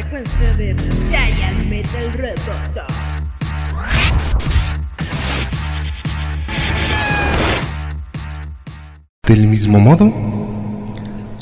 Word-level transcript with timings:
frecuencia 0.00 0.54
de 0.54 0.74
Giant 1.08 1.68
Metal 1.68 2.12
Del 9.26 9.46
mismo 9.46 9.78
modo, 9.78 10.10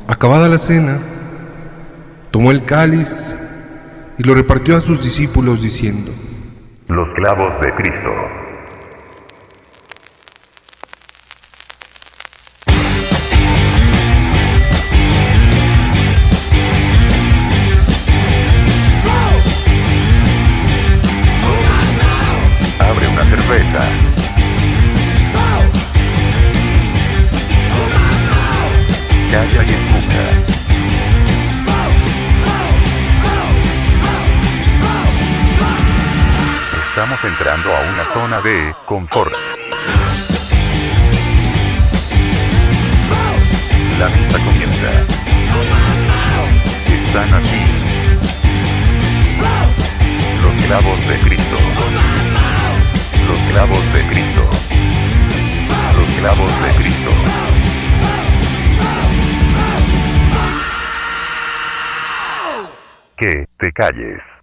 acabada 0.09 0.49
la 0.49 0.59
cena, 0.59 0.99
tomó 2.33 2.51
el 2.51 2.65
cáliz 2.65 3.37
y 4.19 4.25
lo 4.25 4.35
repartió 4.35 4.77
a 4.77 4.81
sus 4.81 5.05
discípulos 5.05 5.63
diciendo, 5.63 6.11
Los 6.89 7.09
clavos 7.15 7.53
de 7.61 7.73
Cristo. 7.75 8.48
zona 38.19 38.41
de 38.41 38.75
confort. 38.85 39.33
La 44.01 44.09
misa 44.09 44.39
comienza. 44.45 44.91
Están 46.87 47.35
aquí. 47.35 47.63
Los 50.43 50.65
clavos 50.65 51.01
de 51.07 51.17
Cristo. 51.21 51.59
Los 53.29 53.39
clavos 53.53 53.93
de 53.93 54.01
Cristo. 54.11 54.45
Los 55.97 56.09
clavos 56.19 56.53
de 56.63 56.71
Cristo. 56.83 57.11
Que 63.17 63.47
te 63.59 63.73
calles. 63.73 64.38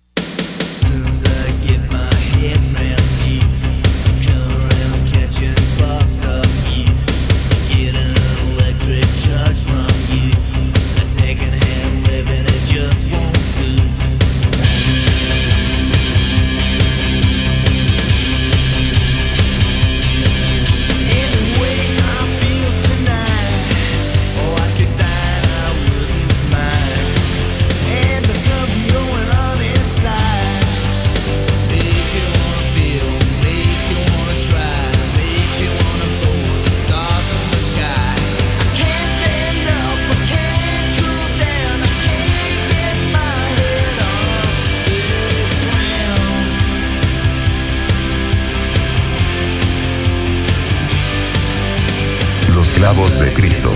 la 52.85 52.91
voz 52.91 53.19
de 53.19 53.33
Cristo. 53.33 53.71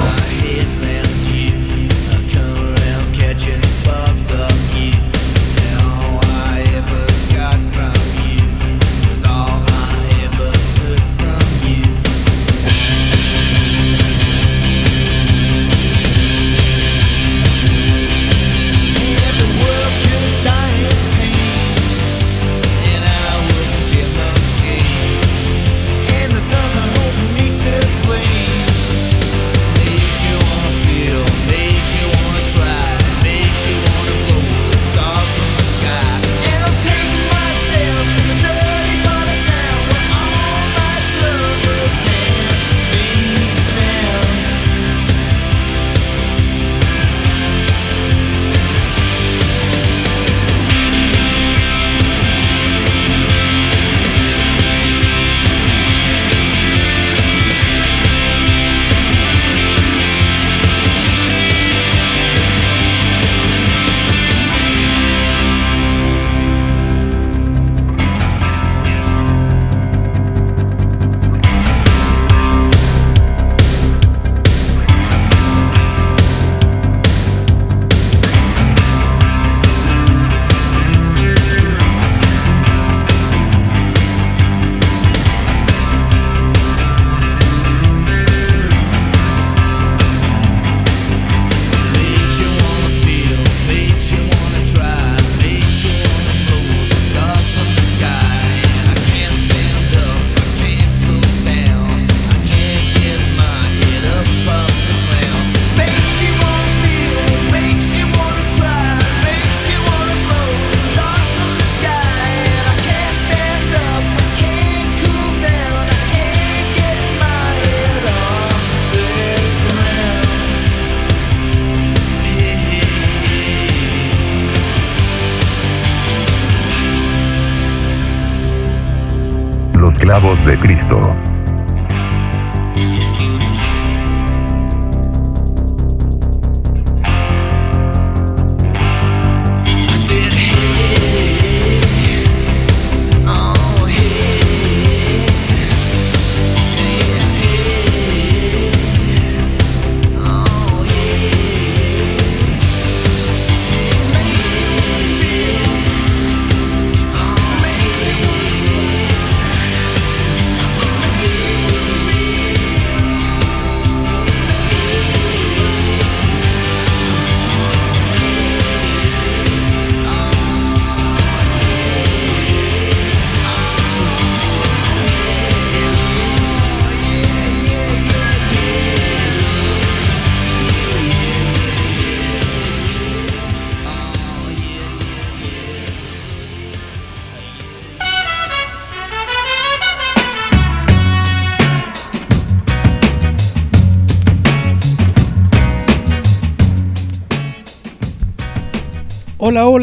de 130.37 130.57
Cristo. 130.59 131.38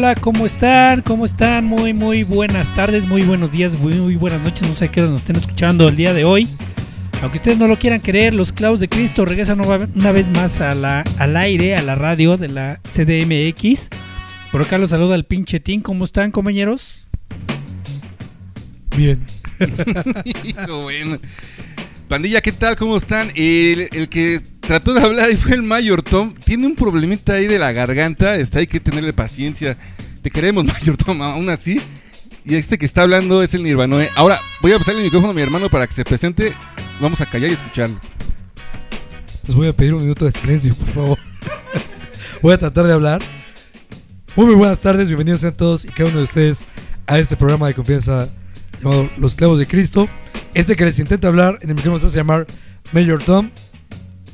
Hola, 0.07 0.21
¿cómo 0.21 0.45
están? 0.45 1.01
¿Cómo 1.01 1.25
están? 1.25 1.65
Muy, 1.65 1.93
muy 1.93 2.23
buenas 2.23 2.73
tardes, 2.73 3.05
muy 3.05 3.23
buenos 3.23 3.51
días, 3.51 3.77
muy, 3.77 3.95
muy 3.95 4.15
buenas 4.15 4.41
noches. 4.41 4.65
No 4.65 4.73
sé 4.73 4.85
a 4.85 4.87
qué 4.89 5.01
hora 5.01 5.11
nos 5.11 5.19
estén 5.19 5.35
escuchando 5.35 5.85
el 5.89 5.97
día 5.97 6.13
de 6.13 6.23
hoy. 6.23 6.47
Aunque 7.21 7.39
ustedes 7.39 7.57
no 7.57 7.67
lo 7.67 7.77
quieran 7.77 7.99
creer, 7.99 8.33
los 8.33 8.53
clavos 8.53 8.79
de 8.79 8.87
Cristo 8.87 9.25
regresan 9.25 9.59
una 9.59 10.11
vez 10.13 10.29
más 10.29 10.61
a 10.61 10.73
la, 10.75 11.01
al 11.17 11.35
aire, 11.35 11.75
a 11.75 11.81
la 11.81 11.95
radio 11.95 12.37
de 12.37 12.47
la 12.47 12.79
CDMX. 12.83 13.89
Por 14.49 14.61
acá 14.61 14.77
los 14.77 14.91
saluda 14.91 15.13
el 15.13 15.25
pinche 15.25 15.59
Tim. 15.59 15.81
¿Cómo 15.81 16.05
están, 16.05 16.31
compañeros? 16.31 17.09
Bien. 18.95 19.25
Hijo, 20.45 20.83
bueno. 20.83 21.17
Pandilla, 22.07 22.39
¿qué 22.39 22.53
tal? 22.53 22.77
¿Cómo 22.77 22.95
están? 22.95 23.27
El, 23.35 23.89
el 23.91 24.07
que 24.07 24.41
trató 24.67 24.93
de 24.93 25.01
hablar 25.01 25.31
y 25.31 25.37
fue 25.37 25.53
el 25.53 25.63
Mayor 25.63 26.01
Tom. 26.01 26.33
Tiene 26.33 26.67
un 26.67 26.75
problemita 26.75 27.33
ahí 27.33 27.47
de 27.47 27.57
la 27.57 27.71
garganta. 27.71 28.35
Está, 28.35 28.59
hay 28.59 28.67
que 28.67 28.81
tenerle 28.81 29.13
paciencia. 29.13 29.77
Te 30.21 30.29
queremos, 30.29 30.65
Mayor 30.65 30.97
Tom, 30.97 31.21
aún 31.21 31.49
así. 31.49 31.81
Y 32.43 32.55
este 32.55 32.77
que 32.77 32.85
está 32.85 33.03
hablando 33.03 33.41
es 33.41 33.53
el 33.53 33.63
Nirvanoe. 33.63 34.09
Ahora, 34.15 34.41
voy 34.61 34.73
a 34.73 34.77
pasarle 34.77 34.99
el 34.99 35.05
micrófono 35.05 35.31
a 35.31 35.33
mi 35.33 35.41
hermano 35.41 35.69
para 35.69 35.87
que 35.87 35.93
se 35.93 36.03
presente. 36.03 36.53
Vamos 36.99 37.21
a 37.21 37.25
callar 37.25 37.49
y 37.49 37.53
escucharlo. 37.53 37.97
Les 39.47 39.55
voy 39.55 39.67
a 39.67 39.73
pedir 39.73 39.93
un 39.93 40.01
minuto 40.01 40.25
de 40.25 40.31
silencio, 40.31 40.75
por 40.75 40.89
favor. 40.89 41.17
voy 42.41 42.53
a 42.53 42.57
tratar 42.57 42.87
de 42.87 42.93
hablar. 42.93 43.21
Muy, 44.35 44.47
muy 44.47 44.55
buenas 44.55 44.81
tardes, 44.81 45.07
bienvenidos 45.07 45.41
sean 45.41 45.53
todos 45.53 45.85
y 45.85 45.87
cada 45.87 46.09
uno 46.09 46.17
de 46.17 46.23
ustedes 46.25 46.65
a 47.07 47.17
este 47.19 47.37
programa 47.37 47.67
de 47.67 47.73
confianza 47.73 48.27
llamado 48.83 49.09
Los 49.17 49.33
Clavos 49.33 49.59
de 49.59 49.65
Cristo. 49.65 50.09
Este 50.53 50.75
que 50.75 50.83
les 50.83 50.99
intenta 50.99 51.29
hablar 51.29 51.57
en 51.61 51.69
el 51.69 51.75
micrófono 51.75 51.99
se 51.99 52.07
hace 52.07 52.17
llamar 52.17 52.47
Mayor 52.91 53.23
Tom. 53.23 53.49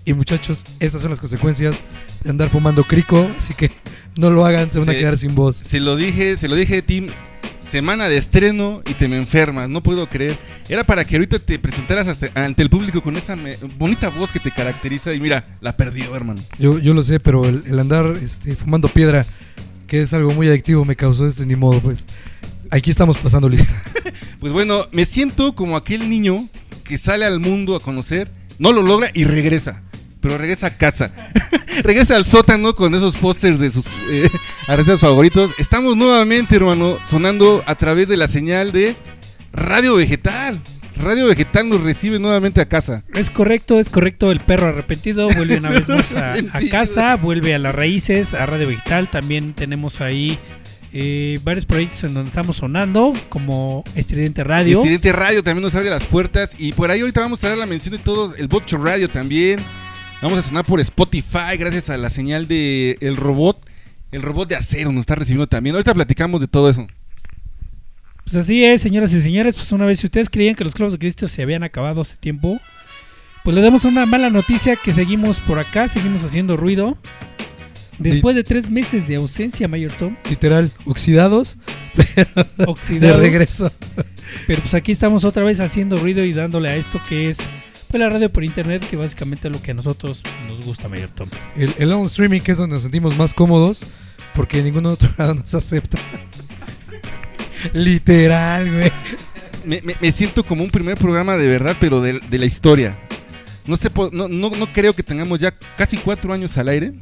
Y 0.05 0.13
muchachos, 0.13 0.65
estas 0.79 1.01
son 1.01 1.11
las 1.11 1.19
consecuencias 1.19 1.81
de 2.23 2.29
andar 2.29 2.50
fumando 2.50 2.83
crico, 2.83 3.29
así 3.38 3.53
que 3.53 3.71
no 4.17 4.29
lo 4.29 4.45
hagan, 4.45 4.71
se 4.71 4.79
van 4.79 4.89
a 4.89 4.94
quedar 4.94 5.17
sin 5.17 5.33
voz. 5.33 5.55
Se 5.55 5.79
lo 5.79 5.95
dije, 5.95 6.35
se 6.38 6.47
lo 6.47 6.55
dije, 6.55 6.81
Tim. 6.81 7.07
Semana 7.67 8.09
de 8.09 8.17
estreno 8.17 8.81
y 8.85 8.94
te 8.94 9.07
me 9.07 9.17
enfermas, 9.17 9.69
no 9.69 9.81
puedo 9.81 10.07
creer. 10.09 10.35
Era 10.67 10.83
para 10.83 11.05
que 11.05 11.15
ahorita 11.15 11.39
te 11.39 11.57
presentaras 11.57 12.07
hasta- 12.09 12.29
ante 12.35 12.61
el 12.61 12.69
público 12.69 13.01
con 13.01 13.15
esa 13.15 13.38
me- 13.38 13.55
bonita 13.77 14.09
voz 14.09 14.31
que 14.33 14.39
te 14.41 14.51
caracteriza 14.51 15.13
y 15.13 15.19
mira, 15.21 15.57
la 15.61 15.75
perdió, 15.77 16.13
hermano. 16.15 16.41
Yo, 16.59 16.77
yo 16.77 16.94
lo 16.94 17.01
sé, 17.01 17.21
pero 17.21 17.45
el, 17.47 17.63
el 17.65 17.79
andar 17.79 18.06
este, 18.21 18.56
fumando 18.57 18.89
piedra, 18.89 19.25
que 19.88 20.01
es 20.01 20.13
algo 20.13 20.33
muy 20.33 20.47
adictivo, 20.49 20.83
me 20.83 20.97
causó 20.97 21.25
esto 21.25 21.44
y 21.44 21.45
ni 21.45 21.56
modo, 21.56 21.79
pues. 21.79 22.06
Aquí 22.69 22.89
estamos 22.91 23.17
pasando 23.17 23.47
lista. 23.47 23.73
Pues 24.39 24.51
bueno, 24.51 24.88
me 24.91 25.06
siento 25.06 25.56
como 25.56 25.77
aquel 25.77 26.09
niño 26.09 26.49
que 26.83 26.97
sale 26.97 27.25
al 27.25 27.39
mundo 27.39 27.77
a 27.77 27.79
conocer, 27.79 28.29
no 28.59 28.73
lo 28.73 28.81
logra 28.81 29.09
y 29.13 29.23
regresa. 29.23 29.81
Pero 30.23 30.37
regresa 30.37 30.67
a 30.67 30.77
casa. 30.77 31.11
regresa 31.83 32.15
al 32.15 32.25
sótano 32.25 32.73
con 32.73 32.95
esos 32.95 33.17
pósters 33.17 33.59
de 33.59 33.71
sus 33.71 33.85
eh, 34.09 34.29
artistas 34.67 35.01
favoritos. 35.01 35.51
Estamos 35.59 35.97
nuevamente, 35.97 36.55
hermano, 36.55 36.97
sonando 37.07 37.61
a 37.67 37.75
través 37.75 38.07
de 38.07 38.15
la 38.15 38.29
señal 38.29 38.71
de 38.71 38.95
Radio 39.51 39.95
Vegetal. 39.95 40.61
Radio 40.95 41.27
Vegetal 41.27 41.67
nos 41.67 41.81
recibe 41.81 42.19
nuevamente 42.19 42.61
a 42.61 42.69
casa. 42.69 43.03
Es 43.13 43.29
correcto, 43.29 43.79
es 43.79 43.89
correcto. 43.89 44.31
El 44.31 44.39
perro 44.39 44.67
arrepentido 44.67 45.27
vuelve 45.27 45.57
una 45.57 45.71
vez 45.71 45.89
más 45.89 46.13
a, 46.13 46.35
casa, 46.71 47.17
vuelve 47.17 47.53
a 47.53 47.59
las 47.59 47.75
raíces, 47.75 48.33
a 48.33 48.45
Radio 48.45 48.67
Vegetal. 48.67 49.11
También 49.11 49.53
tenemos 49.53 49.99
ahí 49.99 50.39
eh, 50.93 51.37
varios 51.43 51.65
proyectos 51.65 52.05
en 52.05 52.13
donde 52.13 52.29
estamos 52.29 52.57
sonando, 52.57 53.11
como 53.27 53.83
Estridente 53.93 54.45
Radio. 54.45 54.79
Presidente 54.79 55.11
Radio 55.11 55.43
también 55.43 55.63
nos 55.63 55.75
abre 55.75 55.89
las 55.89 56.05
puertas. 56.05 56.51
Y 56.57 56.71
por 56.71 56.91
ahí 56.91 57.01
ahorita 57.01 57.19
vamos 57.19 57.43
a 57.43 57.49
dar 57.49 57.57
la 57.57 57.65
mención 57.65 57.97
de 57.97 58.01
todos. 58.01 58.37
El 58.37 58.47
Botcho 58.47 58.77
Radio 58.77 59.09
también. 59.09 59.59
Vamos 60.23 60.39
a 60.39 60.41
sonar 60.41 60.63
por 60.63 60.79
Spotify 60.79 61.57
gracias 61.59 61.89
a 61.89 61.97
la 61.97 62.09
señal 62.09 62.47
de 62.47 62.97
el 63.01 63.17
robot. 63.17 63.69
El 64.09 64.21
robot 64.21 64.47
de 64.47 64.55
acero 64.55 64.89
nos 64.93 65.01
está 65.01 65.15
recibiendo 65.15 65.47
también. 65.47 65.75
Ahorita 65.75 65.93
platicamos 65.93 66.39
de 66.39 66.47
todo 66.47 66.69
eso. 66.69 66.87
Pues 68.23 68.37
así 68.37 68.63
es, 68.63 68.81
señoras 68.81 69.11
y 69.11 69.21
señores. 69.21 69.53
Pues 69.55 69.69
una 69.73 69.85
vez, 69.85 69.99
si 69.99 70.07
ustedes 70.07 70.29
creían 70.29 70.55
que 70.55 70.63
los 70.63 70.73
clavos 70.75 70.93
de 70.93 70.99
Cristo 70.99 71.27
se 71.27 71.41
habían 71.41 71.63
acabado 71.63 71.99
hace 71.99 72.15
tiempo, 72.15 72.61
pues 73.43 73.53
le 73.53 73.61
damos 73.61 73.83
una 73.83 74.05
mala 74.05 74.29
noticia 74.29 74.77
que 74.77 74.93
seguimos 74.93 75.41
por 75.41 75.59
acá, 75.59 75.89
seguimos 75.89 76.23
haciendo 76.23 76.55
ruido. 76.55 76.97
Después 77.99 78.33
de 78.37 78.45
tres 78.45 78.69
meses 78.69 79.09
de 79.09 79.15
ausencia, 79.15 79.67
Mayor 79.67 79.91
Tom, 79.91 80.15
Literal, 80.29 80.71
oxidados, 80.85 81.57
de 81.95 82.63
oxidados. 82.65 83.19
regreso. 83.19 83.69
Pero 84.47 84.61
pues 84.61 84.73
aquí 84.73 84.93
estamos 84.93 85.25
otra 85.25 85.43
vez 85.43 85.59
haciendo 85.59 85.97
ruido 85.97 86.23
y 86.23 86.31
dándole 86.31 86.69
a 86.69 86.77
esto 86.77 87.01
que 87.09 87.27
es 87.27 87.39
pues, 87.94 88.01
la 88.01 88.10
radio 88.10 88.31
por 88.31 88.44
internet, 88.44 88.84
que 88.90 88.95
básicamente 88.95 89.48
es 89.48 89.51
lo 89.54 89.62
que 89.62 89.72
a 89.72 89.74
nosotros 89.75 90.24
nos 90.48 90.66
gusta, 90.66 90.90
Mayor 90.90 91.10
Tom. 91.10 91.30
El, 91.56 91.74
el 91.78 91.92
on 91.94 92.06
streaming, 92.07 92.42
que 92.42 92.51
es 92.54 92.57
donde 92.57 92.74
nos 92.75 92.84
sentimos 92.84 93.16
más 93.18 93.34
cómodos, 93.34 93.86
porque 94.36 94.62
ningún 94.63 94.86
otro 94.88 95.10
lado 95.18 95.36
nos 95.36 95.54
acepta. 95.54 95.98
Literal, 97.74 98.72
güey. 98.72 98.92
Me, 99.66 99.81
me- 99.81 99.95
me 100.01 100.12
siento 100.12 100.44
como 100.44 100.63
un 100.63 100.69
primer 100.69 100.98
programa 100.98 101.38
de 101.38 101.48
verdad, 101.48 101.78
pero 101.80 102.01
de, 102.01 102.19
de 102.19 102.38
la 102.38 102.45
historia. 102.45 102.98
No, 103.66 103.78
sé, 103.78 103.90
po- 103.90 104.10
no, 104.12 104.28
no, 104.28 104.50
no 104.50 104.68
creo 104.74 104.94
que 104.94 105.04
tengamos 105.04 105.40
ya 105.40 105.51
casi 105.78 105.98
cuatro 105.98 106.34
años 106.34 106.57
al 106.57 106.68
aire. 106.68 106.94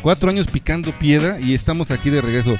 Cuatro 0.00 0.30
años 0.30 0.46
picando 0.46 0.92
piedra 0.98 1.38
y 1.40 1.52
estamos 1.52 1.90
aquí 1.90 2.08
de 2.08 2.22
regreso. 2.22 2.56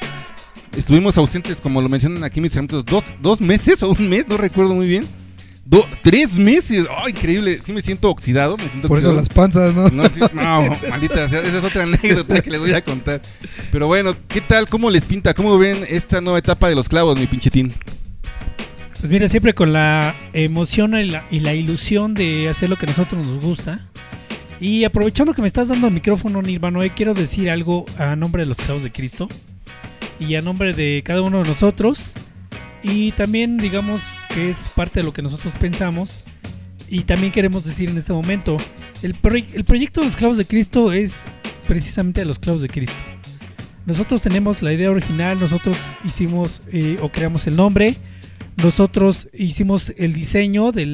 Estuvimos 0.76 1.16
ausentes, 1.16 1.60
como 1.60 1.80
lo 1.80 1.88
mencionan 1.88 2.22
aquí 2.22 2.40
mis 2.40 2.54
hermanos, 2.54 2.84
dos, 2.84 3.04
dos 3.22 3.40
meses 3.40 3.82
o 3.82 3.90
un 3.90 4.08
mes, 4.10 4.28
no 4.28 4.36
recuerdo 4.36 4.74
muy 4.74 4.86
bien. 4.86 5.06
Do- 5.70 5.86
tres 6.02 6.34
meses, 6.36 6.88
¡oh, 6.90 7.08
increíble! 7.08 7.60
Sí 7.62 7.72
me 7.72 7.80
siento 7.80 8.10
oxidado, 8.10 8.56
me 8.56 8.68
siento 8.68 8.88
Por 8.88 8.98
eso 8.98 9.10
oxidado. 9.10 9.16
las 9.20 9.28
panzas, 9.28 9.72
¿no? 9.72 9.88
No, 9.88 10.08
sí, 10.08 10.18
no, 10.32 10.76
maldita, 10.90 11.28
sea, 11.28 11.38
esa 11.42 11.58
es 11.58 11.64
otra 11.64 11.82
anécdota 11.84 12.42
que 12.42 12.50
les 12.50 12.58
voy 12.58 12.72
a 12.72 12.82
contar. 12.82 13.22
Pero 13.70 13.86
bueno, 13.86 14.16
¿qué 14.26 14.40
tal? 14.40 14.68
¿Cómo 14.68 14.90
les 14.90 15.04
pinta? 15.04 15.32
¿Cómo 15.32 15.56
ven 15.58 15.84
esta 15.88 16.20
nueva 16.20 16.40
etapa 16.40 16.68
de 16.68 16.74
los 16.74 16.88
clavos, 16.88 17.16
mi 17.16 17.26
pinchetín? 17.28 17.72
Pues 18.98 19.10
mira, 19.12 19.28
siempre 19.28 19.54
con 19.54 19.72
la 19.72 20.16
emoción 20.32 20.98
y 20.98 21.04
la, 21.06 21.24
y 21.30 21.38
la 21.38 21.54
ilusión 21.54 22.14
de 22.14 22.48
hacer 22.48 22.68
lo 22.68 22.76
que 22.76 22.86
a 22.86 22.88
nosotros 22.88 23.24
nos 23.24 23.38
gusta. 23.38 23.86
Y 24.58 24.82
aprovechando 24.82 25.34
que 25.34 25.40
me 25.40 25.46
estás 25.46 25.68
dando 25.68 25.86
el 25.86 25.94
micrófono, 25.94 26.42
Nirvana, 26.42 26.80
hoy 26.80 26.90
quiero 26.90 27.14
decir 27.14 27.48
algo 27.48 27.86
a 27.96 28.16
nombre 28.16 28.42
de 28.42 28.46
los 28.46 28.56
clavos 28.56 28.82
de 28.82 28.90
Cristo 28.90 29.28
y 30.18 30.34
a 30.34 30.42
nombre 30.42 30.72
de 30.74 31.02
cada 31.04 31.22
uno 31.22 31.38
de 31.42 31.48
nosotros. 31.48 32.14
Y 32.82 33.12
también, 33.12 33.58
digamos, 33.58 34.00
que 34.34 34.50
es 34.50 34.68
parte 34.68 35.00
de 35.00 35.04
lo 35.04 35.12
que 35.12 35.22
nosotros 35.22 35.54
pensamos. 35.54 36.24
Y 36.88 37.02
también 37.02 37.32
queremos 37.32 37.64
decir 37.64 37.88
en 37.88 37.98
este 37.98 38.12
momento, 38.12 38.56
el, 39.02 39.14
el 39.54 39.64
proyecto 39.64 40.00
de 40.00 40.06
los 40.06 40.16
clavos 40.16 40.36
de 40.38 40.44
Cristo 40.44 40.92
es 40.92 41.24
precisamente 41.68 42.20
de 42.20 42.26
los 42.26 42.38
clavos 42.38 42.62
de 42.62 42.68
Cristo. 42.68 42.96
Nosotros 43.86 44.22
tenemos 44.22 44.62
la 44.62 44.72
idea 44.72 44.90
original, 44.90 45.38
nosotros 45.40 45.76
hicimos 46.04 46.62
eh, 46.70 46.98
o 47.00 47.10
creamos 47.10 47.46
el 47.46 47.56
nombre, 47.56 47.96
nosotros 48.62 49.28
hicimos 49.32 49.92
el 49.96 50.12
diseño 50.12 50.72
de 50.72 50.84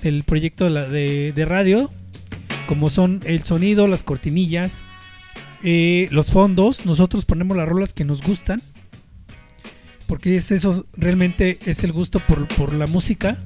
del 0.00 0.24
proyecto 0.24 0.70
de 0.70 1.44
radio, 1.46 1.90
como 2.66 2.88
son 2.88 3.20
el 3.24 3.42
sonido, 3.42 3.86
las 3.86 4.02
cortinillas, 4.02 4.82
eh, 5.62 6.08
los 6.10 6.30
fondos. 6.30 6.86
Nosotros 6.86 7.24
ponemos 7.24 7.56
las 7.56 7.68
rolas 7.68 7.92
que 7.92 8.04
nos 8.04 8.22
gustan, 8.22 8.62
porque 10.10 10.34
es 10.34 10.50
eso, 10.50 10.84
realmente 10.96 11.60
es 11.66 11.84
el 11.84 11.92
gusto 11.92 12.18
por, 12.18 12.48
por 12.48 12.74
la 12.74 12.88
música. 12.88 13.38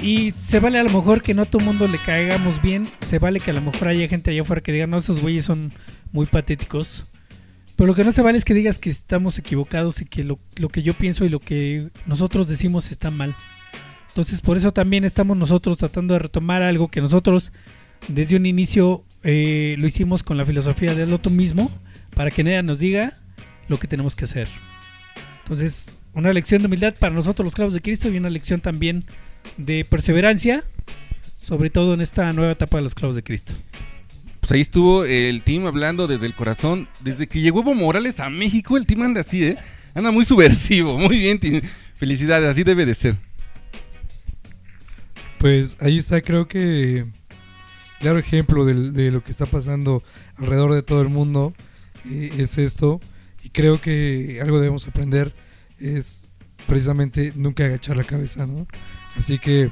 Y 0.00 0.32
se 0.32 0.58
vale 0.58 0.80
a 0.80 0.82
lo 0.82 0.90
mejor 0.90 1.22
que 1.22 1.34
no 1.34 1.42
a 1.42 1.44
todo 1.44 1.62
mundo 1.62 1.86
le 1.86 1.98
caigamos 1.98 2.60
bien, 2.60 2.88
se 3.06 3.20
vale 3.20 3.38
que 3.38 3.52
a 3.52 3.54
lo 3.54 3.60
mejor 3.60 3.86
haya 3.86 4.08
gente 4.08 4.32
allá 4.32 4.42
afuera 4.42 4.60
que 4.60 4.72
diga, 4.72 4.88
no, 4.88 4.96
esos 4.96 5.20
güeyes 5.20 5.44
son 5.44 5.72
muy 6.10 6.26
patéticos. 6.26 7.04
Pero 7.76 7.86
lo 7.86 7.94
que 7.94 8.02
no 8.02 8.10
se 8.10 8.22
vale 8.22 8.38
es 8.38 8.44
que 8.44 8.54
digas 8.54 8.80
que 8.80 8.90
estamos 8.90 9.38
equivocados 9.38 10.00
y 10.00 10.04
que 10.04 10.24
lo, 10.24 10.40
lo 10.56 10.68
que 10.68 10.82
yo 10.82 10.94
pienso 10.94 11.24
y 11.24 11.28
lo 11.28 11.38
que 11.38 11.90
nosotros 12.06 12.48
decimos 12.48 12.90
está 12.90 13.12
mal. 13.12 13.36
Entonces 14.08 14.40
por 14.40 14.56
eso 14.56 14.72
también 14.72 15.04
estamos 15.04 15.36
nosotros 15.36 15.78
tratando 15.78 16.14
de 16.14 16.18
retomar 16.18 16.62
algo 16.62 16.88
que 16.88 17.00
nosotros 17.00 17.52
desde 18.08 18.34
un 18.34 18.46
inicio 18.46 19.04
eh, 19.22 19.76
lo 19.78 19.86
hicimos 19.86 20.24
con 20.24 20.36
la 20.36 20.44
filosofía 20.44 20.96
del 20.96 21.12
otro 21.12 21.30
mismo, 21.30 21.70
para 22.16 22.32
que 22.32 22.42
nadie 22.42 22.64
nos 22.64 22.80
diga 22.80 23.12
lo 23.68 23.78
que 23.78 23.86
tenemos 23.86 24.16
que 24.16 24.24
hacer. 24.24 24.48
Entonces, 25.52 25.94
una 26.14 26.32
lección 26.32 26.62
de 26.62 26.66
humildad 26.66 26.94
para 26.98 27.14
nosotros 27.14 27.44
los 27.44 27.54
clavos 27.54 27.74
de 27.74 27.82
Cristo 27.82 28.08
y 28.08 28.16
una 28.16 28.30
lección 28.30 28.62
también 28.62 29.04
de 29.58 29.84
perseverancia, 29.84 30.64
sobre 31.36 31.68
todo 31.68 31.92
en 31.92 32.00
esta 32.00 32.32
nueva 32.32 32.52
etapa 32.52 32.78
de 32.78 32.84
los 32.84 32.94
clavos 32.94 33.16
de 33.16 33.22
Cristo. 33.22 33.52
Pues 34.40 34.50
ahí 34.52 34.62
estuvo 34.62 35.04
el 35.04 35.42
team 35.42 35.66
hablando 35.66 36.06
desde 36.06 36.24
el 36.24 36.34
corazón. 36.34 36.88
Desde 37.00 37.26
que 37.26 37.42
llegó 37.42 37.60
Evo 37.60 37.74
Morales 37.74 38.18
a 38.18 38.30
México, 38.30 38.78
el 38.78 38.86
team 38.86 39.02
anda 39.02 39.20
así, 39.20 39.44
¿eh? 39.44 39.58
Anda 39.92 40.10
muy 40.10 40.24
subversivo. 40.24 40.96
Muy 40.98 41.18
bien, 41.18 41.38
team. 41.38 41.60
Felicidades, 41.96 42.48
así 42.48 42.64
debe 42.64 42.86
de 42.86 42.94
ser. 42.94 43.16
Pues 45.36 45.76
ahí 45.80 45.98
está, 45.98 46.22
creo 46.22 46.48
que 46.48 47.04
claro 48.00 48.18
ejemplo 48.18 48.64
del- 48.64 48.94
de, 48.94 49.10
lo 49.10 49.22
que 49.22 49.32
está 49.32 49.44
pasando 49.44 50.02
alrededor 50.36 50.72
de 50.72 50.82
todo 50.82 51.02
el 51.02 51.10
mundo 51.10 51.52
eh, 52.10 52.30
es 52.38 52.56
esto. 52.56 53.02
Y 53.44 53.50
creo 53.50 53.78
que 53.82 54.38
algo 54.40 54.58
debemos 54.58 54.86
aprender 54.88 55.34
es 55.82 56.24
precisamente 56.66 57.32
nunca 57.34 57.64
agachar 57.64 57.96
la 57.96 58.04
cabeza, 58.04 58.46
¿no? 58.46 58.66
Así 59.16 59.38
que 59.38 59.70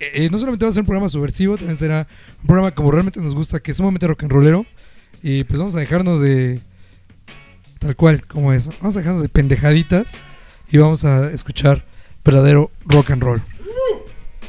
eh, 0.00 0.28
no 0.30 0.38
solamente 0.38 0.64
va 0.64 0.70
a 0.70 0.72
ser 0.72 0.82
un 0.82 0.86
programa 0.86 1.08
subversivo, 1.08 1.56
también 1.56 1.76
será 1.76 2.06
un 2.40 2.46
programa 2.46 2.74
como 2.74 2.90
realmente 2.90 3.20
nos 3.20 3.34
gusta, 3.34 3.60
que 3.60 3.72
es 3.72 3.76
sumamente 3.76 4.06
rock 4.06 4.22
and 4.22 4.32
rollero. 4.32 4.66
Y 5.22 5.44
pues 5.44 5.58
vamos 5.58 5.74
a 5.74 5.80
dejarnos 5.80 6.20
de 6.20 6.60
Tal 7.78 7.94
cual, 7.94 8.26
como 8.26 8.52
es. 8.52 8.70
Vamos 8.80 8.96
a 8.96 9.00
dejarnos 9.00 9.22
de 9.22 9.28
pendejaditas 9.28 10.16
y 10.70 10.78
vamos 10.78 11.04
a 11.04 11.30
escuchar 11.30 11.84
verdadero 12.24 12.70
rock 12.84 13.12
and 13.12 13.22
roll. 13.22 13.40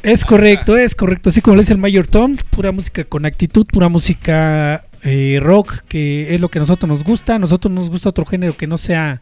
Es 0.02 0.26
correcto, 0.26 0.78
es 0.78 0.96
correcto. 0.96 1.30
Así 1.30 1.42
como 1.42 1.56
le 1.56 1.62
dice 1.62 1.74
el 1.74 1.80
Mayor 1.80 2.08
Tom, 2.08 2.38
pura 2.50 2.72
música 2.72 3.04
con 3.04 3.26
actitud, 3.26 3.68
pura 3.72 3.90
música 3.90 4.86
eh, 5.04 5.40
rock, 5.42 5.82
que 5.88 6.34
es 6.34 6.42
lo 6.42 6.50
que 6.50 6.58
a 6.58 6.62
nosotros 6.62 6.90
nos 6.90 7.04
gusta. 7.04 7.36
A 7.36 7.40
nosotros 7.40 7.72
nos 7.72 7.90
gusta 7.90 8.10
otro 8.10 8.26
género 8.26 8.56
que 8.56 8.66
no 8.66 8.78
sea 8.78 9.22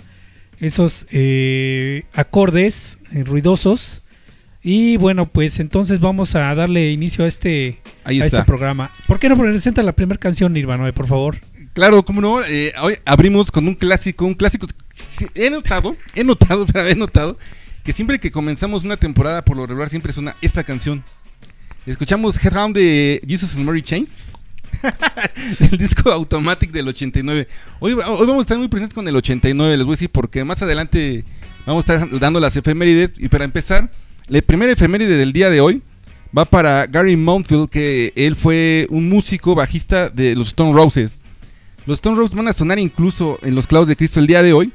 esos 0.59 1.05
eh, 1.11 2.03
acordes 2.13 2.99
eh, 3.11 3.23
ruidosos. 3.23 4.03
Y 4.63 4.97
bueno, 4.97 5.27
pues 5.29 5.59
entonces 5.59 5.99
vamos 5.99 6.35
a 6.35 6.53
darle 6.53 6.91
inicio 6.91 7.23
a 7.23 7.27
este, 7.27 7.79
Ahí 8.03 8.21
a 8.21 8.25
está. 8.25 8.39
este 8.39 8.47
programa. 8.47 8.91
¿Por 9.07 9.19
qué 9.19 9.29
no 9.29 9.37
presenta 9.37 9.81
la 9.83 9.93
primera 9.93 10.19
canción, 10.19 10.51
Nirvana, 10.53 10.91
por 10.91 11.07
favor? 11.07 11.37
Claro, 11.73 12.03
cómo 12.03 12.21
no. 12.21 12.43
eh, 12.43 12.73
hoy 12.81 12.95
abrimos 13.05 13.51
con 13.51 13.67
un 13.67 13.75
clásico, 13.75 14.25
un 14.25 14.33
clásico. 14.33 14.67
He 15.35 15.49
notado, 15.49 15.95
he 16.15 16.23
notado, 16.23 16.65
pero 16.73 16.87
he 16.87 16.95
notado 16.95 17.37
que 17.83 17.93
siempre 17.93 18.19
que 18.19 18.31
comenzamos 18.31 18.83
una 18.83 18.97
temporada, 18.97 19.45
por 19.45 19.55
lo 19.55 19.65
regular, 19.65 19.89
siempre 19.89 20.11
suena 20.11 20.35
esta 20.41 20.63
canción. 20.63 21.03
Escuchamos 21.85 22.43
Headhound 22.43 22.75
de 22.75 23.21
Jesus 23.25 23.55
and 23.55 23.63
Mary 23.63 23.81
Chains. 23.81 24.09
del 25.59 25.77
disco 25.77 26.11
Automatic 26.11 26.71
del 26.71 26.87
89. 26.87 27.47
Hoy, 27.79 27.93
hoy 27.93 28.25
vamos 28.25 28.37
a 28.37 28.41
estar 28.41 28.57
muy 28.57 28.67
presentes 28.67 28.93
con 28.93 29.07
el 29.07 29.15
89, 29.15 29.77
les 29.77 29.85
voy 29.85 29.93
a 29.93 29.95
decir 29.95 30.09
porque 30.09 30.43
más 30.43 30.61
adelante 30.61 31.23
vamos 31.65 31.87
a 31.87 31.93
estar 31.93 32.19
dando 32.19 32.39
las 32.39 32.55
efemérides. 32.55 33.11
Y 33.17 33.29
para 33.29 33.45
empezar, 33.45 33.91
la 34.27 34.41
primera 34.41 34.71
efeméride 34.71 35.17
del 35.17 35.33
día 35.33 35.49
de 35.49 35.61
hoy 35.61 35.81
va 36.37 36.45
para 36.45 36.85
Gary 36.87 37.15
Mountfield, 37.15 37.69
que 37.69 38.13
él 38.15 38.35
fue 38.35 38.87
un 38.89 39.09
músico 39.09 39.55
bajista 39.55 40.09
de 40.09 40.35
los 40.35 40.49
Stone 40.49 40.73
Roses. 40.73 41.11
Los 41.85 41.95
Stone 41.95 42.17
Roses 42.17 42.35
van 42.35 42.47
a 42.47 42.53
sonar 42.53 42.79
incluso 42.79 43.39
en 43.43 43.55
los 43.55 43.67
clavos 43.67 43.87
de 43.87 43.95
Cristo 43.95 44.19
el 44.19 44.27
día 44.27 44.43
de 44.43 44.53
hoy. 44.53 44.73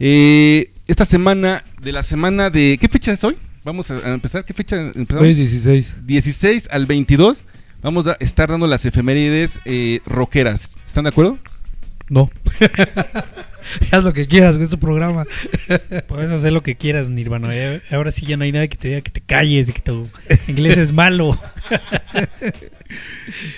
Eh, 0.00 0.70
esta 0.86 1.04
semana, 1.04 1.64
de 1.82 1.92
la 1.92 2.02
semana 2.02 2.48
de... 2.48 2.78
¿Qué 2.80 2.88
fecha 2.88 3.12
es 3.12 3.22
hoy? 3.24 3.36
Vamos 3.64 3.90
a 3.90 3.96
a 3.96 4.14
empezar. 4.14 4.44
¿Qué 4.44 4.54
fecha 4.54 4.76
empezamos? 4.94 5.22
Hoy 5.22 5.30
es 5.30 5.38
16. 5.38 5.96
16 6.06 6.68
al 6.70 6.86
22 6.86 7.44
vamos 7.82 8.06
a 8.06 8.16
estar 8.20 8.48
dando 8.48 8.66
las 8.66 8.84
efemérides 8.84 9.58
eh, 9.64 10.00
rockeras. 10.06 10.78
¿Están 10.86 11.04
de 11.04 11.10
acuerdo? 11.10 11.38
No. 12.08 12.30
Haz 13.90 14.04
lo 14.04 14.12
que 14.12 14.28
quieras 14.28 14.54
con 14.54 14.62
este 14.62 14.76
programa. 14.76 15.24
Puedes 16.08 16.30
hacer 16.30 16.52
lo 16.52 16.62
que 16.62 16.76
quieras, 16.76 17.08
Nirvana. 17.08 17.48
Eh, 17.52 17.82
Ahora 17.90 18.12
sí 18.12 18.24
ya 18.24 18.36
no 18.36 18.44
hay 18.44 18.52
nada 18.52 18.68
que 18.68 18.76
te 18.76 18.88
diga 18.88 19.00
que 19.00 19.10
te 19.10 19.20
calles 19.20 19.68
y 19.68 19.72
que 19.72 19.80
tu 19.80 20.08
inglés 20.48 20.78
es 20.78 20.92
malo. 20.92 21.36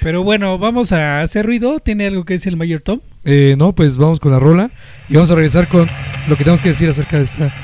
Pero 0.01 0.25
bueno, 0.25 0.59
vamos 0.59 0.93
a 0.93 1.21
hacer 1.21 1.45
ruido. 1.45 1.79
¿Tiene 1.81 2.07
algo 2.07 2.25
que 2.25 2.35
decir 2.35 2.53
el 2.53 2.57
Mayor 2.57 2.81
Tom? 2.81 3.01
Eh, 3.25 3.55
no, 3.59 3.75
pues 3.75 3.97
vamos 3.99 4.19
con 4.21 4.33
la 4.33 4.39
rola 4.39 4.71
y 5.09 5.15
vamos 5.15 5.31
a 5.31 5.35
regresar 5.35 5.69
con 5.69 5.91
lo 6.27 6.37
que 6.37 6.45
tenemos 6.45 6.63
que 6.63 6.71
decir 6.71 6.89
acerca 6.89 7.19
de 7.19 7.25
esta 7.25 7.55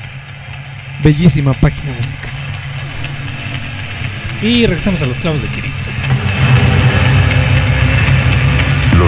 bellísima 1.03 1.59
página 1.59 1.93
musical. 1.93 2.31
Y 4.43 4.67
regresamos 4.67 5.01
a 5.01 5.07
los 5.07 5.19
clavos 5.19 5.41
de 5.41 5.47
Cristo. 5.49 5.89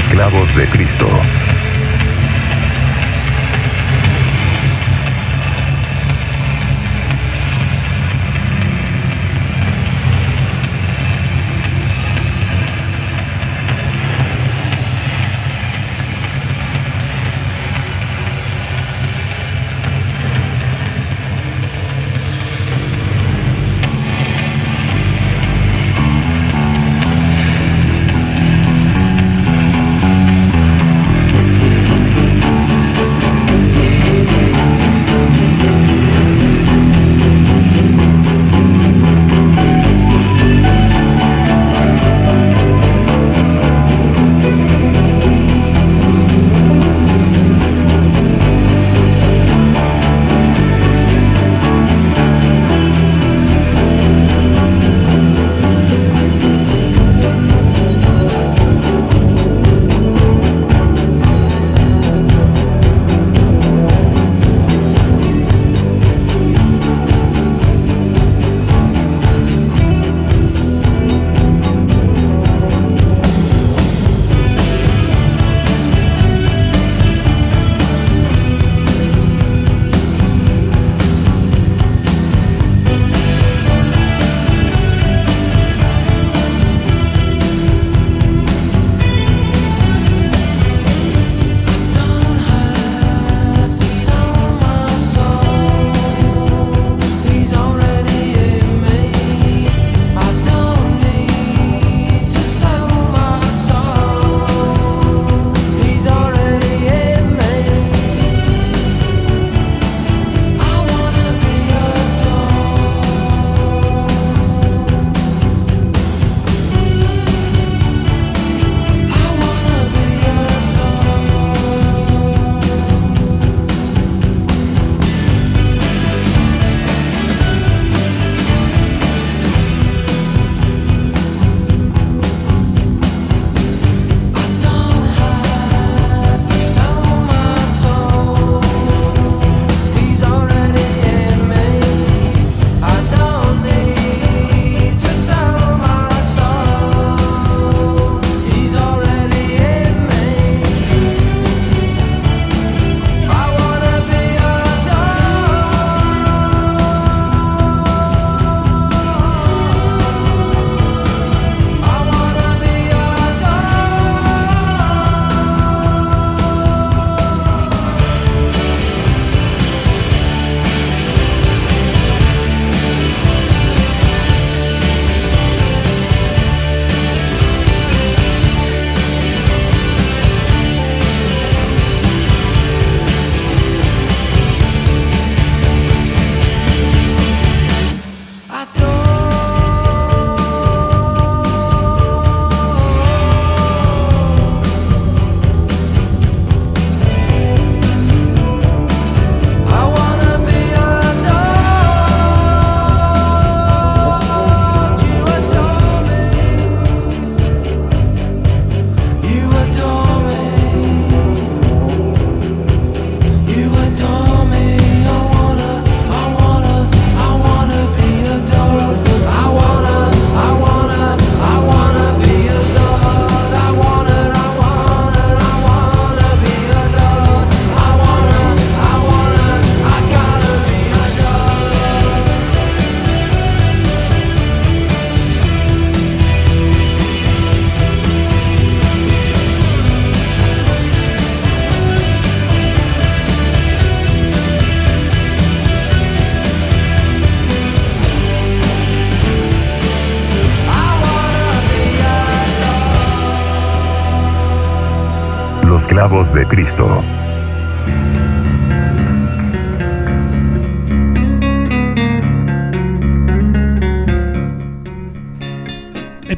Los 0.07 0.13
clavos 0.13 0.55
de 0.55 0.67
Cristo. 0.69 1.07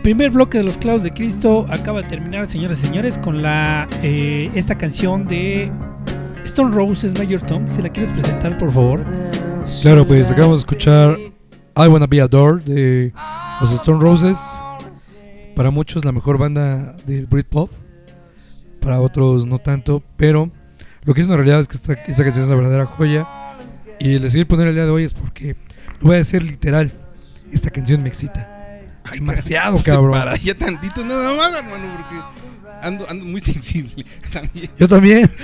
Primer 0.10 0.32
bloque 0.32 0.58
de 0.58 0.64
los 0.64 0.80
clavos 0.80 1.04
de 1.04 1.12
Cristo 1.12 1.68
acaba 1.70 2.02
de 2.02 2.08
terminar, 2.08 2.48
señoras 2.48 2.80
y 2.80 2.88
señores, 2.88 3.20
con 3.20 3.44
la 3.44 3.88
eh, 4.02 4.50
esta 4.56 4.76
canción 4.76 5.28
de 5.28 5.72
Stone 6.46 6.74
Roses 6.74 7.16
Major 7.16 7.40
Tom. 7.40 7.72
Si 7.72 7.80
la 7.80 7.90
quieres 7.90 8.12
presentar, 8.12 8.58
por 8.58 8.72
favor. 8.72 9.06
Claro, 9.84 10.08
pues 10.08 10.32
acabamos 10.32 10.62
de 10.62 10.62
escuchar 10.62 11.16
I 11.76 11.88
Wanna 11.88 12.08
Be 12.08 12.22
Adored 12.22 12.64
de 12.64 13.14
los 13.62 13.72
Stone 13.72 14.00
Roses. 14.00 14.40
Para 15.56 15.70
muchos 15.70 16.04
la 16.04 16.12
mejor 16.12 16.40
banda 16.40 16.98
del 17.06 17.28
Britpop. 17.28 17.70
Para 18.82 19.02
otros 19.02 19.46
no 19.46 19.60
tanto. 19.60 20.02
Pero 20.18 20.50
lo 21.04 21.14
que 21.14 21.22
es 21.22 21.28
una 21.28 21.36
realidad 21.36 21.60
es 21.60 21.68
que 21.68 21.76
esta, 21.76 21.94
esta 21.94 22.24
canción 22.24 22.46
es 22.46 22.48
una 22.48 22.56
verdadera 22.56 22.88
joya. 22.88 23.28
Y 24.00 24.16
el 24.16 24.24
decidir 24.24 24.48
poner 24.48 24.70
el 24.70 24.74
día 24.74 24.86
de 24.86 24.92
hoy 24.92 25.04
es 25.04 25.14
porque, 25.14 25.56
lo 26.00 26.08
voy 26.08 26.16
a 26.16 26.18
decir 26.18 26.42
literal, 26.42 26.92
esta 27.52 27.70
canción 27.70 28.02
me 28.02 28.10
excita. 28.10 28.56
Demasiado, 29.12 29.78
Se 29.78 29.84
cabrón. 29.86 30.12
para 30.12 30.36
ya 30.38 30.56
tantito, 30.56 31.04
no, 31.04 31.24
no 31.24 31.36
más, 31.36 31.54
hermano, 31.58 31.98
porque 31.98 32.22
ando, 32.82 33.10
ando 33.10 33.26
muy 33.26 33.42
sensible 33.52 34.06
también. 34.32 34.70
Yo 34.78 34.88
también. 34.88 35.30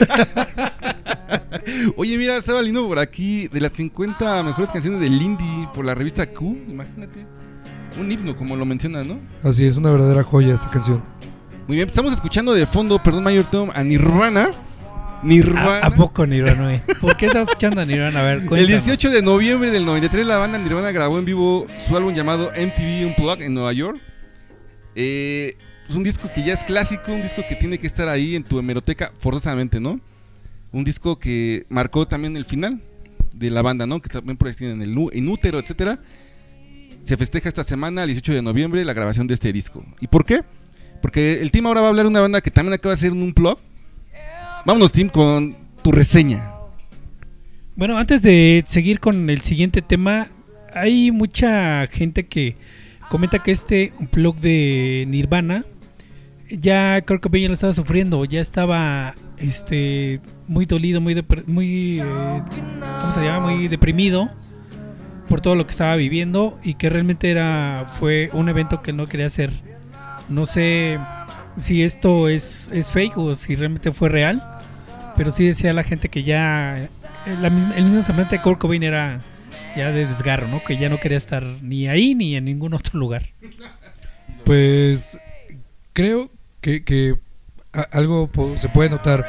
Oye, 1.97 2.17
mira, 2.17 2.37
estaba 2.37 2.61
lindo 2.61 2.87
por 2.87 2.99
aquí 2.99 3.47
de 3.47 3.61
las 3.61 3.71
50 3.73 4.43
mejores 4.43 4.71
canciones 4.71 4.99
del 4.99 5.21
indie 5.21 5.67
por 5.73 5.85
la 5.85 5.95
revista 5.95 6.25
Q, 6.31 6.57
imagínate. 6.69 7.25
Un 7.99 8.11
himno, 8.11 8.35
como 8.35 8.55
lo 8.55 8.65
mencionas, 8.65 9.07
¿no? 9.07 9.19
Así 9.43 9.65
es, 9.65 9.77
una 9.77 9.89
verdadera 9.89 10.23
joya 10.23 10.53
esta 10.53 10.69
canción. 10.69 11.01
Muy 11.67 11.77
bien, 11.77 11.87
estamos 11.89 12.13
escuchando 12.13 12.53
de 12.53 12.65
fondo, 12.65 13.01
perdón, 13.01 13.23
Mayor 13.23 13.49
Tom, 13.49 13.69
a 13.73 13.83
Nirvana. 13.83 14.51
Nirvana. 15.25 15.79
¿A, 15.79 15.87
a 15.87 15.91
poco 15.95 16.25
Nirvana? 16.25 16.81
¿Por 17.01 17.17
qué 17.17 17.25
estás 17.25 17.47
escuchando 17.47 17.81
a 17.81 17.85
Nirvana? 17.85 18.19
A 18.19 18.23
ver, 18.23 18.37
El 18.41 18.45
cuéntanos. 18.45 18.85
18 18.85 19.09
de 19.11 19.21
noviembre 19.21 19.71
del 19.71 19.85
93 19.85 20.25
la 20.25 20.37
banda 20.37 20.57
Nirvana 20.57 20.91
grabó 20.91 21.17
en 21.19 21.25
vivo 21.25 21.67
su 21.87 21.95
álbum 21.97 22.13
llamado 22.13 22.51
MTV 22.51 23.07
Unplugged 23.07 23.43
en 23.45 23.53
Nueva 23.53 23.73
York. 23.73 23.99
Eh, 24.95 25.57
es 25.89 25.95
un 25.95 26.03
disco 26.03 26.29
que 26.33 26.43
ya 26.43 26.53
es 26.53 26.63
clásico, 26.63 27.11
un 27.11 27.21
disco 27.21 27.41
que 27.47 27.55
tiene 27.55 27.77
que 27.77 27.87
estar 27.87 28.07
ahí 28.07 28.35
en 28.35 28.43
tu 28.43 28.57
hemeroteca 28.59 29.11
forzosamente, 29.17 29.79
¿no? 29.79 29.99
Un 30.71 30.83
disco 30.83 31.17
que 31.19 31.65
marcó 31.69 32.07
también 32.07 32.35
el 32.37 32.45
final 32.45 32.81
de 33.33 33.49
la 33.51 33.61
banda, 33.61 33.85
¿no? 33.85 34.01
Que 34.01 34.09
también 34.09 34.37
por 34.37 34.47
ahí 34.47 34.53
tienen 34.53 34.81
el 34.81 34.93
nu- 34.93 35.09
Inútero, 35.13 35.59
etcétera. 35.59 35.99
Se 37.03 37.17
festeja 37.17 37.49
esta 37.49 37.63
semana, 37.63 38.01
el 38.03 38.07
18 38.09 38.33
de 38.33 38.41
noviembre, 38.41 38.83
la 38.83 38.93
grabación 38.93 39.27
de 39.27 39.35
este 39.35 39.53
disco. 39.53 39.85
¿Y 40.01 40.07
por 40.07 40.25
qué? 40.25 40.41
Porque 41.01 41.39
el 41.41 41.51
team 41.51 41.67
ahora 41.67 41.81
va 41.81 41.87
a 41.87 41.89
hablar 41.91 42.05
de 42.05 42.09
una 42.09 42.21
banda 42.21 42.41
que 42.41 42.49
también 42.49 42.73
acaba 42.73 42.95
de 42.95 42.99
hacer 42.99 43.11
un 43.11 43.21
Unplugged. 43.21 43.61
Vámonos, 44.65 44.91
team, 44.91 45.09
con 45.09 45.55
tu 45.83 45.91
reseña. 45.91 46.41
Bueno, 47.75 47.99
antes 47.99 48.23
de 48.23 48.63
seguir 48.65 48.99
con 48.99 49.29
el 49.29 49.41
siguiente 49.41 49.83
tema, 49.83 50.27
hay 50.73 51.11
mucha 51.11 51.85
gente 51.85 52.25
que 52.25 52.57
comenta 53.09 53.37
que 53.37 53.51
este 53.51 53.93
blog 54.11 54.37
de 54.37 55.05
Nirvana 55.07 55.65
ya 56.49 56.99
creo 57.01 57.21
que 57.21 57.41
ya 57.41 57.47
lo 57.47 57.53
estaba 57.53 57.73
sufriendo, 57.73 58.25
ya 58.25 58.41
estaba 58.41 59.13
este 59.37 60.19
muy 60.47 60.65
dolido, 60.65 60.99
muy 60.99 61.23
muy 61.45 61.99
eh, 61.99 62.41
¿cómo 63.01 63.11
se 63.11 63.23
llama? 63.23 63.51
muy 63.51 63.67
deprimido 63.67 64.31
por 65.29 65.41
todo 65.41 65.55
lo 65.55 65.67
que 65.67 65.71
estaba 65.71 65.95
viviendo 65.95 66.57
y 66.63 66.73
que 66.73 66.89
realmente 66.89 67.29
era 67.29 67.85
fue 67.99 68.31
un 68.33 68.49
evento 68.49 68.81
que 68.81 68.93
no 68.93 69.05
quería 69.05 69.27
hacer. 69.27 69.51
No 70.27 70.47
sé 70.47 70.97
si 71.55 71.83
esto 71.83 72.27
es, 72.27 72.69
es 72.73 72.89
fake 72.89 73.17
o 73.17 73.35
si 73.35 73.55
realmente 73.55 73.91
fue 73.91 74.09
real, 74.09 74.54
pero 75.17 75.31
sí 75.31 75.45
decía 75.45 75.73
la 75.73 75.83
gente 75.83 76.09
que 76.09 76.23
ya 76.23 76.77
eh, 76.79 76.89
la 77.41 77.47
el 77.47 77.83
mismo 77.83 78.01
semblante 78.01 78.37
de 78.37 78.41
Kurt 78.41 78.59
Cobain 78.59 78.83
era 78.83 79.21
ya 79.75 79.91
de 79.91 80.05
desgarro, 80.05 80.47
¿no? 80.47 80.63
Que 80.63 80.77
ya 80.77 80.89
no 80.89 80.99
quería 80.99 81.17
estar 81.17 81.43
ni 81.43 81.87
ahí 81.87 82.15
ni 82.15 82.35
en 82.35 82.45
ningún 82.45 82.73
otro 82.73 82.99
lugar. 82.99 83.29
Pues 84.43 85.17
creo 85.93 86.29
que, 86.61 87.15
a- 87.73 87.81
algo 87.91 88.29
se 88.57 88.69
puede 88.69 88.89
notar 88.89 89.25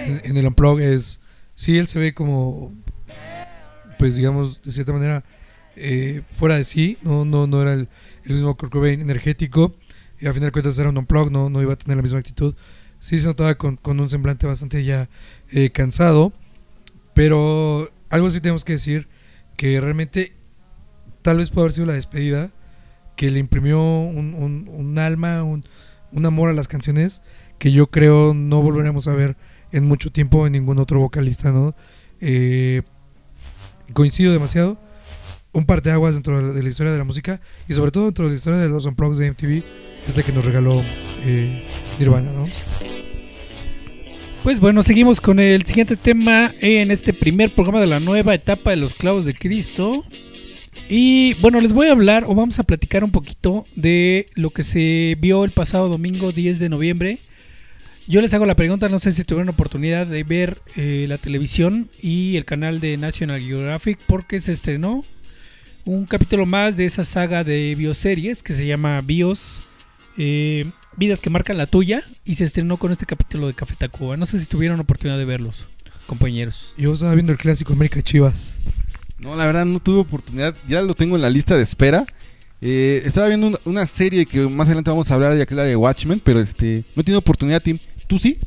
en, 0.00 0.36
el 0.36 0.46
Unplug 0.46 0.80
es, 0.80 1.20
sí, 1.54 1.78
él 1.78 1.88
se 1.88 1.98
ve 1.98 2.14
como, 2.14 2.72
pues 3.98 4.16
digamos, 4.16 4.62
de 4.62 4.70
cierta 4.70 4.92
manera, 4.92 5.24
eh, 5.76 6.22
fuera 6.32 6.56
de 6.56 6.64
sí, 6.64 6.98
no, 7.02 7.24
no, 7.24 7.46
no 7.46 7.62
era 7.62 7.72
el, 7.74 7.88
mismo 8.24 8.56
Kurt 8.56 8.72
Cobain 8.72 9.00
energético, 9.00 9.74
y 10.20 10.26
al 10.26 10.34
final 10.34 10.48
de 10.48 10.52
cuentas 10.52 10.78
era 10.78 10.88
un 10.88 10.98
Unplug, 10.98 11.30
no, 11.30 11.50
no 11.50 11.62
iba 11.62 11.74
a 11.74 11.76
tener 11.76 11.96
la 11.96 12.02
misma 12.02 12.18
actitud. 12.18 12.54
Sí 13.00 13.20
se 13.20 13.26
notaba 13.26 13.54
con, 13.56 13.76
con 13.76 14.00
un 14.00 14.08
semblante 14.08 14.46
bastante 14.46 14.82
ya 14.84 15.08
eh, 15.50 15.70
cansado, 15.70 16.32
pero 17.14 17.90
algo 18.10 18.30
sí 18.30 18.40
tenemos 18.40 18.64
que 18.64 18.72
decir, 18.74 19.08
que 19.56 19.80
realmente 19.80 20.32
tal 21.22 21.38
vez 21.38 21.50
puede 21.50 21.64
haber 21.64 21.72
sido 21.72 21.86
la 21.86 21.92
despedida, 21.94 22.50
que 23.16 23.30
le 23.30 23.38
imprimió 23.38 23.80
un, 23.80 24.34
un- 24.34 24.68
un 24.72 24.98
alma, 24.98 25.42
un, 25.42 25.64
un 26.12 26.26
amor 26.26 26.50
a 26.50 26.52
las 26.52 26.68
canciones 26.68 27.22
que 27.58 27.72
yo 27.72 27.86
creo 27.88 28.34
no 28.34 28.60
volveremos 28.60 29.08
a 29.08 29.12
ver 29.12 29.36
en 29.72 29.84
mucho 29.86 30.10
tiempo 30.12 30.46
en 30.46 30.52
ningún 30.52 30.78
otro 30.78 31.00
vocalista, 31.00 31.52
¿no? 31.52 31.74
Eh, 32.20 32.82
coincido 33.92 34.32
demasiado. 34.32 34.78
Un 35.52 35.64
parteaguas 35.64 36.14
dentro 36.14 36.52
de 36.52 36.62
la, 36.62 36.68
historia 36.68 36.92
de 36.92 36.98
la 36.98 37.04
música 37.04 37.40
y 37.66 37.72
sobre 37.72 37.90
todo 37.90 38.04
dentro 38.04 38.26
de 38.26 38.30
la 38.32 38.36
historia 38.36 38.58
de 38.58 38.68
los 38.68 38.84
unplugs 38.84 39.16
de 39.16 39.30
MTV, 39.30 39.64
este 40.06 40.22
que 40.22 40.30
nos 40.32 40.44
regaló 40.44 40.82
eh, 40.84 41.64
Nirvana, 41.98 42.32
¿no? 42.32 42.46
Pues 44.42 44.60
bueno, 44.60 44.82
seguimos 44.82 45.20
con 45.20 45.40
el 45.40 45.62
siguiente 45.64 45.96
tema 45.96 46.54
en 46.60 46.90
este 46.90 47.12
primer 47.12 47.54
programa 47.54 47.80
de 47.80 47.86
la 47.86 48.00
nueva 48.00 48.34
etapa 48.34 48.70
de 48.70 48.76
los 48.76 48.94
clavos 48.94 49.24
de 49.24 49.34
Cristo. 49.34 50.04
Y 50.88 51.34
bueno, 51.40 51.60
les 51.60 51.72
voy 51.72 51.88
a 51.88 51.92
hablar 51.92 52.24
o 52.28 52.34
vamos 52.34 52.58
a 52.60 52.62
platicar 52.62 53.02
un 53.02 53.10
poquito 53.10 53.66
de 53.74 54.28
lo 54.34 54.50
que 54.50 54.62
se 54.62 55.16
vio 55.18 55.44
el 55.44 55.50
pasado 55.50 55.88
domingo 55.88 56.30
10 56.30 56.60
de 56.60 56.68
noviembre. 56.68 57.18
Yo 58.06 58.20
les 58.20 58.32
hago 58.34 58.46
la 58.46 58.54
pregunta, 58.54 58.88
no 58.88 59.00
sé 59.00 59.10
si 59.10 59.24
tuvieron 59.24 59.48
oportunidad 59.48 60.06
de 60.06 60.22
ver 60.22 60.62
eh, 60.76 61.06
la 61.08 61.18
televisión 61.18 61.90
y 62.00 62.36
el 62.36 62.44
canal 62.44 62.78
de 62.78 62.96
National 62.96 63.42
Geographic 63.42 63.98
porque 64.06 64.38
se 64.38 64.52
estrenó 64.52 65.04
un 65.84 66.06
capítulo 66.06 66.46
más 66.46 66.76
de 66.76 66.84
esa 66.84 67.02
saga 67.02 67.42
de 67.42 67.74
bioseries 67.74 68.44
que 68.44 68.52
se 68.52 68.64
llama 68.64 69.00
Bios, 69.00 69.64
eh, 70.18 70.66
Vidas 70.96 71.20
que 71.20 71.28
marcan 71.30 71.58
la 71.58 71.66
tuya 71.66 72.02
y 72.24 72.36
se 72.36 72.44
estrenó 72.44 72.78
con 72.78 72.90
este 72.90 73.04
capítulo 73.06 73.46
de 73.46 73.54
Café 73.54 73.74
Tacuba. 73.76 74.16
No 74.16 74.24
sé 74.24 74.38
si 74.38 74.46
tuvieron 74.46 74.80
oportunidad 74.80 75.18
de 75.18 75.26
verlos, 75.26 75.66
compañeros. 76.06 76.74
Yo 76.78 76.92
estaba 76.92 77.14
viendo 77.14 77.32
el 77.32 77.38
clásico 77.38 77.74
América 77.74 78.00
Chivas. 78.00 78.58
No, 79.18 79.36
la 79.36 79.44
verdad 79.46 79.66
no 79.66 79.78
tuve 79.80 79.98
oportunidad. 79.98 80.54
Ya 80.66 80.80
lo 80.82 80.94
tengo 80.94 81.16
en 81.16 81.22
la 81.22 81.30
lista 81.30 81.56
de 81.56 81.62
espera. 81.62 82.06
Eh, 82.62 83.02
estaba 83.04 83.28
viendo 83.28 83.48
un- 83.48 83.58
una 83.66 83.84
serie 83.84 84.24
que 84.24 84.40
más 84.48 84.68
adelante 84.68 84.90
vamos 84.90 85.10
a 85.10 85.14
hablar 85.14 85.34
de 85.34 85.42
aquella 85.42 85.64
de 85.64 85.76
Watchmen, 85.76 86.20
pero 86.24 86.40
este 86.40 86.84
no 86.94 87.02
he 87.02 87.04
tenido 87.04 87.18
oportunidad, 87.18 87.62
Tim. 87.62 87.78
¿Tú 88.06 88.18
sí? 88.18 88.38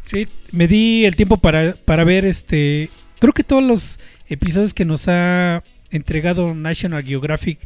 Sí, 0.00 0.28
me 0.52 0.68
di 0.68 1.04
el 1.06 1.16
tiempo 1.16 1.38
para, 1.38 1.74
para 1.74 2.04
ver 2.04 2.26
este. 2.26 2.90
Creo 3.18 3.32
que 3.32 3.42
todos 3.42 3.62
los 3.62 3.98
episodios 4.28 4.74
que 4.74 4.84
nos 4.84 5.08
ha 5.08 5.64
entregado 5.90 6.54
National 6.54 7.02
Geographic 7.04 7.58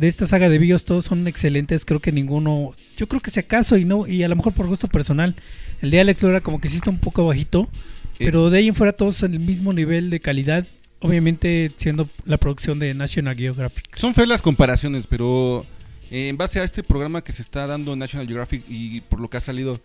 de 0.00 0.08
esta 0.08 0.26
saga 0.26 0.48
de 0.48 0.58
bios 0.58 0.84
todos 0.84 1.04
son 1.04 1.28
excelentes. 1.28 1.84
Creo 1.84 2.00
que 2.00 2.10
ninguno. 2.12 2.74
Yo 2.96 3.06
creo 3.06 3.20
que 3.20 3.30
si 3.30 3.38
acaso 3.40 3.76
y 3.76 3.84
no 3.84 4.06
y 4.06 4.22
a 4.22 4.28
lo 4.28 4.36
mejor 4.36 4.52
por 4.54 4.66
gusto 4.66 4.88
personal. 4.88 5.36
El 5.82 5.90
de 5.90 6.00
Alex 6.00 6.22
Lora 6.22 6.40
como 6.40 6.60
que 6.60 6.68
sí 6.68 6.76
está 6.76 6.90
un 6.90 6.98
poco 6.98 7.24
bajito, 7.24 7.68
Eh. 8.18 8.24
pero 8.24 8.50
de 8.50 8.58
ahí 8.58 8.68
en 8.68 8.74
fuera 8.74 8.92
todos 8.92 9.22
en 9.22 9.32
el 9.34 9.40
mismo 9.40 9.72
nivel 9.72 10.10
de 10.10 10.20
calidad. 10.20 10.66
Obviamente 11.00 11.72
siendo 11.76 12.08
la 12.26 12.36
producción 12.36 12.78
de 12.78 12.92
National 12.94 13.36
Geographic. 13.36 13.96
Son 13.96 14.12
feas 14.12 14.28
las 14.28 14.42
comparaciones, 14.42 15.06
pero 15.06 15.64
eh, 16.10 16.28
en 16.28 16.36
base 16.36 16.60
a 16.60 16.64
este 16.64 16.82
programa 16.82 17.22
que 17.24 17.32
se 17.32 17.40
está 17.42 17.66
dando 17.66 17.92
en 17.94 17.98
National 17.98 18.26
Geographic 18.26 18.64
y 18.68 19.00
por 19.02 19.18
lo 19.20 19.28
que 19.30 19.38
ha 19.38 19.40
salido, 19.40 19.80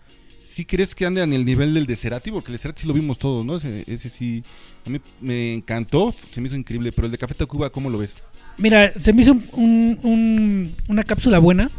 ¿sí 0.45 0.65
crees 0.65 0.93
que 0.93 1.05
ande 1.05 1.21
en 1.21 1.31
el 1.31 1.45
nivel 1.45 1.73
del 1.73 1.85
de 1.85 1.95
Cerati? 1.95 2.31
Porque 2.31 2.47
el 2.51 2.53
de 2.57 2.61
Cerati 2.61 2.81
sí 2.81 2.87
lo 2.87 2.93
vimos 2.93 3.17
todos, 3.17 3.45
¿no? 3.45 3.55
Ese, 3.55 3.85
ese 3.87 4.09
sí, 4.09 4.43
a 4.85 4.89
mí 4.89 4.99
me 5.21 5.53
encantó, 5.53 6.13
se 6.31 6.41
me 6.41 6.47
hizo 6.47 6.57
increíble, 6.57 6.91
pero 6.91 7.05
el 7.05 7.11
de 7.11 7.17
Café 7.17 7.33
Tacuba, 7.33 7.69
¿cómo 7.69 7.89
lo 7.89 7.97
ves? 7.99 8.17
Mira, 8.57 8.93
se 8.99 9.13
me 9.13 9.21
hizo 9.21 9.33
un- 9.33 9.49
un- 9.53 9.99
un- 10.03 10.73
una 10.87 11.03
cápsula 11.03 11.39
buena, 11.39 11.69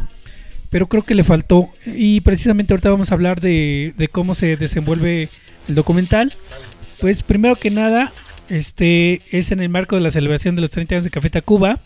pero 0.70 0.86
creo 0.88 1.04
que 1.04 1.14
le 1.14 1.24
faltó. 1.24 1.70
Y 1.86 2.20
precisamente 2.20 2.72
ahorita 2.72 2.90
vamos 2.90 3.10
a 3.10 3.14
hablar 3.14 3.40
de, 3.40 3.94
cómo 4.12 4.34
se 4.34 4.56
desenvuelve 4.56 5.30
el 5.68 5.74
documental. 5.74 6.34
Pues 7.00 7.22
primero 7.22 7.56
que 7.56 7.70
nada, 7.70 8.12
este 8.48 9.22
es 9.30 9.52
en 9.52 9.60
el 9.60 9.68
marco 9.68 9.96
de 9.96 10.02
la 10.02 10.10
celebración 10.10 10.54
de 10.54 10.62
los 10.62 10.70
30 10.70 10.94
años 10.96 11.04
de 11.04 11.10
Café 11.10 11.30
Tacuba, 11.30 11.80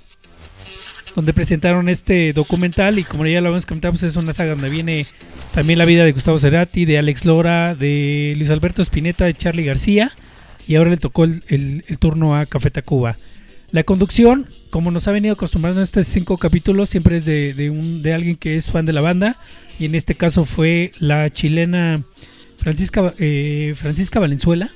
donde 1.14 1.32
presentaron 1.34 1.88
este 1.88 2.32
documental 2.32 2.98
y 2.98 3.04
como 3.04 3.26
ya 3.26 3.40
lo 3.40 3.48
habíamos 3.48 3.66
comentado, 3.66 3.92
pues 3.92 4.04
es 4.04 4.16
una 4.16 4.32
saga 4.32 4.50
donde 4.52 4.68
viene 4.70 5.06
también 5.52 5.78
la 5.78 5.84
vida 5.84 6.04
de 6.04 6.12
Gustavo 6.12 6.38
Cerati, 6.38 6.84
de 6.84 6.98
Alex 6.98 7.24
Lora, 7.24 7.74
de 7.74 8.34
Luis 8.36 8.50
Alberto 8.50 8.82
Spinetta, 8.82 9.24
de 9.24 9.34
Charlie 9.34 9.64
García 9.64 10.12
y 10.68 10.76
ahora 10.76 10.90
le 10.90 10.96
tocó 10.98 11.24
el- 11.24 11.42
el 11.48 11.98
turno 11.98 12.36
a 12.36 12.46
Café 12.46 12.70
Tacuba. 12.70 13.18
La 13.72 13.84
conducción, 13.84 14.46
como 14.70 14.90
nos 14.90 15.06
ha 15.08 15.12
venido 15.12 15.34
acostumbrando 15.34 15.80
en 15.80 15.84
estos 15.84 16.06
cinco 16.06 16.38
capítulos, 16.38 16.88
siempre 16.88 17.16
es 17.18 17.24
de, 17.24 17.54
de 17.54 17.70
un, 17.70 18.02
de 18.02 18.12
alguien 18.14 18.36
que 18.36 18.56
es 18.56 18.68
fan 18.70 18.84
de 18.86 18.92
la 18.92 19.00
banda. 19.00 19.38
Y 19.78 19.84
en 19.84 19.94
este 19.94 20.14
caso 20.14 20.44
fue 20.44 20.92
la 20.98 21.30
chilena 21.30 22.02
Francisca, 22.58 23.14
eh, 23.18 23.74
Francisca 23.76 24.18
Valenzuela, 24.18 24.70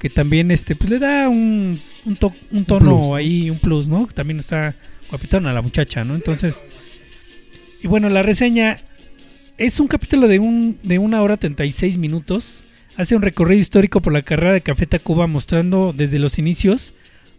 que 0.00 0.08
también 0.10 0.50
este, 0.50 0.76
pues 0.76 0.90
le 0.90 0.98
da 0.98 1.28
un, 1.28 1.80
un, 2.06 2.16
to- 2.16 2.32
un 2.52 2.64
tono 2.64 3.14
ahí, 3.14 3.50
un 3.50 3.58
plus, 3.58 3.88
¿no? 3.88 4.08
También 4.14 4.38
está 4.38 4.76
guapitona 5.10 5.52
la 5.52 5.60
muchacha, 5.60 6.04
¿no? 6.04 6.14
Entonces, 6.14 6.64
y 7.82 7.88
bueno, 7.88 8.08
la 8.08 8.22
reseña 8.22 8.80
es 9.58 9.80
un 9.80 9.88
capítulo 9.88 10.28
de, 10.28 10.38
un, 10.38 10.78
de 10.82 10.98
una 10.98 11.20
hora 11.20 11.36
36 11.36 11.98
minutos. 11.98 12.64
Hace 12.96 13.16
un 13.16 13.22
recorrido 13.22 13.60
histórico 13.60 14.00
por 14.00 14.12
la 14.12 14.22
carrera 14.22 14.52
de 14.52 14.60
Café 14.62 14.86
Tacuba 14.86 15.26
mostrando 15.26 15.92
desde 15.96 16.18
los 16.18 16.38
inicios 16.38 16.94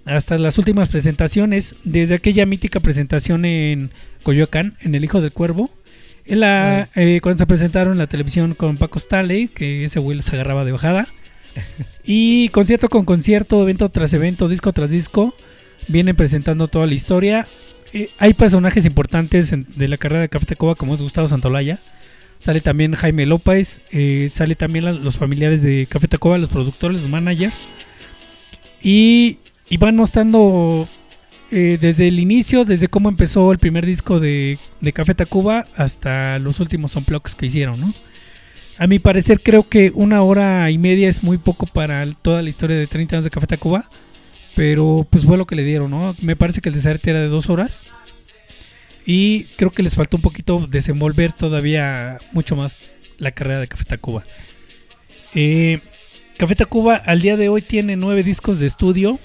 hasta 0.06 0.38
las 0.38 0.58
últimas 0.58 0.90
presentaciones, 0.90 1.76
desde 1.84 2.16
aquella 2.16 2.46
mítica 2.46 2.80
presentación 2.80 3.46
en 3.46 3.92
Coyoacán, 4.24 4.78
en 4.82 4.96
El 4.96 5.04
Hijo 5.04 5.22
del 5.22 5.32
Cuervo. 5.32 5.70
En 6.26 6.40
la, 6.42 6.90
eh, 6.96 7.20
cuando 7.22 7.40
se 7.40 7.48
presentaron 7.48 7.94
en 7.94 8.00
la 8.00 8.08
televisión 8.08 8.54
con 8.54 8.78
Paco 8.78 9.00
Stanley, 9.00 9.48
que 9.48 9.86
ese 9.86 10.00
güey 10.00 10.18
los 10.18 10.32
agarraba 10.34 10.66
de 10.66 10.72
bajada. 10.72 11.08
Y 12.04 12.50
concierto 12.50 12.90
con 12.90 13.06
concierto, 13.06 13.62
evento 13.62 13.90
tras 13.90 14.12
evento, 14.14 14.48
disco 14.48 14.74
tras 14.74 14.90
disco, 14.90 15.36
vienen 15.88 16.16
presentando 16.16 16.68
toda 16.68 16.88
la 16.88 16.96
historia. 16.96 17.48
Eh, 17.94 18.10
hay 18.18 18.34
personajes 18.34 18.86
importantes 18.88 19.52
en- 19.52 19.68
de 19.76 19.88
la 19.88 19.98
carrera 19.98 20.22
de 20.22 20.30
Café 20.30 20.48
Tacuba, 20.48 20.74
como 20.76 20.94
es 20.96 21.02
Gustavo 21.02 21.28
Santolaya. 21.28 21.80
Sale 22.40 22.60
también 22.60 22.96
Jaime 22.96 23.28
López, 23.28 23.82
eh, 23.92 24.30
sale 24.34 24.56
también 24.56 24.86
la- 24.86 24.94
los 24.94 25.18
familiares 25.18 25.62
de 25.62 25.86
Café 25.88 26.08
Tacuba, 26.08 26.40
los 26.40 26.50
productores, 26.50 26.98
los 26.98 27.08
managers. 27.10 27.68
Y, 28.82 29.38
y 29.72 29.78
van 29.78 29.96
mostrando 29.96 30.90
eh, 31.50 31.78
desde 31.80 32.10
el 32.10 32.20
inicio, 32.20 32.66
desde 32.66 32.90
cómo 32.90 33.08
empezó 33.08 33.54
el 33.54 33.58
primer 33.58 33.86
disco 33.86 34.20
de, 34.20 34.60
de 34.82 34.92
Café 34.92 35.16
Tacuba 35.16 35.66
hasta 35.78 36.38
los 36.40 36.60
últimos 36.60 36.98
unplugs 36.98 37.36
que 37.36 37.46
hicieron, 37.46 37.80
¿no? 37.80 37.94
A 38.78 38.86
mi 38.88 39.00
parecer 39.00 39.42
creo 39.42 39.70
que 39.70 39.94
una 39.96 40.24
hora 40.24 40.70
y 40.72 40.78
media 40.78 41.08
es 41.08 41.24
muy 41.24 41.38
poco 41.38 41.68
para 41.68 42.06
toda 42.22 42.42
la 42.42 42.50
historia 42.50 42.76
de 42.76 42.86
30 42.86 43.16
años 43.16 43.24
de 43.24 43.32
Café 43.32 43.48
Tacuba, 43.48 43.90
pero 44.58 45.08
pues 45.10 45.24
fue 45.24 45.38
lo 45.38 45.48
que 45.48 45.56
le 45.56 45.64
dieron, 45.64 45.90
¿no? 45.90 46.18
Me 46.20 46.36
parece 46.36 46.60
que 46.60 46.68
el 46.68 46.76
desarte 46.76 47.10
era 47.10 47.22
de 47.22 47.30
dos 47.30 47.50
horas 47.50 47.82
y 49.06 49.46
creo 49.56 49.72
que 49.72 49.84
les 49.84 49.96
faltó 49.96 50.18
un 50.18 50.24
poquito 50.24 50.68
desenvolver 50.68 51.32
todavía 51.32 52.18
mucho 52.34 52.58
más 52.58 52.84
la 53.20 53.32
carrera 53.32 53.62
de 53.62 53.70
Café 53.70 53.86
Tacuba. 53.86 54.26
Eh, 55.34 55.80
Café 56.38 56.56
Tacuba 56.56 56.98
al 56.98 57.22
día 57.22 57.38
de 57.38 57.48
hoy 57.48 57.62
tiene 57.62 57.96
nueve 57.96 58.24
discos 58.24 58.60
de 58.60 58.68
estudio, 58.68 59.18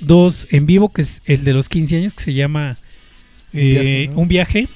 dos 0.00 0.46
en 0.50 0.66
vivo, 0.66 0.92
que 0.92 1.02
es 1.02 1.22
el 1.24 1.44
de 1.44 1.52
los 1.52 1.68
15 1.68 1.96
años, 1.96 2.14
que 2.14 2.24
se 2.24 2.34
llama 2.34 2.76
eh, 3.52 3.60
viaje, 3.62 4.08
¿no? 4.08 4.18
Un 4.20 4.28
viaje, 4.28 4.68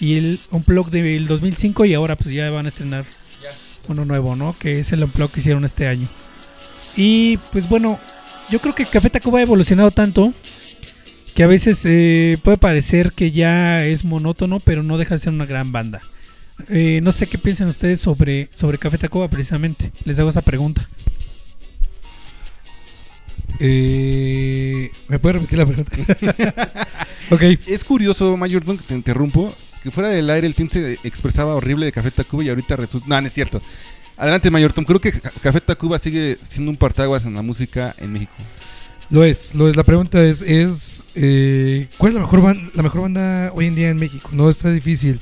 y 0.00 0.16
el 0.16 0.40
Unplug 0.50 0.90
del 0.90 1.26
2005, 1.26 1.84
y 1.84 1.94
ahora 1.94 2.16
pues 2.16 2.30
ya 2.30 2.50
van 2.50 2.66
a 2.66 2.68
estrenar 2.68 3.04
uno 3.88 4.04
nuevo, 4.04 4.36
¿no? 4.36 4.54
Que 4.58 4.78
es 4.78 4.92
el 4.92 5.02
Unplug 5.02 5.30
que 5.30 5.40
hicieron 5.40 5.64
este 5.64 5.88
año. 5.88 6.08
Y 6.96 7.38
pues 7.52 7.68
bueno, 7.68 7.98
yo 8.50 8.60
creo 8.60 8.74
que 8.74 8.84
Café 8.84 9.10
Tacuba 9.10 9.38
ha 9.38 9.42
evolucionado 9.42 9.90
tanto 9.90 10.32
que 11.34 11.42
a 11.42 11.46
veces 11.46 11.82
eh, 11.84 12.38
puede 12.42 12.58
parecer 12.58 13.12
que 13.12 13.30
ya 13.30 13.84
es 13.86 14.04
monótono, 14.04 14.60
pero 14.60 14.82
no 14.82 14.98
deja 14.98 15.14
de 15.14 15.20
ser 15.20 15.32
una 15.32 15.46
gran 15.46 15.70
banda. 15.70 16.00
Eh, 16.68 17.00
no 17.02 17.12
sé 17.12 17.28
qué 17.28 17.38
piensan 17.38 17.68
ustedes 17.68 18.00
sobre, 18.00 18.48
sobre 18.52 18.78
Café 18.78 18.98
Tacuba 18.98 19.28
precisamente. 19.28 19.92
Les 20.04 20.18
hago 20.18 20.30
esa 20.30 20.42
pregunta. 20.42 20.88
Eh, 23.60 24.90
¿Me 25.08 25.18
puede 25.18 25.34
repetir 25.34 25.58
la 25.58 25.66
pregunta? 25.66 25.92
ok. 27.30 27.42
Es 27.66 27.84
curioso, 27.84 28.36
Mayorton, 28.36 28.78
que 28.78 28.84
te 28.84 28.94
interrumpo, 28.94 29.54
que 29.82 29.90
fuera 29.90 30.08
del 30.10 30.28
aire 30.30 30.46
el 30.46 30.54
team 30.54 30.68
se 30.68 30.94
expresaba 31.04 31.54
horrible 31.54 31.86
de 31.86 31.92
Café 31.92 32.10
Tacuba 32.10 32.44
y 32.44 32.48
ahorita 32.48 32.76
resulta... 32.76 33.06
No, 33.08 33.20
no 33.20 33.26
es 33.26 33.32
cierto. 33.32 33.60
Adelante, 34.16 34.50
Mayorton. 34.50 34.84
Creo 34.84 35.00
que 35.00 35.12
Ca- 35.12 35.32
Café 35.40 35.60
Tacuba 35.60 35.98
sigue 35.98 36.38
siendo 36.42 36.70
un 36.70 36.76
partaguas 36.76 37.24
en 37.24 37.34
la 37.34 37.42
música 37.42 37.94
en 37.98 38.12
México. 38.12 38.32
Lo 39.10 39.24
es, 39.24 39.54
lo 39.54 39.68
es. 39.68 39.76
La 39.76 39.84
pregunta 39.84 40.22
es, 40.22 40.42
es 40.42 41.04
eh, 41.14 41.88
¿cuál 41.98 42.10
es 42.10 42.14
la 42.14 42.20
mejor, 42.20 42.42
ban- 42.42 42.70
la 42.74 42.82
mejor 42.82 43.02
banda 43.02 43.52
hoy 43.54 43.66
en 43.66 43.74
día 43.74 43.88
en 43.90 43.96
México? 43.96 44.28
No 44.32 44.50
está 44.50 44.70
difícil. 44.70 45.20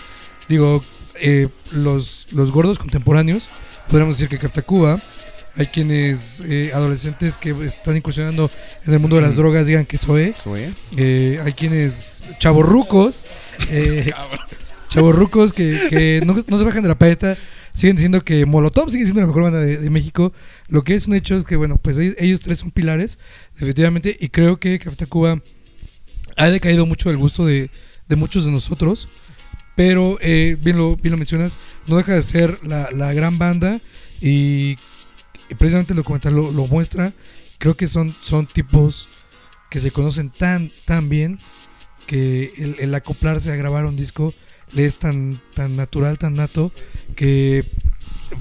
Digo, 0.49 0.83
eh, 1.21 1.49
los, 1.71 2.27
los 2.33 2.51
gordos 2.53 2.79
contemporáneos, 2.79 3.49
podríamos 3.89 4.17
decir 4.19 4.29
que 4.29 4.39
Caftacuba. 4.39 5.01
Hay 5.57 5.67
quienes, 5.67 6.43
eh, 6.47 6.71
adolescentes 6.75 7.39
que 7.39 7.51
están 7.65 7.97
incursionando 7.97 8.51
en 8.87 8.93
el 8.93 8.99
mundo 8.99 9.17
de 9.17 9.23
las 9.23 9.35
Ujú. 9.35 9.43
drogas, 9.43 9.67
digan 9.67 9.87
que. 9.87 9.97
Zoé. 9.97 10.35
Eh, 10.97 11.41
hay 11.43 11.53
quienes, 11.55 12.25
chavorrucos, 12.39 13.27
eh, 13.71 14.11
chavorrucos 14.89 15.53
que, 15.53 15.87
que 15.89 16.23
no, 16.27 16.37
no 16.47 16.59
se 16.59 16.65
bajan 16.65 16.83
de 16.83 16.89
la 16.89 16.99
paleta, 16.99 17.37
siguen 17.73 17.97
diciendo 17.97 18.21
que 18.23 18.45
Molotov 18.45 18.91
sigue 18.91 19.05
siendo 19.05 19.23
la 19.23 19.27
mejor 19.27 19.45
banda 19.45 19.61
de, 19.61 19.79
de 19.79 19.91
México. 19.91 20.33
Lo 20.69 20.83
que 20.83 20.95
es 20.95 21.07
un 21.09 21.15
hecho 21.15 21.37
es 21.37 21.45
que, 21.45 21.57
bueno, 21.57 21.79
pues 21.81 21.97
ellos, 21.99 22.17
ellos 22.19 22.41
tres 22.41 22.59
son 22.59 22.71
pilares, 22.71 23.19
definitivamente, 23.55 24.17
y 24.19 24.29
creo 24.29 24.59
que 24.61 24.79
Café 24.79 24.97
Tacuba 24.97 25.43
ha 26.37 26.51
decaído 26.51 26.85
mucho 26.85 27.09
el 27.11 27.17
gusto 27.17 27.47
de, 27.47 27.71
de 28.09 28.17
muchos 28.17 28.45
de 28.45 28.51
nosotros, 28.51 29.09
pero 29.75 30.19
eh, 30.21 30.57
bien, 30.61 30.77
lo, 30.77 30.97
bien 30.97 31.13
lo 31.13 31.19
mencionas, 31.19 31.59
no 31.87 31.97
deja 31.97 32.15
de 32.15 32.23
ser 32.23 32.61
la, 32.63 32.91
la 32.91 33.13
gran 33.15 33.39
banda 33.39 33.81
y 34.21 34.77
precisamente 35.55 35.93
el 35.93 35.99
documental 35.99 36.35
lo, 36.35 36.51
lo 36.51 36.67
muestra. 36.67 37.13
Creo 37.59 37.77
que 37.77 37.87
son, 37.89 38.17
son 38.21 38.47
tipos 38.47 39.09
que 39.71 39.81
se 39.81 39.91
conocen 39.91 40.31
tan, 40.31 40.73
tan 40.85 41.09
bien 41.09 41.39
que 42.07 42.53
el, 42.57 42.77
el 42.79 42.95
acoplarse 42.95 43.51
a 43.53 43.57
grabar 43.57 43.87
un 43.87 43.97
disco 43.97 44.35
le 44.73 44.85
es 44.85 44.99
tan, 44.99 45.41
tan 45.55 45.77
natural, 45.77 46.19
tan 46.19 46.35
nato, 46.35 46.73
que 47.15 47.65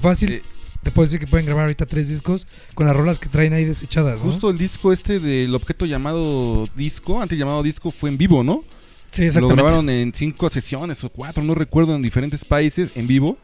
fácil 0.00 0.32
Eh, 0.32 0.42
te 0.82 0.92
puedo 0.92 1.04
decir 1.04 1.18
que 1.18 1.26
pueden 1.26 1.46
grabar 1.46 1.64
ahorita 1.64 1.84
tres 1.86 2.08
discos 2.08 2.46
con 2.74 2.86
las 2.86 2.94
rolas 2.94 3.18
que 3.18 3.28
traen 3.28 3.52
ahí 3.52 3.64
desechadas. 3.64 4.18
¿no? 4.18 4.22
Justo 4.22 4.50
el 4.50 4.56
disco 4.56 4.92
este 4.92 5.18
del 5.18 5.52
objeto 5.52 5.84
llamado 5.84 6.68
disco, 6.76 7.20
antes 7.20 7.36
llamado 7.36 7.64
disco, 7.64 7.90
fue 7.90 8.08
en 8.08 8.16
vivo, 8.16 8.44
¿no? 8.44 8.62
Sí, 9.10 9.28
Lo 9.32 9.48
grabaron 9.48 9.90
en 9.90 10.12
cinco 10.14 10.48
sesiones 10.48 11.02
o 11.02 11.10
cuatro, 11.10 11.42
no 11.42 11.56
recuerdo, 11.56 11.96
en 11.96 12.02
diferentes 12.02 12.44
países, 12.44 12.92
en 12.94 13.08
vivo, 13.08 13.36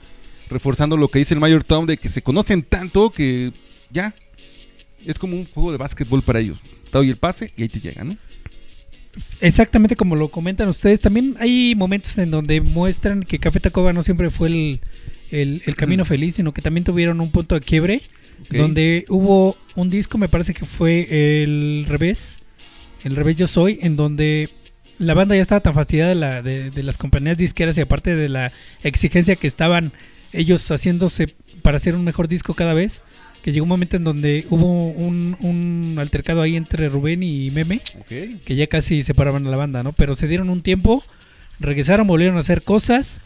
reforzando 0.50 0.96
lo 0.96 1.08
que 1.08 1.18
dice 1.18 1.34
el 1.34 1.40
Mayor 1.40 1.64
Tom 1.64 1.86
de 1.86 1.96
que 1.96 2.08
se 2.10 2.22
conocen 2.22 2.62
tanto 2.62 3.10
que 3.10 3.52
ya 3.90 4.14
es 5.04 5.18
como 5.18 5.36
un 5.36 5.46
juego 5.46 5.72
de 5.72 5.78
básquetbol 5.78 6.22
para 6.22 6.40
ellos. 6.40 6.60
Te 6.84 6.98
doy 6.98 7.08
el 7.10 7.16
pase 7.16 7.52
y 7.56 7.62
ahí 7.62 7.68
te 7.68 7.80
llega, 7.80 8.04
¿no? 8.04 8.16
Exactamente 9.40 9.96
como 9.96 10.16
lo 10.16 10.30
comentan 10.30 10.68
ustedes. 10.68 11.00
También 11.00 11.36
hay 11.38 11.74
momentos 11.74 12.16
en 12.18 12.30
donde 12.30 12.60
muestran 12.60 13.22
que 13.24 13.38
Café 13.38 13.60
Tacuba 13.60 13.92
no 13.92 14.02
siempre 14.02 14.30
fue 14.30 14.48
el, 14.48 14.80
el- 15.30 15.62
el 15.66 15.76
camino 15.76 16.04
feliz, 16.04 16.36
sino 16.36 16.52
que 16.52 16.62
también 16.62 16.84
tuvieron 16.84 17.20
un 17.20 17.30
punto 17.30 17.54
de 17.54 17.60
quiebre, 17.60 18.02
donde 18.50 19.04
hubo 19.08 19.56
un 19.76 19.90
disco, 19.90 20.18
me 20.18 20.28
parece 20.28 20.54
que 20.54 20.64
fue 20.64 21.42
el 21.42 21.84
revés, 21.88 22.40
el 23.04 23.14
revés 23.16 23.36
Yo 23.36 23.46
Soy, 23.46 23.78
en 23.82 23.96
donde 23.96 24.50
la 24.98 25.14
banda 25.14 25.34
ya 25.36 25.42
estaba 25.42 25.60
tan 25.60 25.74
fastidiada 25.74 26.08
de, 26.10 26.14
la- 26.14 26.42
de- 26.42 26.70
de 26.70 26.82
las 26.82 26.96
compañías 26.96 27.36
disqueras 27.36 27.76
y 27.76 27.82
aparte 27.82 28.14
de 28.16 28.28
la 28.28 28.52
exigencia 28.82 29.36
que 29.36 29.46
estaban 29.46 29.92
ellos 30.32 30.68
haciéndose 30.70 31.34
para 31.62 31.76
hacer 31.76 31.94
un 31.94 32.04
mejor 32.04 32.28
disco 32.28 32.54
cada 32.54 32.74
vez, 32.74 33.02
que 33.42 33.52
llegó 33.52 33.64
un 33.64 33.70
momento 33.70 33.96
en 33.96 34.04
donde 34.04 34.46
hubo 34.50 34.88
un, 34.88 35.36
un 35.40 35.96
altercado 35.98 36.42
ahí 36.42 36.56
entre 36.56 36.88
Rubén 36.88 37.22
y 37.22 37.50
Meme 37.50 37.80
que 38.08 38.56
ya 38.56 38.66
casi 38.68 39.02
separaban 39.02 39.46
a 39.46 39.50
la 39.50 39.56
banda, 39.56 39.82
¿no? 39.82 39.92
Pero 39.92 40.14
se 40.14 40.28
dieron 40.28 40.48
un 40.48 40.62
tiempo, 40.62 41.04
regresaron, 41.58 42.06
volvieron 42.06 42.36
a 42.36 42.40
hacer 42.40 42.62
cosas, 42.62 43.20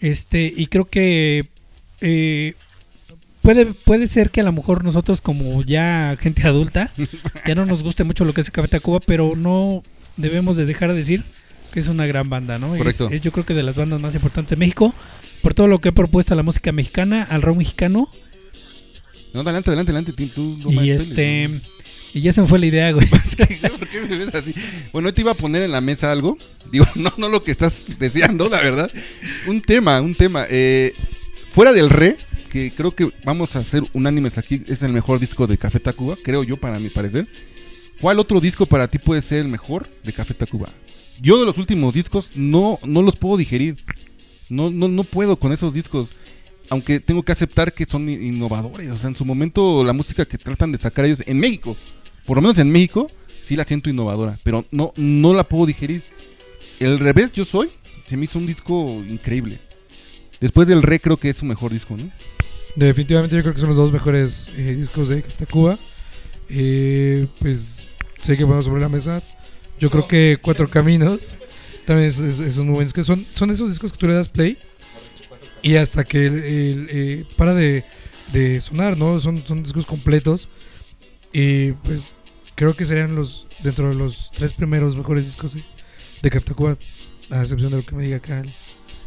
este, 0.00 0.52
y 0.54 0.66
creo 0.66 0.84
que 0.84 1.48
eh, 2.00 2.54
puede, 3.40 3.66
puede 3.66 4.06
ser 4.06 4.30
que 4.30 4.40
a 4.40 4.44
lo 4.44 4.52
mejor 4.52 4.84
nosotros 4.84 5.22
como 5.22 5.62
ya 5.62 6.16
gente 6.20 6.46
adulta, 6.46 6.90
ya 7.46 7.54
no 7.54 7.64
nos 7.64 7.82
guste 7.82 8.04
mucho 8.04 8.24
lo 8.24 8.34
que 8.34 8.42
es 8.42 8.50
Café 8.50 8.68
Tacuba, 8.68 9.00
pero 9.00 9.34
no 9.34 9.82
debemos 10.16 10.56
de 10.56 10.66
dejar 10.66 10.90
de 10.90 10.96
decir 10.96 11.24
que 11.72 11.80
es 11.80 11.88
una 11.88 12.06
gran 12.06 12.30
banda, 12.30 12.58
¿no? 12.58 12.76
Es, 12.76 12.98
yo 13.20 13.32
creo 13.32 13.44
que 13.44 13.54
de 13.54 13.62
las 13.62 13.76
bandas 13.76 14.00
más 14.00 14.14
importantes 14.14 14.50
de 14.50 14.56
México, 14.56 14.94
por 15.44 15.52
todo 15.52 15.68
lo 15.68 15.78
que 15.78 15.90
ha 15.90 15.92
propuesto 15.92 16.32
a 16.32 16.36
la 16.38 16.42
música 16.42 16.72
mexicana, 16.72 17.22
al 17.22 17.42
rock 17.42 17.58
mexicano, 17.58 18.08
No, 19.34 19.40
adelante, 19.40 19.68
adelante, 19.68 19.92
adelante. 19.92 20.12
Tim, 20.14 20.30
Tú, 20.30 20.58
no 20.64 20.82
y 20.82 20.90
este... 20.90 21.60
Y 22.14 22.22
ya 22.22 22.32
se 22.32 22.40
me 22.40 22.46
fue 22.46 22.58
la 22.58 22.66
idea, 22.66 22.92
güey. 22.92 23.06
¿Por 23.78 23.88
qué 23.88 24.00
me 24.00 24.16
ves 24.16 24.34
así? 24.34 24.54
Bueno, 24.90 25.08
hoy 25.08 25.12
te 25.12 25.20
iba 25.20 25.32
a 25.32 25.34
poner 25.34 25.62
en 25.62 25.72
la 25.72 25.82
mesa 25.82 26.10
algo. 26.10 26.38
Digo, 26.72 26.86
no, 26.94 27.12
no 27.18 27.28
lo 27.28 27.42
que 27.42 27.50
estás 27.50 27.98
deseando, 27.98 28.48
la 28.48 28.62
verdad. 28.62 28.90
Un 29.46 29.60
tema, 29.60 30.00
un 30.00 30.14
tema. 30.14 30.46
Eh, 30.48 30.94
fuera 31.50 31.74
del 31.74 31.90
re, 31.90 32.16
que 32.50 32.72
creo 32.74 32.94
que 32.94 33.10
vamos 33.24 33.54
a 33.54 33.64
ser 33.64 33.82
unánimes 33.92 34.38
aquí, 34.38 34.62
es 34.66 34.82
el 34.82 34.92
mejor 34.92 35.20
disco 35.20 35.46
de 35.46 35.58
Café 35.58 35.78
Tacuba, 35.78 36.16
creo 36.24 36.42
yo, 36.42 36.56
para 36.56 36.78
mi 36.78 36.88
parecer. 36.88 37.28
¿Cuál 38.00 38.18
otro 38.18 38.40
disco 38.40 38.64
para 38.64 38.88
ti 38.88 38.98
puede 38.98 39.20
ser 39.20 39.40
el 39.40 39.48
mejor 39.48 39.90
de 40.04 40.12
Café 40.14 40.32
Tacuba? 40.32 40.70
Yo 41.20 41.38
de 41.38 41.44
los 41.44 41.58
últimos 41.58 41.92
discos 41.92 42.30
no, 42.34 42.78
no 42.82 43.02
los 43.02 43.16
puedo 43.16 43.36
digerir. 43.36 43.84
No, 44.54 44.70
no, 44.70 44.88
no 44.88 45.04
puedo 45.04 45.36
con 45.36 45.52
esos 45.52 45.74
discos. 45.74 46.12
Aunque 46.70 47.00
tengo 47.00 47.22
que 47.22 47.32
aceptar 47.32 47.74
que 47.74 47.84
son 47.84 48.08
innovadores. 48.08 48.90
O 48.90 48.96
sea, 48.96 49.10
en 49.10 49.16
su 49.16 49.24
momento 49.24 49.84
la 49.84 49.92
música 49.92 50.24
que 50.24 50.38
tratan 50.38 50.72
de 50.72 50.78
sacar 50.78 51.04
ellos 51.04 51.22
en 51.26 51.38
México, 51.38 51.76
por 52.24 52.38
lo 52.38 52.42
menos 52.42 52.58
en 52.58 52.70
México, 52.70 53.10
sí 53.44 53.56
la 53.56 53.64
siento 53.64 53.90
innovadora. 53.90 54.38
Pero 54.42 54.64
no, 54.70 54.92
no 54.96 55.34
la 55.34 55.44
puedo 55.44 55.66
digerir. 55.66 56.02
El 56.78 56.98
revés, 56.98 57.32
yo 57.32 57.44
soy, 57.44 57.70
se 58.06 58.16
me 58.16 58.24
hizo 58.24 58.38
un 58.38 58.46
disco 58.46 59.02
increíble. 59.08 59.60
Después 60.40 60.66
del 60.66 60.82
re 60.82 61.00
creo 61.00 61.16
que 61.16 61.30
es 61.30 61.36
su 61.36 61.44
mejor 61.44 61.72
disco, 61.72 61.96
¿no? 61.96 62.10
Definitivamente 62.76 63.36
yo 63.36 63.42
creo 63.42 63.54
que 63.54 63.60
son 63.60 63.68
los 63.68 63.76
dos 63.76 63.92
mejores 63.92 64.50
eh, 64.56 64.74
discos 64.74 65.08
de 65.08 65.22
Café 65.22 65.46
Tacuba. 65.46 65.78
Eh, 66.48 67.28
pues 67.38 67.88
sé 68.18 68.36
que 68.36 68.44
ponemos 68.44 68.64
sobre 68.64 68.80
la 68.80 68.88
mesa. 68.88 69.22
Yo 69.78 69.90
creo 69.90 70.08
que 70.08 70.38
Cuatro 70.40 70.68
Caminos 70.68 71.36
también 71.86 72.08
es, 72.08 72.20
es- 72.20 72.40
es 72.40 72.58
muy 72.58 72.74
buen 72.74 72.86
disco. 72.86 73.02
Son, 73.04 73.26
son 73.32 73.50
esos 73.50 73.68
discos 73.70 73.92
que 73.92 73.98
tú 73.98 74.06
le 74.06 74.14
das 74.14 74.28
play 74.28 74.58
y 75.62 75.76
hasta 75.76 76.04
que 76.04 76.26
el- 76.26 76.86
eh, 76.90 77.24
para 77.36 77.54
de, 77.54 77.84
sonar, 78.60 78.96
¿no? 78.98 79.18
Son, 79.20 79.42
son 79.46 79.62
discos 79.62 79.86
completos. 79.86 80.48
Y 81.32 81.72
pues 81.72 82.12
creo 82.54 82.76
que 82.76 82.84
serían 82.86 83.14
los 83.14 83.48
dentro 83.62 83.88
de 83.88 83.94
los 83.94 84.30
tres 84.34 84.52
primeros 84.52 84.96
mejores 84.96 85.24
discos 85.26 85.54
de, 85.54 85.64
de 86.22 86.30
Café 86.30 86.44
Tacuba, 86.46 86.76
a 87.30 87.40
excepción 87.42 87.70
de 87.70 87.78
lo 87.78 87.86
que 87.86 87.94
me 87.94 88.04
diga 88.04 88.16
acá. 88.18 88.42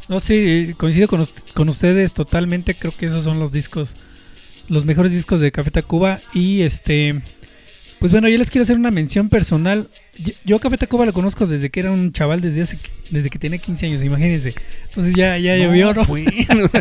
No, 0.09 0.19
sí, 0.19 0.73
coincido 0.77 1.07
con, 1.07 1.25
con 1.53 1.69
ustedes 1.69 2.13
totalmente. 2.13 2.77
Creo 2.77 2.95
que 2.95 3.05
esos 3.05 3.23
son 3.23 3.39
los 3.39 3.51
discos, 3.51 3.95
los 4.69 4.85
mejores 4.85 5.11
discos 5.11 5.39
de 5.41 5.51
Café 5.51 5.71
Tacuba. 5.71 6.21
Y 6.33 6.61
este, 6.61 7.21
pues 7.99 8.11
bueno, 8.11 8.29
yo 8.29 8.37
les 8.37 8.49
quiero 8.51 8.63
hacer 8.63 8.75
una 8.77 8.91
mención 8.91 9.29
personal. 9.29 9.89
Yo, 10.19 10.33
yo 10.45 10.59
Café 10.59 10.77
Tacuba 10.77 11.05
lo 11.05 11.13
conozco 11.13 11.45
desde 11.47 11.69
que 11.69 11.79
era 11.79 11.91
un 11.91 12.11
chaval, 12.11 12.41
desde 12.41 12.61
hace, 12.61 12.79
desde 13.11 13.29
que 13.29 13.39
tenía 13.39 13.59
15 13.59 13.85
años, 13.87 14.03
imagínense. 14.03 14.55
Entonces 14.87 15.13
ya, 15.15 15.37
ya 15.37 15.55
llovió, 15.57 15.93
¿no? 15.93 16.05
Bueno, 16.05 16.25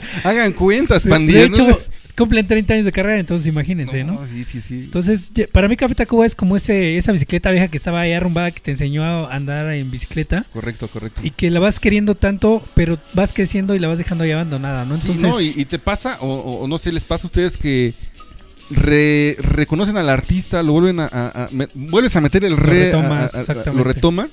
hagan 0.25 0.53
cuentas, 0.53 1.05
pandilla. 1.05 1.41
de 1.41 1.47
hecho, 1.47 1.81
cumplen 2.17 2.47
30 2.47 2.73
años 2.75 2.87
de 2.87 2.93
carrera, 2.93 3.21
entonces 3.21 3.47
imagínense, 3.47 4.03
¿no? 4.05 4.27
Sí, 4.27 4.45
sí, 4.45 4.63
sí. 4.63 4.75
Entonces, 4.85 5.31
para 5.53 5.69
mí 5.69 5.77
Café 5.77 5.95
Tacuba 5.95 6.25
es 6.25 6.35
como 6.35 6.57
ese, 6.57 6.97
esa 6.97 7.13
bicicleta 7.13 7.51
vieja 7.51 7.69
que 7.69 7.77
estaba 7.77 8.01
ahí 8.01 8.13
arrumbada 8.15 8.51
que 8.53 8.61
te 8.61 8.71
enseñó 8.71 9.05
a 9.05 9.35
andar 9.35 9.71
en 9.73 9.91
bicicleta 9.91 10.47
correcto, 10.53 10.89
correcto. 10.89 11.21
y 11.23 11.31
que 11.31 11.51
la 11.51 11.61
vas 11.61 11.79
queriendo 11.79 12.15
tanto, 12.15 12.67
pero 12.75 12.99
vas 13.13 13.35
creciendo 13.35 13.75
y 13.75 13.79
la 13.79 13.89
vas 13.89 13.99
dejando 13.99 14.25
ahí 14.25 14.31
abandonada, 14.33 14.87
¿no? 14.87 14.95
Sí, 15.01 15.09
Entonces, 15.11 15.29
no, 15.29 15.41
y, 15.43 15.53
y 15.55 15.67
te 15.67 15.79
pasa, 15.79 16.19
o- 16.23 16.61
o 16.63 16.67
no 16.69 16.79
sé, 16.79 16.91
les 16.91 17.05
pasa 17.05 17.25
a 17.25 17.29
ustedes 17.29 17.59
que 17.59 17.93
re- 18.71 19.37
reconocen 19.39 19.97
al 19.97 20.09
artista, 20.09 20.63
lo 20.63 20.73
vuelven 20.73 21.01
a, 21.01 21.05
a- 21.07 21.45
a- 21.45 21.49
me- 21.53 21.69
vuelves 21.75 22.17
a 22.17 22.21
meter 22.21 22.45
el 22.45 22.57
re, 22.57 22.87
retomas, 22.87 23.35
a- 23.49 23.73
lo 23.73 23.85
retoma 23.85 24.29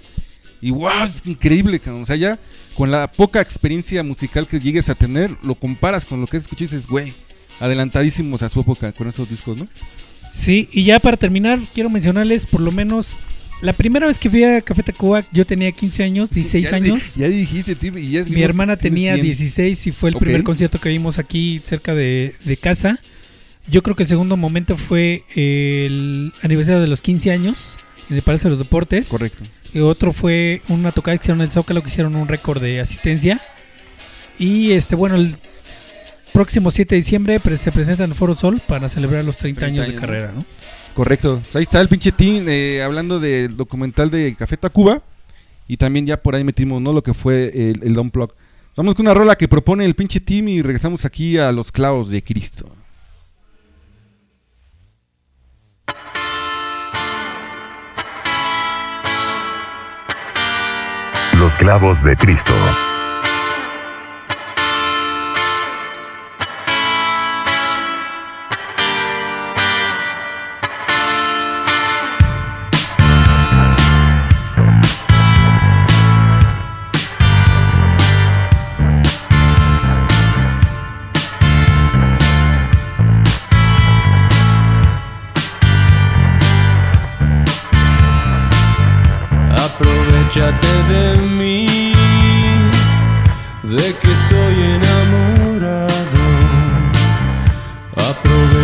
y 0.61 0.71
wow, 0.71 1.03
es 1.05 1.25
increíble, 1.25 1.79
cabrón. 1.79 2.03
o 2.03 2.05
sea, 2.05 2.15
ya 2.15 2.39
con 2.75 2.89
la 2.89 3.11
poca 3.11 3.41
experiencia 3.41 4.01
musical 4.03 4.47
que 4.47 4.59
llegues 4.59 4.89
a 4.89 4.95
tener, 4.95 5.35
lo 5.43 5.55
comparas 5.55 6.05
con 6.05 6.21
lo 6.21 6.27
que 6.27 6.37
escuchas 6.37 6.71
y 6.71 6.75
dices, 6.75 6.87
güey, 6.87 7.13
adelantadísimos 7.59 8.41
a 8.43 8.49
su 8.49 8.61
época 8.61 8.91
con 8.93 9.07
esos 9.07 9.29
discos, 9.29 9.57
¿no? 9.57 9.67
Sí, 10.31 10.69
y 10.71 10.83
ya 10.85 10.99
para 10.99 11.17
terminar, 11.17 11.59
quiero 11.73 11.89
mencionarles 11.89 12.45
por 12.45 12.61
lo 12.61 12.71
menos 12.71 13.17
la 13.61 13.73
primera 13.73 14.07
vez 14.07 14.17
que 14.19 14.29
fui 14.29 14.43
a 14.43 14.61
Café 14.61 14.83
Tacuba, 14.83 15.25
yo 15.31 15.45
tenía 15.45 15.71
15 15.71 16.03
años, 16.03 16.29
16 16.31 16.69
Ya 16.71 16.79
di- 16.79 16.89
años. 16.89 17.15
Ya 17.15 17.27
dijiste, 17.29 17.75
tío, 17.75 17.97
y 17.97 18.09
ya 18.09 18.21
es 18.21 18.29
Mi 18.29 18.41
hermana 18.41 18.75
tenía 18.77 19.13
100. 19.13 19.23
16 19.25 19.87
y 19.87 19.91
fue 19.91 20.09
el 20.09 20.17
primer 20.17 20.43
concierto 20.43 20.79
que 20.79 20.89
vimos 20.89 21.19
aquí 21.19 21.61
cerca 21.63 21.93
de, 21.93 22.35
de 22.43 22.57
casa. 22.57 22.99
Yo 23.67 23.81
creo 23.81 23.95
que 23.95 24.03
el 24.03 24.09
segundo 24.09 24.37
momento 24.37 24.77
fue 24.77 25.23
el 25.35 26.33
aniversario 26.41 26.81
de 26.81 26.87
los 26.87 27.01
15 27.01 27.31
años 27.31 27.77
en 28.09 28.17
el 28.17 28.21
Palacio 28.21 28.47
de 28.47 28.51
los 28.51 28.59
Deportes. 28.59 29.09
Correcto. 29.09 29.43
Y 29.73 29.79
otro 29.79 30.13
fue 30.13 30.61
una 30.67 30.91
tocada 30.91 31.17
que 31.17 31.23
hicieron 31.23 31.41
en 31.41 31.47
el 31.47 31.51
Zócalo, 31.51 31.81
que 31.81 31.87
hicieron 31.87 32.15
un 32.15 32.27
récord 32.27 32.61
de 32.61 32.79
asistencia. 32.79 33.41
Y 34.37 34.71
este, 34.71 34.95
bueno, 34.95 35.15
el 35.15 35.35
próximo 36.33 36.71
7 36.71 36.93
de 36.95 37.01
diciembre 37.01 37.41
se 37.57 37.71
presenta 37.71 38.03
en 38.03 38.11
el 38.11 38.15
Foro 38.15 38.35
Sol 38.35 38.61
para 38.67 38.89
celebrar 38.89 39.23
los 39.23 39.37
30, 39.37 39.61
30 39.61 39.81
años 39.81 39.87
de 39.87 39.99
carrera, 39.99 40.31
¿no? 40.35 40.45
Correcto. 40.93 41.41
Ahí 41.53 41.63
está 41.63 41.81
el 41.81 41.87
pinche 41.87 42.11
team 42.11 42.45
eh, 42.47 42.83
hablando 42.83 43.19
del 43.19 43.55
documental 43.57 44.11
de 44.11 44.35
Café 44.35 44.57
Tacuba. 44.57 45.01
Y 45.67 45.77
también 45.77 46.05
ya 46.05 46.21
por 46.21 46.35
ahí 46.35 46.43
metimos, 46.43 46.81
¿no? 46.81 46.91
Lo 46.91 47.01
que 47.01 47.13
fue 47.13 47.69
el, 47.71 47.81
el 47.83 47.97
Unplug. 47.97 48.33
Vamos 48.75 48.95
con 48.95 49.05
una 49.05 49.13
rola 49.13 49.35
que 49.35 49.47
propone 49.47 49.85
el 49.85 49.95
pinche 49.95 50.19
team 50.19 50.49
y 50.49 50.61
regresamos 50.61 51.05
aquí 51.05 51.37
a 51.37 51.51
los 51.51 51.71
clavos 51.71 52.09
de 52.09 52.21
Cristo. 52.23 52.69
Clavos 61.57 62.01
de 62.03 62.15
Cristo. 62.15 62.53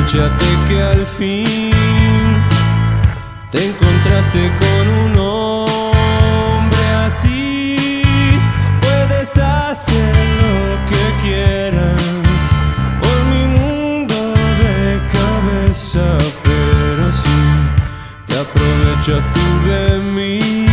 Aprovechate 0.09 0.65
que 0.67 0.81
al 0.81 1.05
fin 1.05 1.71
te 3.51 3.67
encontraste 3.67 4.51
con 4.57 4.87
un 4.87 5.15
hombre 5.19 6.85
así. 7.05 8.01
Puedes 8.81 9.37
hacer 9.37 10.15
lo 10.41 10.83
que 10.89 11.21
quieras 11.21 12.01
por 12.99 13.23
mi 13.25 13.45
mundo 13.55 14.33
de 14.63 14.99
cabeza, 15.13 16.17
pero 16.43 17.11
si 17.11 17.39
te 18.25 18.39
aprovechas 18.39 19.31
tú 19.31 19.69
de 19.69 19.99
mí, 19.99 20.65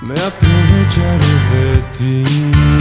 me 0.00 0.14
aprovecharé 0.14 1.34
de 1.50 1.82
ti. 1.98 2.73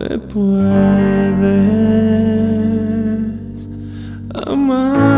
Me 0.00 0.16
puedes 0.16 0.40
amar. 4.46 5.09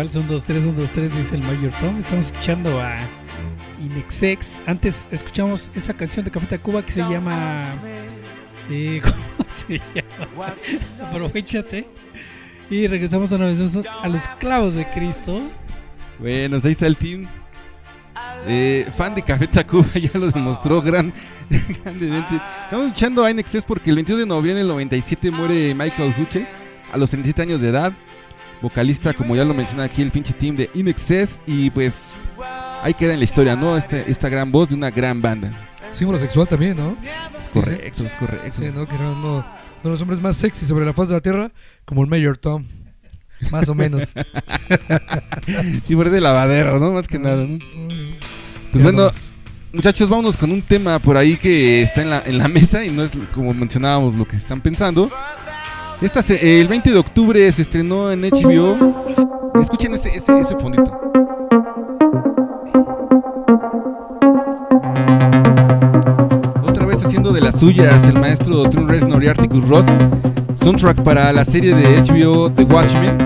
Vals, 0.00 0.16
1, 0.16 0.26
2, 0.26 0.44
3, 0.44 0.64
1, 0.66 0.80
2, 0.80 0.90
3, 0.90 1.16
dice 1.16 1.34
el 1.34 1.42
Mayor 1.42 1.72
Tom. 1.78 1.98
Estamos 1.98 2.26
escuchando 2.26 2.80
a 2.80 3.00
Inexex. 3.78 4.62
Antes 4.66 5.06
escuchamos 5.10 5.70
esa 5.74 5.92
canción 5.92 6.24
de 6.24 6.30
Café 6.30 6.46
Tacuba 6.46 6.82
que 6.82 6.92
se 6.92 7.00
llama. 7.00 7.74
eh, 8.70 9.02
¿Cómo 9.36 9.50
se 9.50 9.78
llama? 9.94 10.54
Aprovechate. 11.06 11.86
Y 12.70 12.86
regresamos 12.86 13.30
una 13.32 13.44
vez 13.46 13.58
más 13.60 13.86
a 14.02 14.08
los 14.08 14.26
clavos 14.38 14.74
de 14.74 14.86
Cristo. 14.86 15.42
Bueno, 16.18 16.56
pues 16.56 16.64
ahí 16.64 16.72
está 16.72 16.86
el 16.86 16.96
team. 16.96 17.28
Eh, 18.46 18.90
fan 18.96 19.14
de 19.14 19.22
Café 19.22 19.48
Tacuba, 19.48 19.86
ya 19.92 20.18
lo 20.18 20.30
demostró 20.30 20.80
gran, 20.80 21.12
grandemente. 21.84 22.40
Estamos 22.64 22.86
escuchando 22.86 23.22
a 23.22 23.30
NXS 23.30 23.64
porque 23.66 23.90
el 23.90 23.96
22 23.96 24.20
de 24.20 24.26
noviembre 24.26 24.60
del 24.60 24.68
97 24.68 25.30
muere 25.30 25.74
Michael 25.74 26.14
Huche 26.18 26.46
a 26.90 26.96
los 26.96 27.10
37 27.10 27.42
años 27.42 27.60
de 27.60 27.68
edad. 27.68 27.92
Vocalista, 28.62 29.14
como 29.14 29.34
ya 29.36 29.44
lo 29.44 29.54
menciona 29.54 29.84
aquí, 29.84 30.02
el 30.02 30.10
pinche 30.10 30.32
team 30.32 30.56
de 30.56 30.70
INXS. 30.74 31.40
Y 31.46 31.70
pues 31.70 32.16
ahí 32.82 32.94
queda 32.94 33.12
en 33.14 33.20
la 33.20 33.24
historia, 33.24 33.56
¿no? 33.56 33.76
Este, 33.76 34.10
esta 34.10 34.28
gran 34.28 34.50
voz 34.52 34.68
de 34.68 34.74
una 34.74 34.90
gran 34.90 35.20
banda. 35.22 35.68
Símbolo 35.92 36.18
sexual 36.18 36.46
también, 36.46 36.76
¿no? 36.76 36.96
Es 37.38 37.48
correcto, 37.48 38.04
es 38.04 38.12
correcto. 38.12 38.58
Sí, 38.58 38.70
¿no? 38.72 38.86
Que 38.86 38.94
era 38.94 39.10
uno, 39.10 39.38
uno 39.38 39.44
de 39.82 39.90
los 39.90 40.00
hombres 40.02 40.20
más 40.20 40.36
sexy 40.36 40.66
sobre 40.66 40.84
la 40.84 40.92
faz 40.92 41.08
de 41.08 41.14
la 41.14 41.20
tierra, 41.20 41.50
como 41.84 42.02
el 42.02 42.08
Mayor 42.08 42.36
Tom. 42.36 42.64
Más 43.50 43.68
o 43.68 43.74
menos. 43.74 44.14
Sí, 45.86 45.96
parece 45.96 46.20
lavadero, 46.20 46.78
¿no? 46.78 46.92
Más 46.92 47.08
que 47.08 47.18
nada, 47.18 47.44
¿no? 47.44 47.56
Mm. 47.56 48.14
Pues 48.72 48.84
bueno. 48.84 49.10
Muchachos, 49.72 50.08
vámonos 50.08 50.36
con 50.36 50.50
un 50.50 50.62
tema 50.62 50.98
por 50.98 51.16
ahí 51.16 51.36
que 51.36 51.82
está 51.82 52.02
en 52.02 52.10
la, 52.10 52.22
en 52.26 52.38
la 52.38 52.48
mesa 52.48 52.84
y 52.84 52.90
no 52.90 53.04
es 53.04 53.12
como 53.32 53.54
mencionábamos 53.54 54.14
lo 54.14 54.26
que 54.26 54.36
están 54.36 54.60
pensando. 54.60 55.10
Esta 56.02 56.20
el 56.34 56.66
20 56.68 56.92
de 56.92 56.98
octubre 56.98 57.52
se 57.52 57.62
estrenó 57.62 58.10
en 58.10 58.22
HBO. 58.22 59.04
Escuchen 59.60 59.94
ese, 59.94 60.16
ese, 60.16 60.38
ese 60.38 60.56
fondito. 60.56 60.98
Otra 66.66 66.86
vez 66.86 67.04
haciendo 67.04 67.32
de 67.32 67.40
las 67.40 67.58
suyas 67.58 67.94
el 68.08 68.18
maestro 68.20 68.68
Trent 68.68 68.88
Reznor 68.88 69.22
y 69.24 69.28
Articus 69.28 69.68
Ross. 69.68 69.84
Soundtrack 70.62 71.02
para 71.02 71.32
la 71.32 71.44
serie 71.44 71.74
de 71.74 72.00
HBO 72.02 72.50
The 72.50 72.64
Watchmen. 72.64 73.16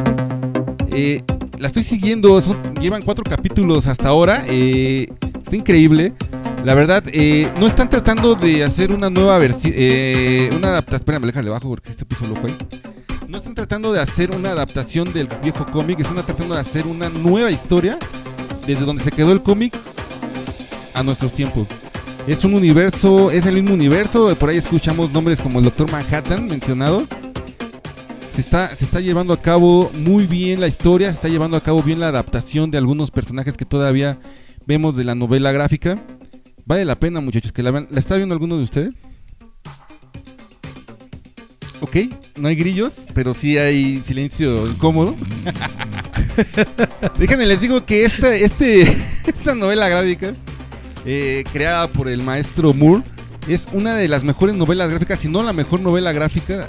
Eh, 0.93 1.23
la 1.59 1.67
estoy 1.67 1.83
siguiendo, 1.83 2.41
son- 2.41 2.57
llevan 2.81 3.03
cuatro 3.03 3.25
capítulos 3.25 3.87
hasta 3.87 4.09
ahora. 4.09 4.45
eh, 4.47 5.09
está 5.43 5.57
increíble. 5.57 6.13
La 6.65 6.73
verdad, 6.73 7.05
eh, 7.09 7.53
no 7.61 7.67
están 7.67 7.91
tratando 7.91 8.35
de 8.35 8.65
hacer 8.65 8.91
una 8.91 9.11
nueva 9.11 9.37
versión. 9.37 9.75
una 10.57 10.69
adaptación. 10.69 11.01
Espérame, 11.01 11.27
déjale 11.27 11.49
abajo 11.51 11.69
porque 11.69 11.93
se 11.93 12.07
puso 12.07 12.27
loco 12.27 12.47
ahí. 12.47 12.57
No 13.29 13.37
están 13.37 13.55
tratando 13.55 13.93
de 13.93 14.01
hacer 14.01 14.31
una 14.31 14.53
adaptación 14.53 15.13
del 15.13 15.29
viejo 15.43 15.67
cómic, 15.67 16.01
están 16.01 16.25
tratando 16.25 16.55
de 16.55 16.61
hacer 16.61 16.87
una 16.87 17.11
nueva 17.11 17.51
historia 17.51 17.99
desde 18.67 18.87
donde 18.87 19.03
se 19.03 19.11
quedó 19.11 19.33
el 19.33 19.43
cómic 19.43 19.77
a 20.95 21.03
nuestros 21.03 21.33
tiempos. 21.33 21.69
Es 22.27 22.45
un 22.45 22.55
universo, 22.55 23.31
es 23.31 23.45
el 23.45 23.57
mismo 23.57 23.75
universo, 23.75 24.35
por 24.37 24.49
ahí 24.49 24.57
escuchamos 24.57 25.13
nombres 25.13 25.41
como 25.41 25.59
el 25.59 25.67
Doctor 25.67 25.91
Manhattan 25.91 26.47
mencionado. 26.47 27.07
Se 28.33 28.41
está, 28.41 28.75
se 28.75 28.87
está 28.87 29.01
llevando 29.01 29.35
a 29.35 29.43
cabo 29.43 29.91
muy 29.93 30.27
bien 30.27 30.61
la 30.61 30.67
historia, 30.67 31.09
se 31.09 31.17
está 31.17 31.29
llevando 31.29 31.59
a 31.59 31.61
cabo 31.61 31.83
bien 31.83 32.01
la 32.01 32.09
adaptación 32.09 32.71
de 32.71 32.79
algunos 32.79 33.11
personajes 33.11 33.59
que 33.59 33.67
todavía 33.67 34.17
vemos 34.67 34.97
de 34.97 35.05
la 35.05 35.15
novela 35.15 35.53
gráfica. 35.53 35.99
Vale 36.67 36.85
la 36.85 36.95
pena, 36.97 37.21
muchachos, 37.21 37.53
que 37.53 37.63
la 37.63 37.71
vean. 37.71 37.89
¿La 37.91 37.99
está 37.99 38.17
viendo 38.17 38.35
alguno 38.35 38.57
de 38.57 38.63
ustedes? 38.63 38.95
Ok, 41.81 41.97
no 42.37 42.49
hay 42.49 42.57
grillos, 42.57 42.95
pero 43.13 43.35
sí 43.35 43.59
hay 43.59 44.03
silencio 44.07 44.67
incómodo. 44.67 45.15
Déjenme 47.19 47.47
les 47.47 47.61
digo 47.61 47.85
que 47.85 48.05
esta, 48.07 48.35
este, 48.35 48.83
esta 49.27 49.55
novela 49.55 49.89
gráfica, 49.89 50.33
eh, 51.05 51.45
creada 51.53 51.89
por 51.93 52.09
el 52.09 52.23
maestro 52.23 52.73
Moore, 52.73 53.03
es 53.47 53.69
una 53.73 53.95
de 53.95 54.09
las 54.09 54.25
mejores 54.25 54.55
novelas 54.55 54.89
gráficas, 54.89 55.21
si 55.21 55.29
no 55.29 55.43
la 55.43 55.53
mejor 55.53 55.81
novela 55.81 56.13
gráfica 56.13 56.69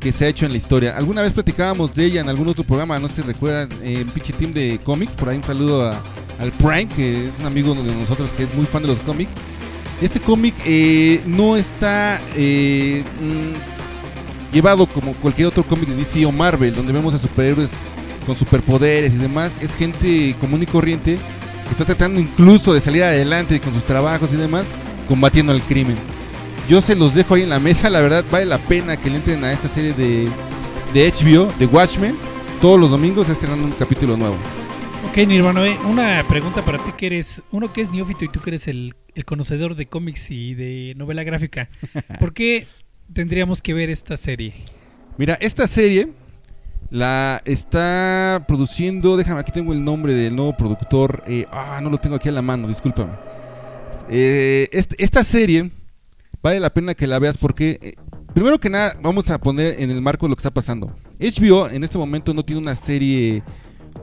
que 0.00 0.12
se 0.12 0.24
ha 0.24 0.28
hecho 0.28 0.46
en 0.46 0.52
la 0.52 0.58
historia. 0.58 0.96
Alguna 0.96 1.22
vez 1.22 1.32
platicábamos 1.32 1.94
de 1.94 2.06
ella 2.06 2.20
en 2.20 2.28
algún 2.28 2.48
otro 2.48 2.64
programa, 2.64 2.98
no 2.98 3.06
sé 3.06 3.16
si 3.16 3.22
recuerdan, 3.22 3.68
en 3.84 4.08
Pinche 4.08 4.32
Team 4.32 4.52
de 4.52 4.80
Cómics. 4.82 5.12
Por 5.12 5.28
ahí 5.28 5.36
un 5.36 5.44
saludo 5.44 5.88
a- 5.88 6.02
al 6.40 6.52
Prime, 6.52 6.88
que 6.88 7.26
es 7.26 7.38
un 7.38 7.46
amigo 7.46 7.74
de 7.74 7.94
nosotros 7.94 8.32
que 8.32 8.44
es 8.44 8.54
muy 8.54 8.64
fan 8.64 8.82
de 8.82 8.88
los 8.88 8.98
cómics. 8.98 9.30
Este 10.00 10.18
cómic 10.18 10.54
eh, 10.64 11.20
no 11.26 11.56
está 11.56 12.20
eh, 12.34 13.04
mm, 13.20 14.54
llevado 14.54 14.86
como 14.86 15.12
cualquier 15.14 15.48
otro 15.48 15.62
cómic 15.62 15.90
de 15.90 15.96
DC 15.96 16.24
o 16.24 16.32
Marvel, 16.32 16.74
donde 16.74 16.92
vemos 16.92 17.14
a 17.14 17.18
superhéroes 17.18 17.70
con 18.24 18.34
superpoderes 18.34 19.12
y 19.12 19.18
demás. 19.18 19.52
Es 19.60 19.74
gente 19.74 20.34
común 20.40 20.62
y 20.62 20.66
corriente 20.66 21.18
que 21.64 21.70
está 21.70 21.84
tratando 21.84 22.18
incluso 22.18 22.72
de 22.72 22.80
salir 22.80 23.04
adelante 23.04 23.60
con 23.60 23.74
sus 23.74 23.84
trabajos 23.84 24.30
y 24.32 24.36
demás, 24.36 24.64
combatiendo 25.06 25.52
al 25.52 25.62
crimen. 25.62 25.96
Yo 26.68 26.80
se 26.80 26.96
los 26.96 27.14
dejo 27.14 27.34
ahí 27.34 27.42
en 27.42 27.50
la 27.50 27.60
mesa, 27.60 27.90
la 27.90 28.00
verdad 28.00 28.24
vale 28.30 28.46
la 28.46 28.58
pena 28.58 28.96
que 28.96 29.10
le 29.10 29.16
entren 29.16 29.44
a 29.44 29.52
esta 29.52 29.68
serie 29.68 29.92
de, 29.92 30.28
de 30.94 31.12
HBO, 31.12 31.52
de 31.58 31.66
Watchmen. 31.66 32.16
Todos 32.62 32.80
los 32.80 32.90
domingos 32.90 33.28
estrenando 33.28 33.64
un 33.64 33.72
capítulo 33.72 34.16
nuevo. 34.16 34.36
Ok, 35.08 35.16
Nirvana, 35.26 35.66
eh, 35.66 35.78
una 35.88 36.22
pregunta 36.28 36.64
para 36.64 36.78
ti 36.78 36.92
que 36.92 37.06
eres, 37.06 37.42
uno 37.50 37.72
que 37.72 37.80
es 37.80 37.90
neófito 37.90 38.24
y 38.24 38.28
tú 38.28 38.40
que 38.40 38.50
eres 38.50 38.68
el, 38.68 38.94
el 39.14 39.24
conocedor 39.24 39.74
de 39.74 39.86
cómics 39.86 40.30
y 40.30 40.54
de 40.54 40.94
novela 40.96 41.24
gráfica. 41.24 41.68
¿Por 42.20 42.34
qué 42.34 42.66
tendríamos 43.12 43.62
que 43.62 43.74
ver 43.74 43.90
esta 43.90 44.16
serie? 44.16 44.54
Mira, 45.16 45.34
esta 45.40 45.66
serie 45.66 46.10
la 46.90 47.40
está 47.44 48.44
produciendo, 48.46 49.16
déjame, 49.16 49.40
aquí 49.40 49.52
tengo 49.52 49.72
el 49.72 49.82
nombre 49.82 50.12
del 50.12 50.36
nuevo 50.36 50.56
productor, 50.56 51.22
eh, 51.26 51.46
ah, 51.50 51.80
no 51.82 51.88
lo 51.88 51.98
tengo 51.98 52.16
aquí 52.16 52.28
a 52.28 52.32
la 52.32 52.42
mano, 52.42 52.68
discúlpame. 52.68 53.12
Eh, 54.08 54.68
esta 54.72 55.22
serie 55.24 55.70
vale 56.42 56.58
la 56.60 56.70
pena 56.70 56.94
que 56.94 57.06
la 57.06 57.18
veas 57.18 57.36
porque, 57.36 57.78
eh, 57.80 57.94
primero 58.34 58.58
que 58.58 58.68
nada, 58.68 58.96
vamos 59.00 59.30
a 59.30 59.38
poner 59.38 59.80
en 59.80 59.90
el 59.90 60.02
marco 60.02 60.28
lo 60.28 60.34
que 60.34 60.40
está 60.40 60.50
pasando. 60.50 60.94
HBO 61.18 61.68
en 61.68 61.84
este 61.84 61.96
momento 61.96 62.34
no 62.34 62.44
tiene 62.44 62.60
una 62.60 62.74
serie 62.74 63.42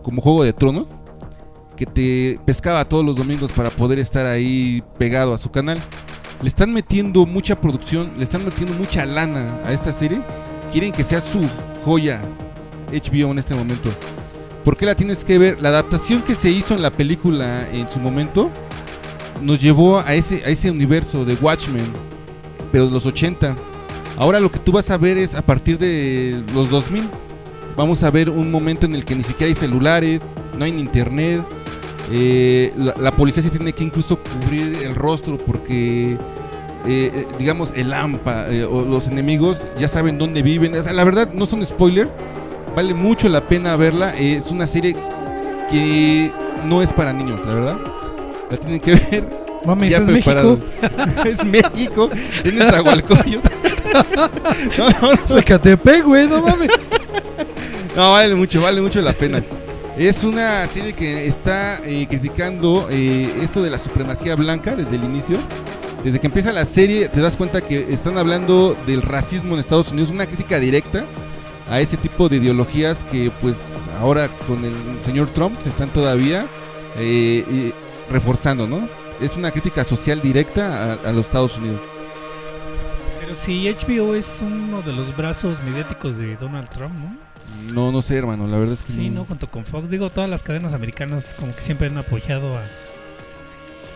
como 0.04 0.22
Juego 0.22 0.44
de 0.44 0.54
Tronos 0.54 0.88
que 1.78 1.86
te 1.86 2.40
pescaba 2.44 2.84
todos 2.84 3.06
los 3.06 3.16
domingos 3.16 3.52
para 3.54 3.70
poder 3.70 4.00
estar 4.00 4.26
ahí 4.26 4.84
pegado 4.98 5.34
a 5.34 5.38
su 5.38 5.50
canal. 5.52 5.78
Le 6.42 6.50
están 6.50 6.74
metiendo 6.74 7.26
mucha 7.26 7.62
producción, 7.62 8.12
le 8.18 8.24
están 8.24 8.44
metiendo 8.44 8.74
mucha 8.74 9.06
lana 9.06 9.62
a 9.64 9.72
esta 9.72 9.94
serie. 9.94 10.22
Quieren 10.72 10.92
que 10.92 11.04
sea 11.04 11.22
su 11.22 11.48
joya 11.86 12.20
HBO 12.92 13.32
en 13.32 13.40
este 13.40 13.56
momento. 13.56 13.90
¿Por 14.66 14.76
qué 14.76 14.86
la 14.86 14.96
tienes 14.96 15.24
que 15.24 15.38
ver? 15.38 15.62
La 15.62 15.70
adaptación 15.70 16.24
que 16.24 16.36
se 16.36 16.50
hizo 16.50 16.74
en 16.74 16.82
la 16.82 16.92
película 16.92 17.70
en 17.72 17.88
su 17.88 18.00
momento 18.00 18.50
nos 19.42 19.60
llevó 19.62 20.00
a 20.00 20.14
ese, 20.16 20.44
a 20.44 20.50
ese 20.50 20.70
universo 20.70 21.24
de 21.24 21.36
Watchmen, 21.36 21.86
pero 22.72 22.88
de 22.88 22.92
los 22.92 23.06
80. 23.06 23.56
Ahora 24.18 24.40
lo 24.40 24.52
que 24.52 24.60
tú 24.60 24.72
vas 24.72 24.90
a 24.90 24.98
ver 24.98 25.18
es 25.18 25.36
a 25.36 25.44
partir 25.44 25.78
de 25.78 26.44
los 26.54 26.70
2000. 26.70 27.10
Vamos 27.78 28.04
a 28.04 28.10
ver 28.10 28.30
un 28.30 28.52
momento 28.52 28.86
en 28.86 28.96
el 28.96 29.06
que 29.06 29.16
ni 29.16 29.24
siquiera 29.24 29.50
hay 29.50 29.56
celulares, 29.56 30.22
no 30.58 30.66
hay 30.66 30.72
ni 30.72 30.82
internet. 30.82 31.42
eh, 32.12 32.74
la, 32.76 32.94
la 33.00 33.12
policía 33.16 33.44
se 33.44 33.50
tiene 33.50 33.72
que 33.74 33.84
incluso 33.84 34.18
cubrir 34.22 34.80
el 34.84 34.96
rostro 34.96 35.38
porque 35.38 36.18
eh, 36.86 37.12
eh, 37.14 37.28
digamos, 37.38 37.74
el 37.76 37.92
AMPA 37.92 38.48
eh, 38.50 38.64
o 38.64 38.82
los 38.82 39.08
enemigos 39.08 39.60
ya 39.78 39.90
saben 39.90 40.18
dónde 40.18 40.42
viven. 40.42 40.74
O 40.76 40.82
sea, 40.82 40.94
la 40.94 41.04
verdad, 41.04 41.30
no 41.34 41.46
son 41.46 41.66
spoiler. 41.66 42.08
Vale 42.76 42.94
mucho 42.94 43.28
la 43.28 43.42
pena 43.42 43.76
verla. 43.76 44.16
es 44.16 44.52
una 44.52 44.68
serie 44.68 44.96
que 45.70 46.32
no 46.66 46.82
es 46.82 46.94
para 46.94 47.12
niños, 47.12 47.42
la 47.46 47.54
verdad. 47.54 47.78
La 48.50 48.58
tienen 48.58 48.80
que 48.80 48.92
ver 49.12 49.30
Mames, 49.66 49.92
ya 49.92 49.98
es 49.98 50.06
preparado. 50.06 50.58
México. 50.58 51.24
es 51.26 51.46
México. 51.46 52.10
Tienes 52.44 52.62
Agualcoyo. 52.74 53.42
no, 54.78 54.90
no, 54.90 55.14
no. 55.14 56.04
Güey, 56.06 56.28
no 56.30 56.42
mames. 56.42 56.90
No, 57.98 58.12
vale 58.12 58.36
mucho, 58.36 58.62
vale 58.62 58.80
mucho 58.80 59.02
la 59.02 59.12
pena. 59.12 59.44
Es 59.98 60.24
una 60.24 60.68
serie 60.68 60.94
que 60.94 61.26
está 61.26 61.82
eh, 61.84 62.06
criticando 62.08 62.88
eh, 62.92 63.40
esto 63.42 63.64
de 63.64 63.72
la 63.72 63.80
supremacía 63.80 64.36
blanca 64.36 64.76
desde 64.76 64.98
el 64.98 65.04
inicio. 65.04 65.40
Desde 66.04 66.20
que 66.20 66.28
empieza 66.28 66.54
la 66.54 66.66
serie 66.66 67.10
te 67.10 67.22
das 67.22 67.36
cuenta 67.36 67.62
que 67.62 67.92
están 67.92 68.20
hablando 68.20 68.78
del 68.86 69.02
racismo 69.02 69.56
en 69.56 69.62
Estados 69.62 69.92
Unidos, 69.92 70.12
una 70.12 70.28
crítica 70.28 70.60
directa 70.60 71.06
a 71.72 71.82
ese 71.82 71.98
tipo 71.98 72.30
de 72.30 72.36
ideologías 72.36 72.98
que 73.12 73.32
pues 73.42 73.58
ahora 74.00 74.30
con 74.48 74.64
el 74.64 74.76
señor 75.04 75.30
Trump 75.30 75.60
se 75.64 75.70
están 75.70 75.90
todavía 75.90 76.46
eh, 77.00 77.44
eh, 77.50 77.74
reforzando, 78.12 78.68
¿no? 78.68 78.88
Es 79.20 79.36
una 79.36 79.50
crítica 79.50 79.84
social 79.86 80.22
directa 80.22 80.94
a, 81.04 81.10
a 81.10 81.12
los 81.14 81.26
Estados 81.26 81.58
Unidos. 81.58 81.82
Pero 83.20 83.36
sí, 83.36 83.68
HBO 83.68 84.14
es 84.14 84.40
uno 84.40 84.84
de 84.84 84.94
los 84.94 85.18
brazos 85.18 85.58
mediáticos 85.64 86.16
de 86.16 86.36
Donald 86.36 86.70
Trump, 86.70 86.94
¿no? 86.94 87.27
No, 87.74 87.92
no 87.92 88.02
sé, 88.02 88.18
hermano, 88.18 88.48
la 88.48 88.58
verdad 88.58 88.78
es 88.80 88.86
que 88.86 88.94
Sí, 88.94 89.10
¿no? 89.10 89.26
Junto 89.26 89.50
con 89.50 89.66
Fox. 89.66 89.90
Digo, 89.90 90.10
todas 90.10 90.30
las 90.30 90.44
cadenas 90.44 90.74
americanas 90.74 91.36
como 91.38 91.56
que 91.56 91.62
siempre 91.62 91.88
han 91.88 91.98
apoyado 91.98 92.58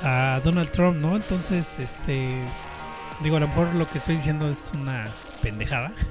a, 0.03 0.35
a 0.35 0.39
Donald 0.41 0.69
Trump, 0.71 0.97
¿no? 0.97 1.15
Entonces, 1.15 1.79
este... 1.79 2.45
Digo, 3.21 3.37
a 3.37 3.39
lo 3.39 3.47
mejor 3.47 3.75
lo 3.75 3.87
que 3.89 3.99
estoy 3.99 4.15
diciendo 4.15 4.49
es 4.49 4.71
una 4.73 5.07
pendejada. 5.41 5.91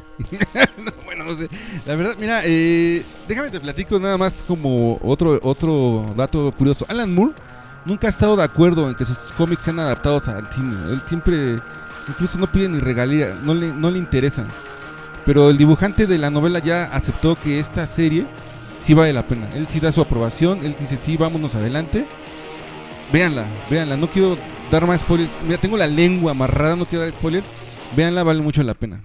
No, 0.76 0.92
bueno, 1.04 1.24
no 1.24 1.34
sé. 1.34 1.48
La 1.86 1.94
verdad, 1.94 2.14
mira, 2.18 2.42
eh, 2.44 3.02
déjame 3.26 3.50
te 3.50 3.58
platico 3.58 3.98
nada 3.98 4.18
más 4.18 4.44
como 4.46 4.98
otro, 5.02 5.38
otro 5.42 6.12
dato 6.16 6.52
curioso. 6.52 6.84
Alan 6.88 7.14
Moore 7.14 7.34
nunca 7.84 8.06
ha 8.06 8.10
estado 8.10 8.36
de 8.36 8.42
acuerdo 8.42 8.88
en 8.88 8.94
que 8.94 9.04
sus 9.04 9.16
cómics 9.36 9.62
sean 9.62 9.80
adaptados 9.80 10.28
al 10.28 10.50
cine. 10.52 10.74
Él 10.90 11.02
siempre, 11.06 11.58
incluso 12.08 12.38
no 12.38 12.50
pide 12.52 12.68
ni 12.68 12.78
regalía, 12.80 13.34
no 13.42 13.54
le, 13.54 13.72
no 13.72 13.90
le 13.90 13.98
interesan. 13.98 14.48
Pero 15.26 15.50
el 15.50 15.58
dibujante 15.58 16.06
de 16.06 16.18
la 16.18 16.30
novela 16.30 16.58
ya 16.60 16.84
aceptó 16.84 17.38
que 17.38 17.58
esta 17.58 17.86
serie 17.86 18.26
sí 18.78 18.94
vale 18.94 19.12
la 19.12 19.28
pena. 19.28 19.50
Él 19.54 19.66
sí 19.68 19.80
da 19.80 19.92
su 19.92 20.00
aprobación, 20.00 20.64
él 20.64 20.74
dice 20.78 20.96
sí, 20.96 21.16
vámonos 21.16 21.54
adelante. 21.54 22.06
Véanla, 23.12 23.46
véanla, 23.68 23.96
no 23.96 24.10
quiero 24.10 24.38
dar 24.70 24.86
más 24.86 25.00
spoiler. 25.00 25.28
Mira, 25.44 25.60
tengo 25.60 25.76
la 25.76 25.86
lengua 25.86 26.32
amarrada, 26.32 26.76
no 26.76 26.86
quiero 26.86 27.04
dar 27.04 27.12
spoiler. 27.12 27.44
Véanla, 27.96 28.22
vale 28.22 28.40
mucho 28.40 28.62
la 28.62 28.74
pena. 28.74 29.02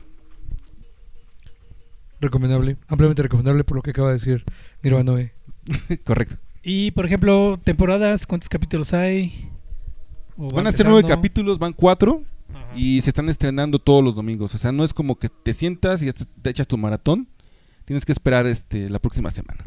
Recomendable, 2.22 2.78
ampliamente 2.88 3.24
recomendable 3.24 3.63
por 3.63 3.78
lo 3.78 3.84
que 3.84 3.91
acaba 3.91 4.07
de 4.09 4.13
decir 4.13 4.43
Nirvanoe. 4.82 5.34
Correcto. 6.03 6.38
Y, 6.63 6.91
por 6.91 7.05
ejemplo, 7.05 7.59
temporadas, 7.63 8.26
¿cuántos 8.26 8.49
capítulos 8.49 8.93
hay? 8.93 9.49
¿O 10.38 10.51
Van 10.51 10.66
va 10.66 10.70
a 10.70 10.72
ser 10.72 10.88
nueve 10.88 11.07
capítulos, 11.07 11.59
van 11.59 11.74
cuatro 11.74 12.24
Ajá. 12.54 12.66
y 12.76 13.02
se 13.02 13.10
están 13.10 13.30
estrenando 13.30 13.80
todos 13.80 14.04
los 14.04 14.16
domingos. 14.16 14.54
O 14.56 14.58
sea, 14.58 14.72
no 14.72 14.84
es 14.84 14.93
como 14.93 15.16
que 15.18 15.30
te 15.30 15.54
sientas 15.54 16.02
y 16.04 16.12
te, 16.14 16.50
echas 16.50 16.68
tu 16.68 16.78
maratón. 16.78 17.28
Tienes 17.86 18.06
que 18.06 18.12
esperar 18.12 18.46
este 18.48 18.89
la 18.89 19.00
próxima 19.00 19.30
semana. 19.32 19.64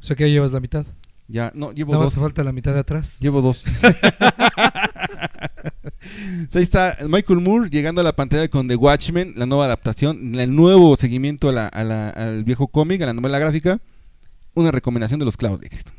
O 0.00 0.04
sea 0.04 0.14
que 0.16 0.24
ya 0.24 0.28
llevas 0.34 0.52
la 0.52 0.60
mitad. 0.60 0.84
Ya, 1.28 1.50
no, 1.54 1.72
llevo 1.72 1.92
Nada 1.92 2.04
dos. 2.04 2.14
falta 2.14 2.44
la 2.44 2.52
mitad 2.52 2.72
de 2.74 2.80
atrás. 2.80 3.18
Llevo 3.20 3.40
dos. 3.42 3.64
Ahí 6.54 6.62
está 6.62 6.98
Michael 7.08 7.40
Moore 7.40 7.70
llegando 7.70 8.00
a 8.00 8.04
la 8.04 8.14
pantalla 8.14 8.48
con 8.48 8.68
The 8.68 8.76
Watchmen, 8.76 9.34
la 9.36 9.46
nueva 9.46 9.64
adaptación, 9.66 10.34
el 10.38 10.54
nuevo 10.54 10.96
seguimiento 10.96 11.48
a 11.48 11.52
la- 11.52 11.68
a 11.68 11.84
la- 11.84 12.10
al 12.10 12.44
viejo 12.44 12.68
cómic, 12.68 13.02
a 13.02 13.06
la 13.06 13.12
novela 13.12 13.38
gráfica. 13.38 13.80
Una 14.54 14.70
recomendación 14.70 15.18
de 15.18 15.26
los 15.26 15.36
clavos 15.36 15.60
de 15.60 15.68
Cristo. 15.68 15.92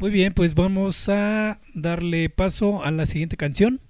Muy 0.00 0.10
bien, 0.10 0.32
pues 0.34 0.54
vamos 0.54 1.08
a 1.08 1.58
darle 1.74 2.28
paso 2.28 2.82
a 2.84 2.90
la 2.90 3.06
siguiente 3.06 3.36
canción 3.36 3.80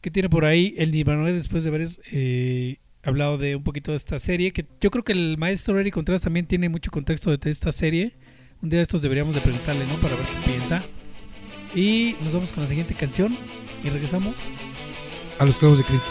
que 0.00 0.10
tiene 0.10 0.28
por 0.28 0.44
ahí 0.44 0.74
el 0.78 0.92
Nirvanoe 0.92 1.32
después 1.32 1.62
de 1.62 1.68
haber 1.68 1.88
eh, 2.10 2.76
hablado 3.02 3.38
de 3.38 3.56
un 3.56 3.62
poquito 3.62 3.92
de 3.92 3.96
esta 3.96 4.18
serie, 4.18 4.52
que 4.52 4.66
yo 4.80 4.90
creo 4.90 5.04
que 5.04 5.12
el 5.12 5.36
maestro 5.38 5.78
Eric 5.78 5.94
Contreras 5.94 6.22
también 6.22 6.46
tiene 6.46 6.68
mucho 6.68 6.90
contexto 6.90 7.36
de 7.36 7.50
esta 7.50 7.72
serie. 7.72 8.16
Un 8.62 8.68
día 8.68 8.78
de 8.78 8.82
estos 8.82 9.02
deberíamos 9.02 9.34
de 9.34 9.40
preguntarle, 9.40 9.86
¿no? 9.86 9.94
Para 10.00 10.16
ver 10.16 10.26
qué 10.26 10.50
piensa. 10.52 10.82
Y 11.74 12.16
nos 12.22 12.32
vamos 12.32 12.52
con 12.52 12.62
la 12.62 12.68
siguiente 12.68 12.94
canción 12.94 13.36
y 13.82 13.88
regresamos. 13.88 14.34
A 15.38 15.44
los 15.46 15.56
clavos 15.56 15.78
de 15.78 15.84
Cristo. 15.84 16.10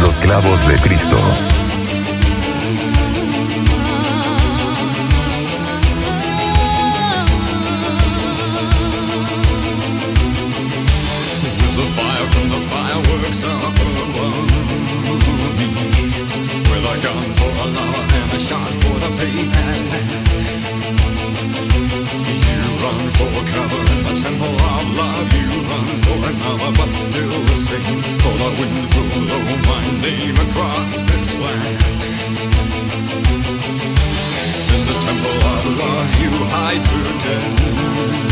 Los 0.00 0.14
clavos 0.16 0.68
de 0.68 0.74
Cristo. 0.76 1.71
Me 15.58 15.68
With 16.68 16.92
a 16.92 16.96
gun 17.04 17.24
for 17.38 17.52
a 17.54 17.66
lover 17.76 18.04
and 18.18 18.32
a 18.32 18.38
shot 18.38 18.72
for 18.82 18.96
the 18.98 19.10
You 22.50 22.60
run 22.82 23.02
for 23.16 23.30
cover 23.52 23.82
in 23.92 24.00
the 24.06 24.14
temple 24.22 24.56
of 24.74 24.86
love 24.98 25.28
You 25.38 25.48
run 25.70 25.88
for 26.04 26.18
another 26.30 26.72
but 26.78 26.92
still 26.92 27.36
the 27.46 27.56
same 27.56 28.02
For 28.22 28.34
the 28.42 28.50
wind 28.58 28.86
will 28.94 29.10
blow 29.26 29.46
my 29.70 29.84
name 30.02 30.36
across 30.46 30.92
this 31.08 31.30
land 31.38 31.82
In 34.74 34.82
the 34.88 34.96
temple 35.06 35.40
of 35.52 35.62
love 35.78 36.12
you 36.22 36.32
together 36.90 37.42
Believing 38.02 38.31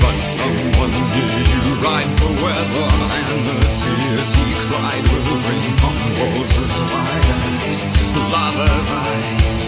But 0.00 0.18
someone 0.20 0.92
you 1.16 1.74
rides 1.80 2.16
the 2.16 2.28
weather 2.42 2.88
And 3.16 3.26
the 3.46 3.56
tears 3.72 4.30
he 4.36 4.46
cried 4.68 5.04
will 5.08 5.40
ring 5.48 5.76
on 5.88 5.96
walls 6.18 6.52
as 6.60 6.72
wide 6.92 7.28
as 7.68 7.78
lover's 8.32 8.88
eyes 8.90 9.64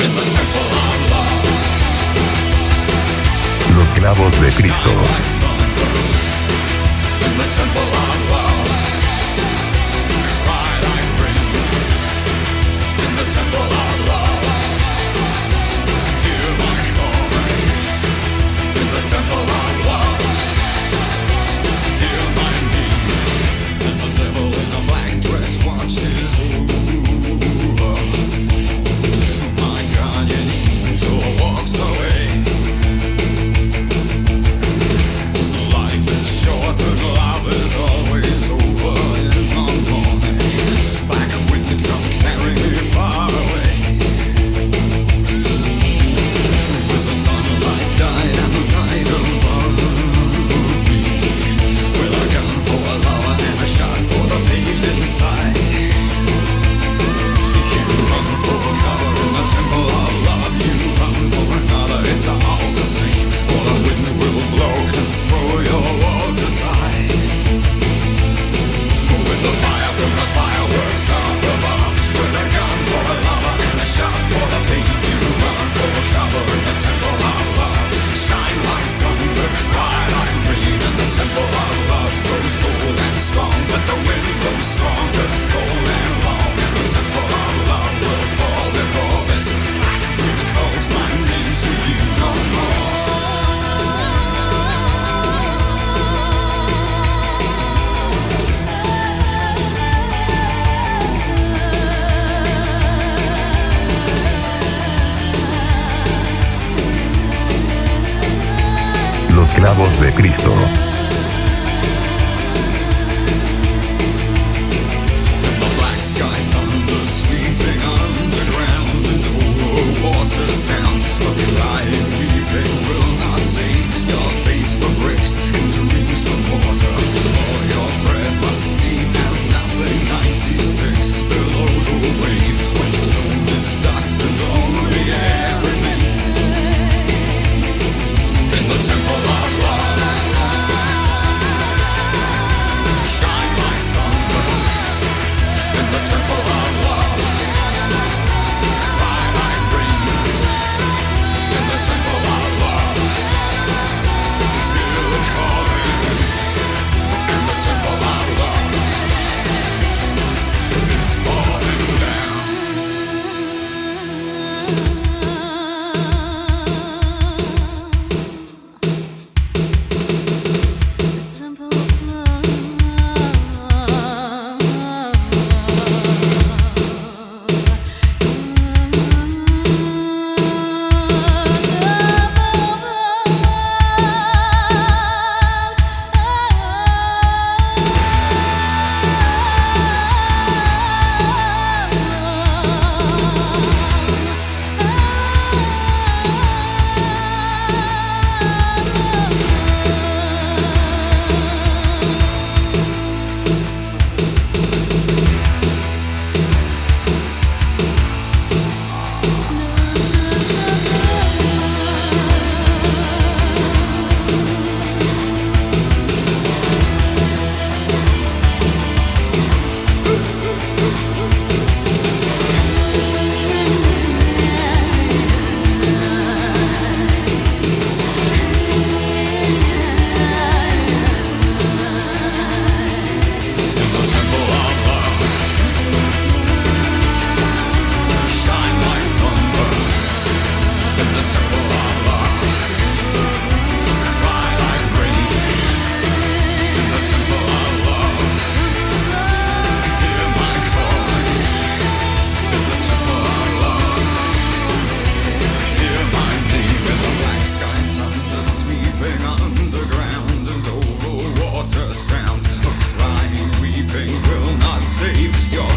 In 0.00 0.12
the 0.16 0.24
temple 0.34 0.70
of 0.84 1.00
love 1.12 1.46
Los 3.76 3.90
clavos 3.98 4.30
de 4.30 4.36
Cristo. 4.38 4.92
In 7.26 7.32
the 7.36 7.46
temple 7.54 7.82
of 7.82 8.25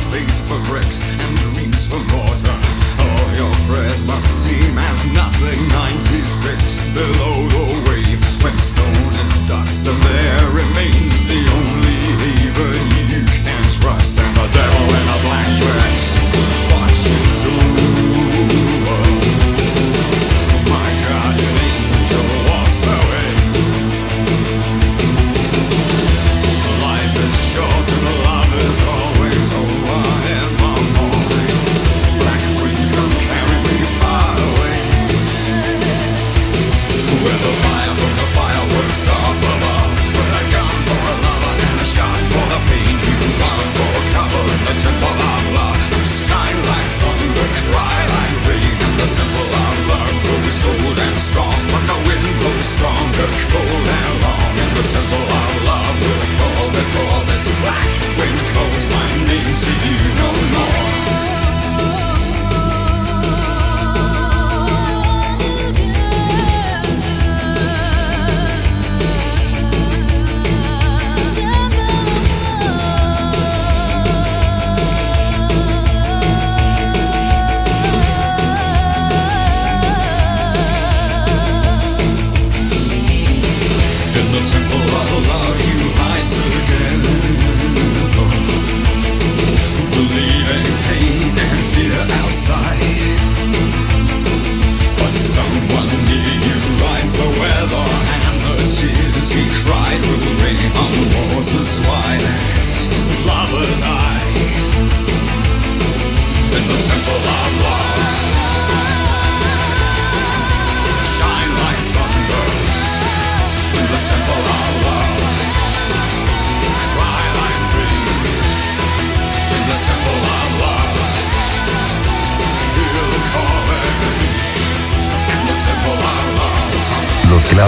Face 0.10 0.42
for 0.42 0.60
bricks 0.66 1.02
and 1.02 1.38
dreams 1.38 1.86
for 1.86 2.02
mortar. 2.10 2.58
All 2.98 3.30
your 3.36 3.54
prayers 3.70 4.04
must 4.08 4.44
seem 4.44 4.76
as 4.76 5.06
nothing. 5.14 5.60
96 5.70 6.88
below 6.88 7.48
the 7.48 7.66
wave, 7.88 8.20
when 8.44 8.58
stone 8.58 9.14
is 9.22 9.48
dust 9.48 9.86
and 9.86 10.02
there 10.02 10.48
remains 10.50 11.24
the 11.30 11.42
only 11.54 12.00
haven 12.26 12.82
you 13.14 13.24
can 13.46 13.64
trust. 13.70 14.20
And 14.20 14.36
the 14.36 14.50
devil 14.52 14.86
in 14.98 15.08
a 15.14 15.22
black 15.22 15.58
dress. 15.60 16.19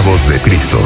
de 0.02 0.38
Cristo. 0.40 0.78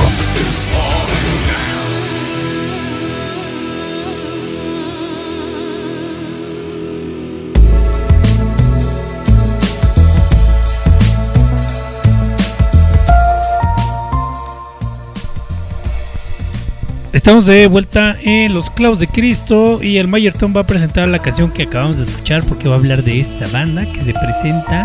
Estamos 17.14 17.46
de 17.46 17.66
vuelta 17.68 18.18
en 18.20 18.52
Los 18.52 18.68
Clavos 18.68 18.98
de 18.98 19.08
Cristo 19.08 19.82
y 19.82 19.96
el 19.96 20.08
Mayorton 20.08 20.52
va 20.54 20.60
a 20.60 20.66
presentar 20.66 21.08
la 21.08 21.20
canción 21.20 21.50
que 21.50 21.62
acabamos 21.62 21.96
de 21.96 22.02
escuchar 22.02 22.42
porque 22.46 22.68
va 22.68 22.74
a 22.74 22.78
hablar 22.78 23.02
de 23.02 23.20
esta 23.20 23.46
banda 23.48 23.90
que 23.90 24.02
se 24.02 24.12
presenta 24.12 24.82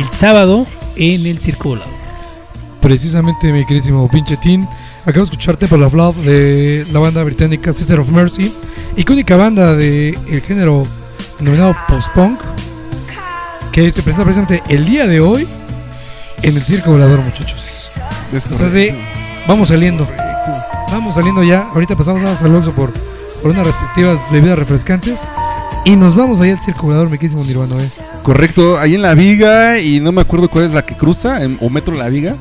el 0.00 0.12
sábado 0.12 0.66
en 0.96 1.24
el 1.24 1.40
Circo 1.40 1.68
Volado. 1.68 1.95
Precisamente, 2.80 3.52
mi 3.52 3.64
queridísimo 3.64 4.08
pinche 4.08 4.36
Tin. 4.36 4.66
Acabo 5.02 5.18
de 5.24 5.30
escuchar 5.30 5.56
Temple 5.56 5.84
of 5.84 5.94
Love 5.94 6.16
de 6.24 6.84
la 6.92 7.00
banda 7.00 7.22
británica 7.24 7.72
Sister 7.72 7.98
of 8.00 8.08
Mercy, 8.08 8.52
icónica 8.96 9.36
banda 9.36 9.74
del 9.76 10.16
el 10.30 10.40
género 10.42 10.86
denominado 11.38 11.76
post-punk, 11.88 12.38
que 13.72 13.90
se 13.92 14.02
presenta 14.02 14.24
precisamente 14.24 14.62
el 14.68 14.84
día 14.84 15.06
de 15.06 15.20
hoy 15.20 15.46
en 16.42 16.56
el 16.56 16.62
Circo 16.62 16.90
Volador, 16.92 17.20
muchachos. 17.20 17.60
Sea, 18.28 18.68
sí, 18.68 18.90
vamos 19.46 19.68
saliendo. 19.68 20.08
Vamos 20.90 21.14
saliendo 21.14 21.42
ya. 21.42 21.68
Ahorita 21.74 21.94
pasamos 21.96 22.20
nada 22.22 22.32
más 22.34 22.42
al 22.42 22.54
Oxxo 22.54 22.72
por, 22.72 22.92
por 23.42 23.50
unas 23.50 23.66
respectivas 23.66 24.20
bebidas 24.30 24.58
refrescantes. 24.58 25.20
Y 25.84 25.94
nos 25.94 26.16
vamos 26.16 26.40
allá 26.40 26.54
al 26.54 26.62
Circo 26.62 26.82
Volador, 26.86 27.10
mi 27.10 27.18
queridísimo 27.18 27.44
Nirvana. 27.44 27.76
¿eh? 27.80 27.88
Correcto, 28.24 28.78
ahí 28.78 28.94
en 28.96 29.02
la 29.02 29.14
viga 29.14 29.78
y 29.78 30.00
no 30.00 30.10
me 30.10 30.20
acuerdo 30.20 30.48
cuál 30.48 30.64
es 30.64 30.70
la 30.72 30.82
que 30.84 30.96
cruza, 30.96 31.42
en- 31.44 31.58
o 31.60 31.70
metro 31.70 31.94
la 31.94 32.08
viga. 32.08 32.34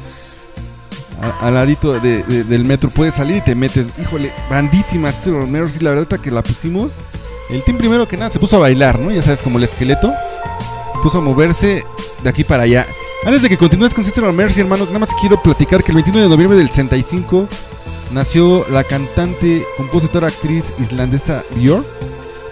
Al 1.41 1.53
ladito 1.53 1.93
de- 1.99 2.23
de- 2.23 2.43
del 2.43 2.65
metro 2.65 2.89
puedes 2.89 3.15
salir 3.15 3.37
y 3.37 3.41
te 3.41 3.55
metes. 3.55 3.85
Híjole, 4.01 4.31
bandísima 4.49 5.11
Sister 5.11 5.33
of 5.33 5.47
Mercy, 5.49 5.79
la 5.79 5.91
verdad 5.91 6.19
que 6.19 6.29
la 6.31 6.43
pusimos. 6.43 6.91
El 7.49 7.63
team 7.63 7.77
primero 7.77 8.07
que 8.07 8.17
nada 8.17 8.31
se 8.31 8.39
puso 8.39 8.57
a 8.57 8.59
bailar, 8.59 8.99
¿no? 8.99 9.11
Ya 9.11 9.21
sabes, 9.21 9.41
como 9.41 9.57
el 9.57 9.63
esqueleto. 9.63 10.11
Puso 11.03 11.19
a 11.19 11.21
moverse 11.21 11.83
de 12.23 12.29
aquí 12.29 12.43
para 12.43 12.63
allá. 12.63 12.85
Antes 13.25 13.41
de 13.43 13.49
que 13.49 13.57
continúes 13.57 13.93
con 13.93 14.03
Sister 14.03 14.23
Mercy, 14.33 14.59
hermanos, 14.59 14.87
nada 14.87 14.99
más 14.99 15.09
quiero 15.19 15.41
platicar 15.41 15.83
que 15.83 15.91
el 15.91 15.95
21 15.95 16.21
de 16.23 16.29
noviembre 16.29 16.57
del 16.57 16.69
65 16.69 17.47
nació 18.11 18.65
la 18.69 18.83
cantante, 18.83 19.63
compositora, 19.77 20.27
actriz 20.27 20.63
islandesa 20.79 21.43
Björk. 21.55 21.85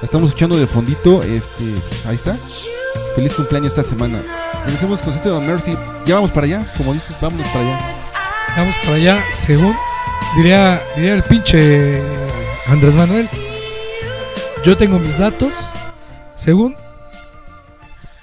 La 0.01 0.05
estamos 0.05 0.29
escuchando 0.29 0.57
de 0.57 0.67
fondito, 0.67 1.21
este, 1.23 1.63
ahí 2.07 2.15
está. 2.15 2.37
Feliz 3.15 3.33
cumpleaños 3.35 3.69
esta 3.77 3.83
semana. 3.87 4.21
Empecemos 4.65 5.01
con 5.01 5.13
Sister 5.13 5.33
Mercy. 5.33 5.75
Ya 6.05 6.15
vamos 6.15 6.31
para 6.31 6.45
allá, 6.45 6.73
como 6.77 6.93
dices, 6.93 7.15
vámonos 7.21 7.47
para 7.49 7.59
allá. 7.65 7.79
Vamos 8.55 8.75
para 8.83 8.95
allá, 8.97 9.23
según 9.31 9.75
diría, 10.37 10.79
diría 10.95 11.15
el 11.15 11.23
pinche 11.23 11.99
Andrés 12.67 12.95
Manuel. 12.95 13.27
Yo 14.63 14.77
tengo 14.77 14.99
mis 14.99 15.17
datos, 15.17 15.71
según, 16.35 16.75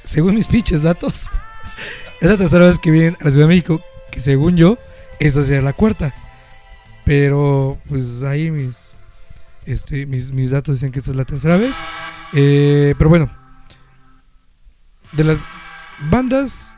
según 0.04 0.36
mis 0.36 0.46
pinches 0.46 0.82
datos. 0.82 1.28
Es 2.20 2.28
la 2.28 2.36
tercera 2.36 2.66
vez 2.66 2.78
que 2.78 2.90
vienen 2.90 3.16
a 3.18 3.24
la 3.24 3.30
Ciudad 3.30 3.46
de 3.46 3.54
México, 3.54 3.80
que 4.10 4.20
según 4.20 4.54
yo, 4.54 4.76
esa 5.18 5.42
sería 5.42 5.62
la 5.62 5.72
cuarta. 5.72 6.14
Pero, 7.06 7.78
pues 7.88 8.22
ahí 8.22 8.50
mis, 8.50 8.98
este, 9.64 10.04
mis, 10.04 10.30
mis 10.30 10.50
datos 10.50 10.76
dicen 10.76 10.92
que 10.92 10.98
esta 10.98 11.12
es 11.12 11.16
la 11.16 11.24
tercera 11.24 11.56
vez. 11.56 11.76
Eh, 12.34 12.94
pero 12.98 13.08
bueno, 13.08 13.30
de 15.12 15.24
las 15.24 15.46
bandas 16.10 16.76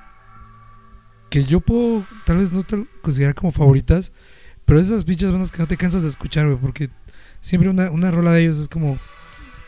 que 1.33 1.45
yo 1.45 1.61
puedo 1.61 2.05
tal 2.27 2.37
vez 2.37 2.53
no 2.53 2.63
te 2.63 2.85
considerar 3.01 3.35
como 3.35 3.53
favoritas, 3.53 4.13
pero 4.67 4.79
esas 4.79 5.03
pinches 5.03 5.33
bandas 5.33 5.51
que 5.51 5.61
no 5.61 5.67
te 5.67 5.79
cansas 5.79 6.03
de 6.03 6.11
escuchar, 6.11 6.45
güey, 6.45 6.59
porque 6.59 6.91
siempre 7.41 7.71
una, 7.71 7.91
una 7.91 8.11
rola 8.11 8.33
de 8.33 8.43
ellos 8.43 8.59
es 8.59 8.69
como 8.69 8.99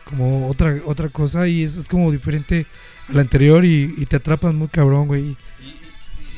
como 0.05 0.47
otra 0.49 0.77
otra 0.85 1.09
cosa 1.09 1.49
y 1.49 1.63
es, 1.63 1.79
es 1.79 1.89
como 1.89 2.13
diferente 2.13 2.67
a 3.09 3.15
la 3.15 3.23
anterior 3.23 3.65
y, 3.65 3.95
y 3.97 4.05
te 4.05 4.17
atrapan 4.17 4.57
muy 4.57 4.69
cabrón, 4.69 5.07
güey. 5.07 5.23
Y 5.31 5.37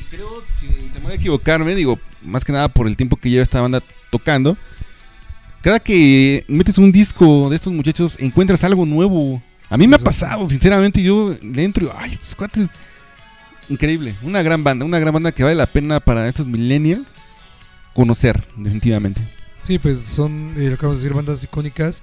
creo, 0.09 0.41
sin 0.57 0.93
temor 0.93 1.11
a 1.11 1.15
equivocarme, 1.15 1.75
digo, 1.75 1.99
más 2.21 2.45
que 2.45 2.53
nada 2.53 2.69
por 2.69 2.87
el 2.87 2.95
tiempo 2.95 3.17
que 3.17 3.29
lleva 3.29 3.43
esta 3.43 3.59
banda 3.59 3.83
tocando, 4.09 4.57
cada 5.61 5.81
que 5.81 6.45
metes 6.47 6.77
un 6.77 6.93
disco 6.93 7.49
de 7.49 7.57
estos 7.57 7.73
muchachos 7.73 8.15
encuentras 8.17 8.63
algo 8.63 8.85
nuevo. 8.85 9.43
A 9.69 9.75
mí 9.75 9.89
me 9.89 9.97
ha 9.97 9.99
pasado, 9.99 10.49
sinceramente, 10.49 11.03
yo 11.03 11.35
le 11.41 11.63
entro 11.65 11.85
y, 11.85 11.89
ay, 11.93 12.13
estos 12.13 12.33
cuates, 12.33 12.69
increíble, 13.69 14.15
una 14.21 14.41
gran 14.41 14.63
banda, 14.63 14.85
una 14.85 14.99
gran 14.99 15.13
banda 15.13 15.31
que 15.31 15.43
vale 15.43 15.55
la 15.55 15.71
pena 15.71 15.99
para 15.99 16.27
estos 16.27 16.47
millennials 16.47 17.07
conocer, 17.93 18.47
definitivamente. 18.55 19.27
Sí, 19.59 19.79
pues 19.79 19.99
son, 19.99 20.53
eh, 20.57 20.67
lo 20.67 20.75
acabamos 20.75 20.99
de 20.99 21.03
decir, 21.03 21.15
bandas 21.15 21.43
icónicas 21.43 22.01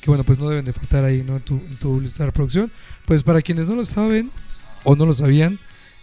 que, 0.00 0.10
bueno, 0.10 0.24
pues 0.24 0.38
no 0.38 0.48
deben 0.48 0.64
de 0.64 0.72
faltar 0.72 1.04
ahí, 1.04 1.22
¿no? 1.22 1.36
En 1.36 1.42
tu, 1.42 1.54
en 1.54 1.76
tu 1.76 2.00
lista 2.00 2.22
de 2.22 2.26
reproducción. 2.26 2.70
Pues 3.06 3.22
para 3.22 3.40
quienes 3.40 3.68
no 3.68 3.74
lo 3.74 3.84
saben 3.84 4.30
o 4.84 4.96
no 4.96 5.06
lo 5.06 5.14
sabían, 5.14 5.58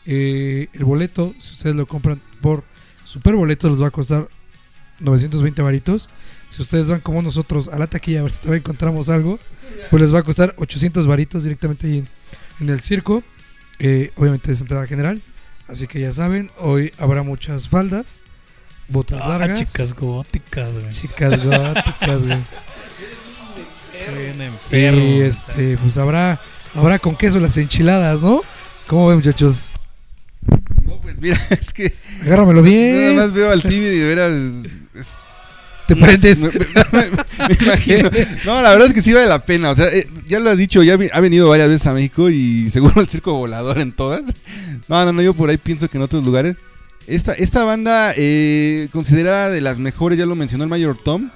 eh, 0.05 0.67
el 0.73 0.85
boleto, 0.85 1.35
si 1.37 1.51
ustedes 1.51 1.75
lo 1.75 1.85
compran 1.85 2.19
por 2.41 2.63
super 3.03 3.35
boleto, 3.35 3.69
les 3.69 3.81
va 3.81 3.87
a 3.87 3.91
costar 3.91 4.27
920 4.99 5.61
varitos. 5.61 6.09
Si 6.49 6.61
ustedes 6.61 6.87
van 6.87 6.99
como 6.99 7.21
nosotros 7.21 7.67
a 7.67 7.77
la 7.77 7.87
taquilla 7.87 8.21
a 8.21 8.23
ver 8.23 8.31
si 8.31 8.39
todavía 8.39 8.59
encontramos 8.59 9.09
algo, 9.09 9.39
pues 9.89 10.01
les 10.01 10.13
va 10.13 10.19
a 10.19 10.23
costar 10.23 10.53
800 10.57 11.05
varitos 11.07 11.43
directamente 11.43 11.87
ahí 11.87 12.03
en 12.59 12.69
el 12.69 12.81
circo. 12.81 13.23
Eh, 13.83 14.11
obviamente 14.15 14.51
es 14.51 14.61
entrada 14.61 14.85
general. 14.85 15.21
Así 15.67 15.87
que 15.87 15.99
ya 15.99 16.13
saben, 16.13 16.51
hoy 16.59 16.91
habrá 16.99 17.23
muchas 17.23 17.67
faldas, 17.67 18.23
botas 18.89 19.21
Ah, 19.23 19.29
largas. 19.29 19.59
chicas 19.59 19.93
góticas, 19.95 20.73
güey. 20.77 20.91
Chicas 20.91 21.43
góticas, 21.43 22.25
güey. 22.27 22.43
Enfermos. 23.93 25.03
Y 25.03 25.21
este, 25.21 25.77
pues 25.77 25.97
habrá, 25.97 26.39
habrá 26.73 26.99
con 26.99 27.15
queso 27.15 27.39
las 27.39 27.57
enchiladas, 27.57 28.21
¿no? 28.21 28.41
¿Cómo 28.87 29.07
ven, 29.07 29.17
muchachos? 29.17 29.71
No, 30.83 30.99
pues 31.01 31.17
mira, 31.19 31.39
es 31.49 31.73
que 31.73 31.93
Agárramelo 32.21 32.61
nada 32.63 32.71
bien. 32.71 33.15
más 33.15 33.31
veo 33.33 33.51
al 33.51 33.61
Timmy 33.61 33.85
y 33.87 33.99
de 33.99 34.05
veras... 34.15 34.31
Te 35.95 36.01
prendes. 36.01 36.39
Me, 36.39 36.49
me- 36.49 37.09
me 37.49 37.55
imagino. 37.65 38.09
No, 38.45 38.61
la 38.61 38.69
verdad 38.71 38.87
es 38.87 38.93
que 38.93 39.01
sí 39.01 39.13
vale 39.13 39.27
la 39.27 39.43
pena. 39.45 39.71
O 39.71 39.75
sea, 39.75 39.87
eh, 39.87 40.07
ya 40.25 40.39
lo 40.39 40.49
has 40.49 40.57
dicho, 40.57 40.83
ya 40.83 40.95
vi- 40.97 41.09
ha 41.11 41.19
venido 41.19 41.49
varias 41.49 41.69
veces 41.69 41.87
a 41.87 41.93
México 41.93 42.29
y 42.29 42.69
seguro 42.71 43.01
el 43.01 43.07
circo 43.07 43.33
volador 43.33 43.79
en 43.79 43.91
todas. 43.91 44.21
No, 44.87 45.03
no, 45.05 45.11
no, 45.13 45.21
yo 45.21 45.33
por 45.33 45.49
ahí 45.49 45.57
pienso 45.57 45.87
que 45.89 45.97
en 45.97 46.03
otros 46.03 46.23
lugares. 46.23 46.55
Esta, 47.07 47.33
esta 47.33 47.63
banda, 47.63 48.13
eh, 48.15 48.87
considerada 48.91 49.49
de 49.49 49.59
las 49.59 49.79
mejores, 49.79 50.17
ya 50.19 50.25
lo 50.25 50.35
mencionó 50.35 50.63
el 50.63 50.69
Mayor 50.69 50.97
Tom, 51.03 51.31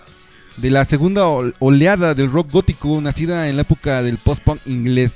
de 0.58 0.70
la 0.70 0.86
segunda 0.86 1.26
ol- 1.28 1.56
oleada 1.60 2.14
del 2.14 2.32
rock 2.32 2.52
gótico, 2.52 3.02
nacida 3.02 3.50
en 3.50 3.56
la 3.58 3.64
época 3.64 4.04
del 4.04 4.18
post-punk 4.18 4.60
inglés. 4.68 5.14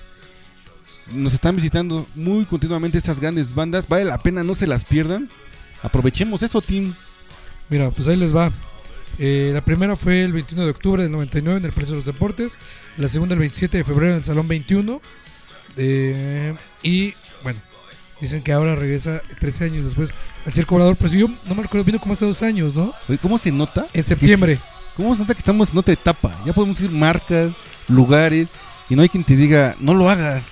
Nos 1.11 1.33
están 1.33 1.55
visitando 1.55 2.05
muy 2.15 2.45
continuamente 2.45 2.97
estas 2.97 3.19
grandes 3.19 3.53
bandas. 3.55 3.87
Vale 3.87 4.05
la 4.05 4.17
pena, 4.17 4.43
no 4.43 4.53
se 4.53 4.67
las 4.67 4.83
pierdan. 4.83 5.29
Aprovechemos 5.81 6.43
eso, 6.43 6.61
Tim. 6.61 6.93
Mira, 7.69 7.89
pues 7.91 8.07
ahí 8.07 8.15
les 8.15 8.35
va. 8.35 8.51
Eh, 9.19 9.51
la 9.53 9.61
primera 9.61 9.97
fue 9.97 10.23
el 10.23 10.31
21 10.31 10.63
de 10.63 10.71
octubre 10.71 11.03
del 11.03 11.11
99 11.11 11.59
en 11.59 11.65
el 11.65 11.71
Palacio 11.71 11.95
de 11.95 11.97
los 11.97 12.05
Deportes. 12.05 12.57
La 12.97 13.09
segunda 13.09 13.33
el 13.33 13.39
27 13.39 13.77
de 13.77 13.83
febrero 13.83 14.13
en 14.13 14.19
el 14.19 14.23
Salón 14.23 14.47
21. 14.47 15.01
Eh, 15.75 16.55
y 16.81 17.13
bueno, 17.43 17.59
dicen 18.21 18.41
que 18.41 18.53
ahora 18.53 18.75
regresa 18.75 19.21
13 19.39 19.65
años 19.65 19.85
después 19.85 20.13
al 20.45 20.53
Circo 20.53 20.75
Volador. 20.75 20.95
Pues 20.95 21.11
yo 21.11 21.27
no 21.27 21.55
me 21.55 21.63
recuerdo, 21.63 21.83
vino 21.83 21.99
como 21.99 22.13
hace 22.13 22.25
dos 22.25 22.41
años, 22.41 22.75
¿no? 22.75 22.93
¿cómo 23.21 23.37
se 23.37 23.51
nota? 23.51 23.87
En 23.93 24.05
septiembre. 24.05 24.57
¿Cómo 24.95 25.13
se 25.15 25.21
nota 25.21 25.33
que 25.33 25.39
estamos 25.39 25.71
en 25.71 25.77
otra 25.77 25.93
etapa? 25.93 26.31
Ya 26.45 26.53
podemos 26.53 26.77
decir 26.77 26.91
marcas, 26.91 27.51
lugares, 27.87 28.47
y 28.89 28.95
no 28.95 29.01
hay 29.01 29.09
quien 29.09 29.23
te 29.23 29.35
diga, 29.35 29.75
no 29.79 29.93
lo 29.93 30.09
hagas. 30.09 30.43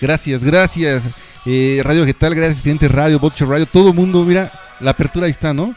Gracias, 0.00 0.42
gracias. 0.42 1.04
Eh, 1.46 1.80
Radio 1.84 2.02
Vegetal, 2.02 2.34
gracias, 2.34 2.58
Estudiante 2.58 2.88
Radio, 2.88 3.18
Boxer 3.18 3.48
Radio, 3.48 3.66
todo 3.66 3.88
el 3.88 3.94
mundo, 3.94 4.24
mira, 4.24 4.52
la 4.78 4.92
apertura 4.92 5.26
ahí 5.26 5.32
está, 5.32 5.52
¿no? 5.52 5.74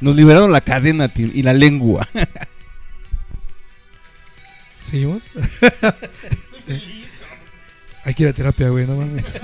Nos 0.00 0.16
liberaron 0.16 0.52
la 0.52 0.60
cadena 0.60 1.08
Tim, 1.08 1.30
y 1.32 1.42
la 1.42 1.52
lengua. 1.52 2.08
¿Seguimos? 4.80 5.30
Hay 8.04 8.14
que 8.14 8.22
ir 8.22 8.28
a 8.28 8.32
terapia, 8.32 8.68
güey, 8.68 8.86
no 8.86 8.96
mames. 8.96 9.40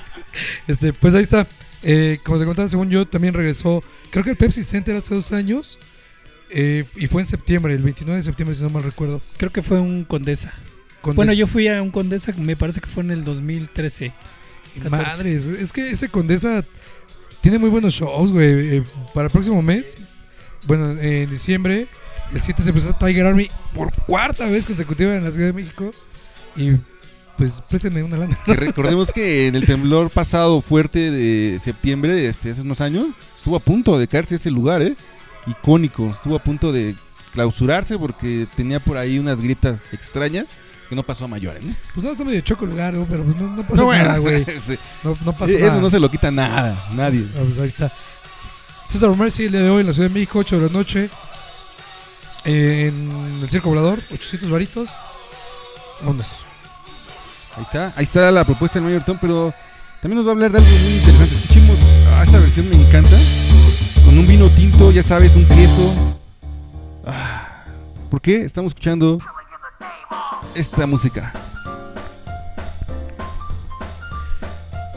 este, 0.66 0.92
pues 0.92 1.14
ahí 1.14 1.22
está. 1.22 1.46
Eh, 1.82 2.18
como 2.24 2.38
te 2.38 2.44
contaba, 2.46 2.68
según 2.68 2.88
yo, 2.90 3.06
también 3.06 3.34
regresó. 3.34 3.82
Creo 4.10 4.24
que 4.24 4.30
el 4.30 4.36
Pepsi 4.36 4.62
Center 4.62 4.96
hace 4.96 5.14
dos 5.14 5.32
años. 5.32 5.78
eh, 6.50 6.84
y 6.96 7.06
fue 7.08 7.22
en 7.22 7.26
septiembre, 7.26 7.74
el 7.74 7.82
29 7.82 8.16
de 8.16 8.22
septiembre, 8.22 8.54
si 8.54 8.62
no 8.62 8.70
mal 8.70 8.82
recuerdo. 8.82 9.20
Creo 9.36 9.50
que 9.52 9.60
fue 9.62 9.80
un 9.80 10.04
Condesa. 10.04 10.52
Con 11.02 11.14
Bueno, 11.14 11.32
yo 11.32 11.46
fui 11.46 11.68
a 11.68 11.82
un 11.82 11.90
Condesa, 11.90 12.32
me 12.36 12.56
parece 12.56 12.80
que 12.80 12.86
fue 12.86 13.02
en 13.02 13.10
el 13.10 13.24
2013. 13.24 14.12
14. 14.82 14.90
Madres, 14.90 15.46
es 15.46 15.72
que 15.72 15.90
ese 15.90 16.08
Condesa 16.08 16.64
tiene 17.40 17.58
muy 17.58 17.70
buenos 17.70 17.94
shows, 17.94 18.32
güey. 18.32 18.76
Eh, 18.76 18.84
para 19.14 19.26
el 19.26 19.32
próximo 19.32 19.62
mes, 19.62 19.96
bueno, 20.66 20.90
en 21.00 21.30
diciembre, 21.30 21.86
el 22.32 22.40
7 22.40 22.62
se 22.62 22.72
presenta 22.72 22.98
Tiger 22.98 23.26
Army 23.26 23.48
por 23.74 23.92
cuarta 24.04 24.48
vez 24.48 24.66
consecutiva 24.66 25.14
en 25.14 25.24
la 25.24 25.30
Ciudad 25.30 25.48
de 25.48 25.52
México. 25.52 25.92
Y 26.56 26.72
pues 27.36 27.62
préstenme 27.68 28.02
una 28.02 28.18
lana. 28.18 28.38
Que 28.44 28.54
recordemos 28.54 29.12
que 29.12 29.46
en 29.46 29.54
el 29.54 29.64
temblor 29.64 30.10
pasado 30.10 30.60
fuerte 30.60 31.10
de 31.10 31.58
septiembre, 31.60 32.26
este, 32.28 32.50
hace 32.50 32.60
unos 32.60 32.80
años, 32.80 33.06
estuvo 33.34 33.56
a 33.56 33.60
punto 33.60 33.98
de 33.98 34.06
caerse 34.08 34.34
ese 34.34 34.50
lugar, 34.50 34.82
¿eh? 34.82 34.94
Icónico, 35.46 36.10
estuvo 36.10 36.36
a 36.36 36.44
punto 36.44 36.70
de 36.70 36.96
clausurarse 37.32 37.98
porque 37.98 38.46
tenía 38.56 38.80
por 38.80 38.98
ahí 38.98 39.18
unas 39.18 39.40
grietas 39.40 39.84
extrañas 39.92 40.46
que 40.90 40.96
no 40.96 41.04
pasó 41.04 41.24
a 41.24 41.28
mayores, 41.28 41.62
¿no? 41.64 41.72
Pues 41.94 42.04
no, 42.04 42.10
está 42.10 42.24
medio 42.24 42.40
choco 42.40 42.64
el 42.64 42.72
lugar, 42.72 42.94
güey, 42.96 43.06
pero 43.08 43.22
pues 43.22 43.36
no, 43.36 43.46
no 43.48 43.62
pasa 43.62 43.76
No, 43.80 43.84
bueno, 43.86 44.04
nada, 44.04 44.18
güey. 44.18 44.44
sí. 44.66 44.76
No, 45.04 45.14
no 45.24 45.32
pasa 45.32 45.52
Eso 45.52 45.66
nada. 45.66 45.80
no 45.80 45.88
se 45.88 46.00
lo 46.00 46.10
quita 46.10 46.32
nada, 46.32 46.88
nadie. 46.92 47.28
Ah, 47.36 47.40
pues 47.44 47.58
ahí 47.60 47.68
está. 47.68 47.92
César 48.86 49.16
Mercy 49.16 49.44
el 49.44 49.52
día 49.52 49.62
de 49.62 49.70
hoy 49.70 49.82
en 49.82 49.86
la 49.86 49.92
Ciudad 49.92 50.08
de 50.08 50.14
México, 50.14 50.40
8 50.40 50.58
de 50.58 50.66
la 50.66 50.72
noche. 50.72 51.08
eh, 52.44 52.92
en 52.92 53.38
el 53.40 53.48
Circo 53.48 53.68
Volador, 53.68 54.00
800 54.12 54.50
varitos. 54.50 54.90
Vámonos. 56.00 56.26
Ahí 57.56 57.62
está, 57.62 57.92
ahí 57.96 58.02
está 58.04 58.30
la 58.32 58.44
propuesta 58.44 58.80
del 58.80 58.88
Mayor 58.88 59.04
Tom, 59.04 59.16
pero 59.20 59.54
también 60.02 60.16
nos 60.16 60.26
va 60.26 60.30
a 60.30 60.32
hablar 60.32 60.50
de 60.50 60.58
algo 60.58 60.70
muy 60.70 60.94
interesante. 60.96 61.34
Escuchemos, 61.36 61.76
ah, 62.14 62.22
esta 62.24 62.38
versión 62.40 62.68
me 62.68 62.74
encanta. 62.74 63.16
Con 64.04 64.18
un 64.18 64.26
vino 64.26 64.48
tinto, 64.48 64.90
ya 64.90 65.04
sabes, 65.04 65.36
un 65.36 65.44
queso. 65.46 66.18
Ah, 67.06 67.46
¿Por 68.10 68.20
qué 68.20 68.42
estamos 68.42 68.70
escuchando 68.70 69.20
esta 70.54 70.86
música? 70.86 71.32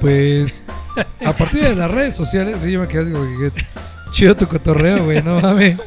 Pues 0.02 0.64
a 1.26 1.34
partir 1.34 1.64
de 1.64 1.76
las 1.76 1.90
redes 1.90 2.16
sociales, 2.16 2.62
sí, 2.62 2.72
yo 2.72 2.82
me 2.82 2.88
quedé 2.88 3.14
chido 4.12 4.36
tu 4.36 4.48
cotorreo, 4.48 5.06
güey, 5.06 5.24
no 5.24 5.40
mames. 5.40 5.78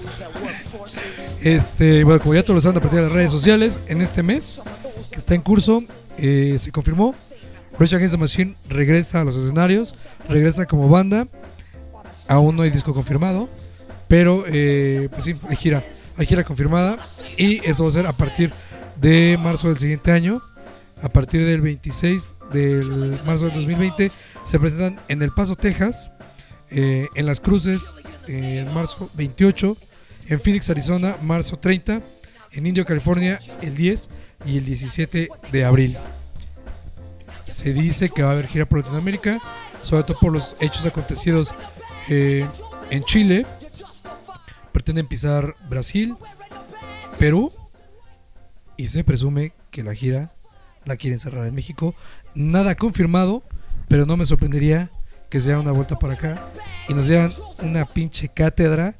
Este, 1.43 2.03
bueno, 2.03 2.21
como 2.21 2.35
ya 2.35 2.43
todos 2.43 2.57
lo 2.57 2.61
saben, 2.61 2.79
a 2.79 2.81
partir 2.81 2.99
de 3.01 3.07
las 3.07 3.13
redes 3.13 3.31
sociales, 3.31 3.79
en 3.87 4.03
este 4.03 4.23
mes 4.23 4.61
que 5.13 5.19
está 5.19 5.35
en 5.35 5.43
curso, 5.43 5.81
eh, 6.19 6.57
se 6.59 6.73
confirmó. 6.73 7.15
Rage 7.79 7.95
Against 7.95 8.15
the 8.15 8.19
Machine 8.19 8.55
regresa 8.69 9.21
a 9.21 9.25
los 9.25 9.37
escenarios, 9.37 9.95
regresa 10.29 10.67
como 10.67 10.89
banda. 10.89 11.29
Aún 12.29 12.57
no 12.57 12.63
hay 12.63 12.71
disco 12.71 12.93
confirmado, 12.95 13.49
pero 14.09 14.45
eh, 14.49 15.09
pues 15.13 15.25
sí, 15.25 15.37
hay 15.49 15.57
gira, 15.57 15.85
hay 16.17 16.27
gira 16.27 16.43
confirmada. 16.43 16.99
Y 17.37 17.65
esto 17.69 17.85
va 17.85 17.91
a 17.91 17.93
ser 17.93 18.07
a 18.07 18.13
partir 18.13 18.51
de 19.01 19.39
marzo 19.43 19.69
del 19.69 19.79
siguiente 19.79 20.13
año. 20.13 20.43
A 21.03 21.09
partir 21.11 21.45
del 21.45 21.61
26 21.61 22.35
del 22.53 23.19
marzo 23.27 23.47
del 23.47 23.55
2020 23.55 24.11
se 24.45 24.59
presentan 24.59 24.99
en 25.09 25.23
El 25.23 25.31
Paso, 25.33 25.55
Texas, 25.55 26.11
eh, 26.71 27.07
en 27.15 27.27
Las 27.27 27.41
Cruces, 27.41 27.93
eh, 28.29 28.65
en 28.67 28.73
marzo 28.73 29.11
28, 29.15 29.77
en 30.29 30.41
Phoenix, 30.41 30.71
Arizona, 30.71 31.17
marzo 31.23 31.59
30, 31.59 32.01
en 32.53 32.67
Indio, 32.67 32.87
California, 32.87 33.39
el 33.61 33.77
10 33.77 34.09
y 34.47 34.59
el 34.59 34.65
17 34.65 35.29
de 35.53 35.65
abril. 35.65 35.97
Se 37.47 37.73
dice 37.73 38.09
que 38.09 38.23
va 38.23 38.31
a 38.31 38.33
haber 38.33 38.49
gira 38.49 38.67
por 38.67 38.79
Latinoamérica, 38.79 39.39
sobre 39.83 40.05
todo 40.05 40.19
por 40.19 40.33
los 40.33 40.57
hechos 40.61 40.87
acontecidos 40.87 41.55
eh, 42.09 42.47
en 42.91 43.05
Chile. 43.05 43.47
Pretenden 44.73 45.07
pisar 45.07 45.55
Brasil, 45.69 46.15
Perú 47.19 47.53
y 48.77 48.89
se 48.89 49.05
presume 49.05 49.53
que 49.71 49.83
la 49.83 49.95
gira 49.95 50.31
la 50.85 50.97
quieren 50.97 51.19
cerrar 51.19 51.47
en 51.47 51.55
México. 51.55 51.95
Nada 52.35 52.75
confirmado, 52.75 53.43
pero 53.89 54.07
no 54.07 54.17
me 54.17 54.27
sorprendería 54.27 54.91
que 55.31 55.41
se 55.41 55.51
haga 55.53 55.61
una 55.63 55.73
vuelta 55.73 55.99
para 55.99 56.15
acá 56.15 56.49
y 56.89 56.95
nos 56.95 57.09
dieran 57.09 57.31
una 57.63 57.85
pinche 57.85 58.29
cátedra 58.29 58.95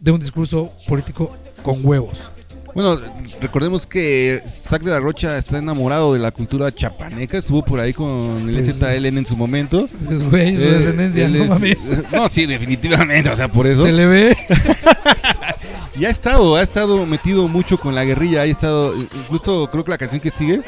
de 0.00 0.10
un 0.10 0.20
discurso 0.20 0.72
político 0.88 1.34
con 1.62 1.84
huevos. 1.84 2.30
Bueno, 2.74 2.98
recordemos 3.40 3.86
que 3.86 4.42
Zack 4.46 4.82
de 4.82 4.90
la 4.90 5.00
Rocha 5.00 5.38
está 5.38 5.56
enamorado 5.56 6.12
de 6.12 6.18
la 6.18 6.30
cultura 6.30 6.70
chapaneca, 6.70 7.38
estuvo 7.38 7.64
por 7.64 7.80
ahí 7.80 7.94
con 7.94 8.46
el 8.50 8.54
Pues- 8.56 8.76
ZLN 8.78 9.16
en 9.16 9.24
su 9.24 9.34
momento. 9.34 9.86
Pues, 10.04 10.22
güey, 10.28 10.58
su 10.58 10.64
Eh, 10.64 10.72
descendencia, 10.72 11.26
no 11.26 11.42
es- 11.44 11.48
mames. 11.48 11.90
No, 12.12 12.28
sí, 12.28 12.44
definitivamente, 12.44 13.30
o 13.30 13.36
sea, 13.36 13.48
por 13.48 13.66
eso. 13.66 13.80
Se 13.82 13.92
le 13.92 14.04
ve. 14.04 14.36
Y 15.98 16.04
ha 16.04 16.10
estado, 16.10 16.56
ha 16.56 16.62
estado 16.62 17.06
metido 17.06 17.48
mucho 17.48 17.78
con 17.78 17.94
la 17.94 18.04
guerrilla, 18.04 18.42
ha 18.42 18.44
estado, 18.44 18.94
incluso 18.96 19.68
creo 19.70 19.84
que 19.84 19.90
la 19.90 19.98
canción 19.98 20.20
que 20.20 20.30
sigue, 20.30 20.60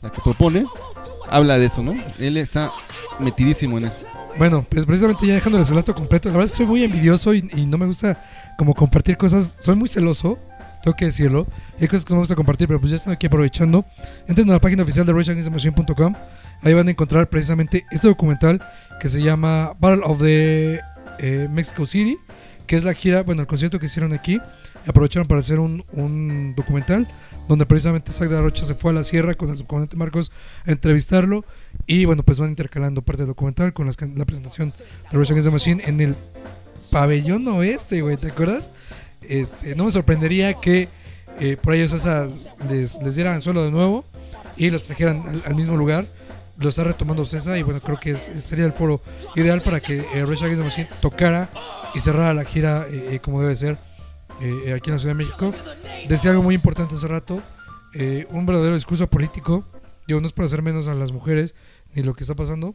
la 0.00 0.10
que 0.10 0.20
propone, 0.20 0.64
habla 1.30 1.56
de 1.58 1.66
eso, 1.66 1.82
¿no? 1.82 1.94
Él 2.18 2.36
está 2.36 2.72
metidísimo 3.20 3.78
en 3.78 3.84
eso. 3.84 4.04
Bueno, 4.38 4.66
pues 4.68 4.84
precisamente 4.84 5.26
ya 5.26 5.34
dejando 5.34 5.58
el 5.58 5.66
relato 5.66 5.94
completo, 5.94 6.30
la 6.30 6.38
verdad 6.38 6.52
soy 6.52 6.66
muy 6.66 6.82
envidioso 6.82 7.32
y, 7.32 7.48
y 7.54 7.66
no 7.66 7.78
me 7.78 7.86
gusta 7.86 8.24
como 8.58 8.74
compartir 8.74 9.16
cosas, 9.16 9.56
soy 9.60 9.76
muy 9.76 9.88
celoso, 9.88 10.38
tengo 10.82 10.96
que 10.96 11.04
decirlo, 11.04 11.46
hay 11.80 11.86
cosas 11.86 12.04
que 12.04 12.12
no 12.12 12.16
me 12.16 12.22
gusta 12.22 12.34
compartir, 12.34 12.66
pero 12.66 12.80
pues 12.80 12.90
ya 12.90 12.96
estoy 12.96 13.12
aquí 13.12 13.26
aprovechando. 13.26 13.84
Entren 14.26 14.50
a 14.50 14.54
la 14.54 14.60
página 14.60 14.82
oficial 14.82 15.06
de 15.06 15.12
RageAgainstTheMachine.com, 15.12 16.14
ahí 16.62 16.74
van 16.74 16.88
a 16.88 16.90
encontrar 16.90 17.28
precisamente 17.28 17.84
este 17.92 18.08
documental 18.08 18.60
que 19.00 19.08
se 19.08 19.22
llama 19.22 19.74
Battle 19.78 20.02
of 20.04 20.20
the 20.20 20.80
eh, 21.18 21.48
Mexico 21.50 21.86
City, 21.86 22.18
que 22.66 22.76
es 22.76 22.84
la 22.84 22.94
gira, 22.94 23.22
bueno, 23.22 23.42
el 23.42 23.46
concierto 23.46 23.78
que 23.78 23.86
hicieron 23.86 24.12
aquí, 24.12 24.40
aprovecharon 24.86 25.26
para 25.28 25.40
hacer 25.40 25.58
un, 25.60 25.84
un 25.92 26.54
documental 26.56 27.06
donde 27.48 27.66
precisamente 27.66 28.12
Zack 28.12 28.28
de 28.28 28.34
la 28.36 28.42
Rocha 28.42 28.64
se 28.64 28.74
fue 28.74 28.92
a 28.92 28.94
la 28.94 29.04
sierra 29.04 29.34
con 29.34 29.50
el 29.50 29.58
subcomandante 29.58 29.96
Marcos 29.96 30.30
a 30.64 30.70
entrevistarlo 30.70 31.44
y 31.86 32.04
bueno, 32.04 32.22
pues 32.22 32.38
van 32.38 32.50
intercalando 32.50 33.02
parte 33.02 33.22
del 33.22 33.28
documental 33.28 33.72
con 33.72 33.86
la 33.86 34.24
presentación 34.24 34.70
de 34.70 35.18
Rage 35.18 35.32
Against 35.32 35.46
the 35.48 35.50
Machine 35.50 35.82
en 35.86 36.00
el 36.00 36.16
pabellón 36.90 37.46
oeste, 37.48 38.00
güey, 38.02 38.16
¿te 38.16 38.28
acuerdas? 38.28 38.70
Este, 39.28 39.74
no 39.76 39.84
me 39.84 39.90
sorprendería 39.90 40.54
que 40.54 40.88
eh, 41.40 41.56
por 41.60 41.74
ellos 41.74 41.92
esa 41.92 42.28
les, 42.68 43.00
les 43.02 43.14
dieran 43.14 43.40
suelo 43.42 43.64
de 43.64 43.70
nuevo 43.70 44.04
y 44.56 44.70
los 44.70 44.84
trajeran 44.84 45.40
al, 45.46 45.54
mismo 45.54 45.76
lugar. 45.76 46.04
Lo 46.58 46.68
está 46.68 46.84
retomando 46.84 47.24
César 47.24 47.56
y 47.56 47.62
bueno, 47.62 47.80
creo 47.80 47.98
que 47.98 48.10
es- 48.10 48.20
sería 48.20 48.66
el 48.66 48.72
foro 48.72 49.00
ideal 49.36 49.62
para 49.62 49.80
que 49.80 49.98
eh, 50.14 50.24
Rage 50.26 50.44
Against 50.44 50.64
Machine 50.64 50.88
tocara 51.00 51.48
y 51.94 52.00
cerrara 52.00 52.34
la 52.34 52.44
gira 52.44 52.86
eh, 52.90 53.14
eh, 53.14 53.18
como 53.20 53.40
debe 53.40 53.56
ser 53.56 53.78
eh, 54.42 54.74
aquí 54.74 54.90
en 54.90 54.94
la 54.94 54.98
Ciudad 54.98 55.14
de 55.14 55.18
México. 55.24 55.54
Decía 56.08 56.32
algo 56.32 56.42
muy 56.42 56.54
importante 56.54 56.94
hace 56.96 57.06
rato, 57.06 57.40
eh, 57.94 58.26
un 58.30 58.44
verdadero 58.44 58.74
discurso 58.74 59.06
político, 59.06 59.64
digo, 60.06 60.20
no 60.20 60.26
es 60.26 60.32
para 60.32 60.46
hacer 60.46 60.62
menos 60.62 60.88
a 60.88 60.94
las 60.94 61.12
mujeres 61.12 61.54
ni 61.94 62.02
lo 62.02 62.14
que 62.14 62.24
está 62.24 62.34
pasando, 62.34 62.74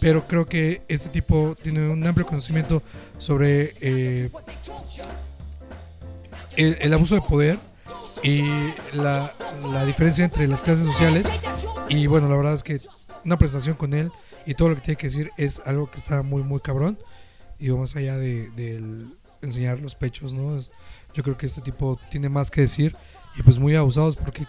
pero 0.00 0.26
creo 0.26 0.46
que 0.46 0.82
este 0.88 1.08
tipo 1.08 1.56
tiene 1.62 1.88
un 1.88 2.04
amplio 2.06 2.26
conocimiento 2.26 2.82
sobre 3.18 3.74
eh, 3.80 4.30
el, 6.56 6.92
abuso 6.92 7.14
de 7.14 7.20
poder 7.20 7.58
y 8.22 8.42
la, 8.92 9.30
la 9.70 9.84
diferencia 9.84 10.24
entre 10.24 10.48
las 10.48 10.62
clases 10.62 10.86
sociales. 10.86 11.28
Y 11.88 12.06
bueno, 12.06 12.28
la 12.28 12.36
verdad 12.36 12.54
es 12.54 12.62
que 12.62 12.80
una 13.24 13.36
presentación 13.36 13.76
con 13.76 13.94
él 13.94 14.10
y 14.46 14.54
todo 14.54 14.70
lo 14.70 14.74
que 14.76 14.80
tiene 14.80 14.96
que 14.96 15.08
decir 15.08 15.30
es 15.36 15.60
algo 15.66 15.90
que 15.90 15.98
está 15.98 16.22
muy, 16.22 16.42
muy 16.42 16.60
cabrón. 16.60 16.98
Y 17.58 17.70
más 17.70 17.96
allá 17.96 18.16
de, 18.16 18.50
del 18.50 19.15
enseñar 19.42 19.80
los 19.80 19.94
pechos, 19.94 20.32
¿no? 20.32 20.60
Yo 21.14 21.22
creo 21.22 21.36
que 21.36 21.46
este 21.46 21.60
tipo 21.60 21.98
tiene 22.10 22.28
más 22.28 22.50
que 22.50 22.62
decir 22.62 22.94
y 23.36 23.42
pues 23.42 23.58
muy 23.58 23.74
abusados 23.74 24.16
porque 24.16 24.46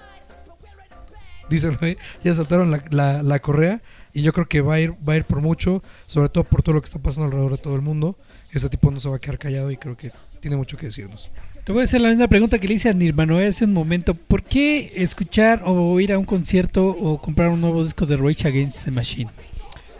dicen, 1.49 1.77
"Oye, 1.81 1.97
ya 2.23 2.33
saltaron 2.33 2.71
la, 2.71 2.83
la, 2.89 3.23
la 3.23 3.39
correa 3.39 3.81
y 4.13 4.21
yo 4.21 4.33
creo 4.33 4.47
que 4.47 4.61
va 4.61 4.75
a 4.75 4.79
ir 4.79 4.93
va 5.07 5.13
a 5.13 5.17
ir 5.17 5.25
por 5.25 5.41
mucho, 5.41 5.83
sobre 6.05 6.29
todo 6.29 6.43
por 6.43 6.61
todo 6.61 6.75
lo 6.75 6.81
que 6.81 6.85
está 6.85 6.99
pasando 6.99 7.25
alrededor 7.25 7.51
de 7.53 7.57
todo 7.59 7.75
el 7.75 7.81
mundo. 7.81 8.15
Este 8.51 8.69
tipo 8.69 8.89
no 8.91 8.99
se 8.99 9.09
va 9.09 9.17
a 9.17 9.19
quedar 9.19 9.37
callado 9.37 9.69
y 9.71 9.77
creo 9.77 9.95
que 9.95 10.11
tiene 10.39 10.57
mucho 10.57 10.77
que 10.77 10.87
decirnos. 10.87 11.29
Te 11.63 11.73
voy 11.73 11.81
a 11.81 11.83
hacer 11.83 11.99
la 11.99 12.09
misma 12.09 12.29
pregunta 12.29 12.59
que 12.59 12.67
le 12.67 12.75
hice 12.75 12.89
a 12.89 12.93
Nirvana 12.93 13.45
hace 13.45 13.65
un 13.65 13.73
momento. 13.73 14.13
¿Por 14.13 14.41
qué 14.41 14.89
escuchar 14.95 15.63
o 15.65 15.99
ir 15.99 16.13
a 16.13 16.17
un 16.17 16.23
concierto 16.23 16.87
o 16.87 17.21
comprar 17.21 17.49
un 17.49 17.59
nuevo 17.59 17.83
disco 17.83 18.05
de 18.05 18.15
Rage 18.15 18.47
Against 18.47 18.85
the 18.85 18.91
Machine? 18.91 19.29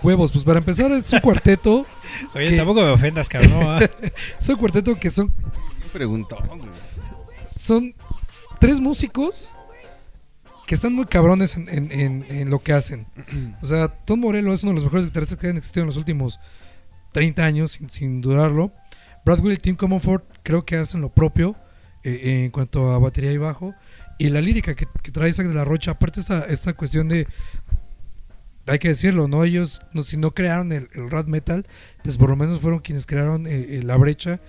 Huevos, 0.04 0.32
pues 0.32 0.43
para 0.43 0.60
empezar 0.60 0.91
es 0.91 1.12
un 1.12 1.20
cuarteto, 1.20 1.86
Oye, 2.36 2.56
tampoco 2.56 2.82
me 2.82 2.89
ofendas, 2.89 3.28
cabrón. 3.30 3.80
es 4.39 4.50
un 4.50 4.56
cuarteto 4.58 4.95
que 5.00 5.10
son 5.12 5.34
Me 5.84 5.89
preguntó, 5.91 6.38
güey. 6.48 6.62
son 7.48 7.93
tres 8.60 8.80
músicos 8.80 9.52
que 10.68 10.76
están 10.76 10.93
muy 10.93 11.06
cabrones 11.06 11.56
en, 11.56 11.68
en- 11.70 11.91
en- 11.91 12.26
en 12.30 12.50
lo 12.50 12.60
que 12.60 12.74
hacen. 12.74 13.06
O 13.62 13.66
sea, 13.66 13.88
Tom 13.88 14.20
Morello 14.20 14.54
es 14.54 14.64
uno 14.64 14.72
de 14.72 14.76
los 14.76 14.84
mejores 14.84 15.06
guitarristas 15.06 15.38
que 15.38 15.48
han 15.48 15.58
existido 15.58 15.84
en 15.84 15.88
los 15.88 15.98
últimos 15.98 16.39
30 17.14 17.43
años, 17.45 17.72
sin, 17.72 17.89
sin 17.89 18.22
dudarlo. 18.22 18.72
Brad 19.26 19.39
Will 19.39 19.54
y 19.54 19.58
Tim 19.58 19.76
Comonfort 19.76 20.26
creo 20.43 20.66
que 20.66 20.76
hacen 20.76 21.02
lo 21.02 21.10
propio 21.10 21.56
eh, 22.04 22.43
en 22.45 22.52
cuanto 22.52 22.91
a 22.91 23.00
batería 23.00 23.32
y 23.32 23.38
bajo. 23.38 23.74
Y 24.20 24.30
la 24.30 24.41
lírica 24.41 24.76
que, 24.76 24.88
que 25.04 25.12
trae 25.12 25.32
Zack 25.32 25.48
de 25.48 25.54
la 25.54 25.64
Rocha, 25.64 25.91
aparte 25.91 26.20
esta, 26.20 26.43
esta 26.45 26.74
cuestión 26.74 27.08
de... 27.08 27.28
Hay 28.68 28.80
que 28.80 28.89
decirlo, 28.89 29.28
¿no? 29.28 29.43
Ellos, 29.45 29.82
no, 29.93 30.03
si 30.03 30.18
no 30.18 30.32
crearon 30.34 30.72
el, 30.74 30.89
el 30.93 31.28
metal, 31.28 31.65
pues 32.03 32.18
por 32.18 32.30
lo 32.30 32.36
menos 32.36 32.59
fueron 32.59 32.80
quienes 32.80 33.05
crearon 33.05 33.47
eh, 33.47 33.78
eh, 33.78 33.84
la 33.84 33.95
brecha. 33.97 34.39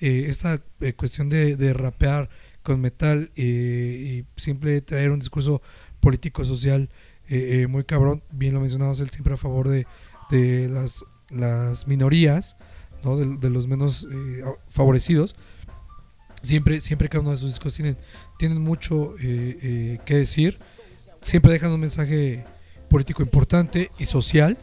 eh, 0.00 0.26
esta 0.28 0.60
cuestión 0.96 1.28
de, 1.28 1.72
rapear 1.74 2.28
con 2.62 2.80
metal 2.80 3.30
y 3.36 4.24
siempre 4.36 4.80
traer 4.80 5.10
un 5.10 5.20
discurso 5.20 5.62
político 6.00 6.44
social 6.44 6.88
eh, 7.28 7.66
muy 7.68 7.84
cabrón 7.84 8.22
bien 8.32 8.54
lo 8.54 8.60
mencionamos 8.60 9.00
él 9.00 9.10
siempre 9.10 9.34
a 9.34 9.36
favor 9.36 9.68
de, 9.68 9.86
de 10.30 10.68
las, 10.68 11.04
las 11.30 11.86
minorías 11.86 12.56
¿no? 13.04 13.16
de, 13.16 13.36
de 13.38 13.50
los 13.50 13.66
menos 13.68 14.06
favorecidos 14.70 15.36
siempre 16.42 16.80
siempre 16.80 17.08
cada 17.08 17.22
uno 17.22 17.30
de 17.30 17.36
sus 17.36 17.50
discos 17.52 17.74
tienen 17.74 17.96
tienen 18.38 18.60
mucho 18.60 19.14
que 19.16 20.00
decir 20.08 20.58
siempre 21.22 21.52
dejan 21.52 21.72
un 21.72 21.80
mensaje 21.80 22.44
político 22.96 23.22
importante 23.22 23.90
y 23.98 24.06
social 24.06 24.56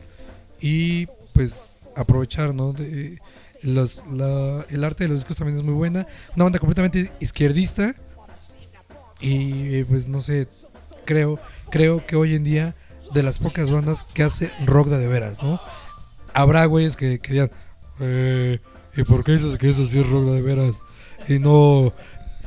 y 0.60 1.06
pues 1.36 1.76
aprovechar 1.96 2.52
¿no? 2.56 2.74
de, 2.74 3.20
los, 3.62 4.04
la- 4.12 4.66
el 4.72 4.84
arte 4.84 5.04
de 5.04 5.10
los 5.10 5.20
discos 5.20 5.38
también 5.38 5.60
es 5.60 5.64
muy 5.64 5.76
buena. 5.76 6.08
Una 6.36 6.46
banda 6.46 6.58
completamente 6.58 7.12
izquierdista. 7.20 7.94
Y 9.22 9.76
eh, 9.76 9.86
pues 9.88 10.08
no 10.10 10.20
sé, 10.20 10.48
creo, 11.06 11.38
creo 11.70 12.04
que 12.08 12.16
hoy 12.16 12.34
en 12.34 12.44
día 12.44 12.74
de 13.14 13.22
las 13.22 13.38
pocas 13.38 13.70
bandas 13.70 14.04
que 14.04 14.24
hace 14.24 14.50
rock 14.66 14.88
de, 14.88 14.98
de 14.98 15.08
veras, 15.08 15.44
¿no? 15.44 15.60
Habrá 16.34 16.66
güeyes 16.66 16.96
que, 16.96 17.20
que 17.20 17.34
digan, 17.34 17.52
eh, 18.00 18.60
¿y 18.98 19.04
por 19.04 19.24
qué 19.24 19.34
dices 19.34 19.58
que 19.60 19.70
eso 19.70 19.86
sí 19.86 20.00
es 20.00 20.10
rock 20.10 20.26
de, 20.26 20.34
de 20.34 20.42
veras? 20.42 20.78
Y 21.30 21.38
no, 21.38 21.94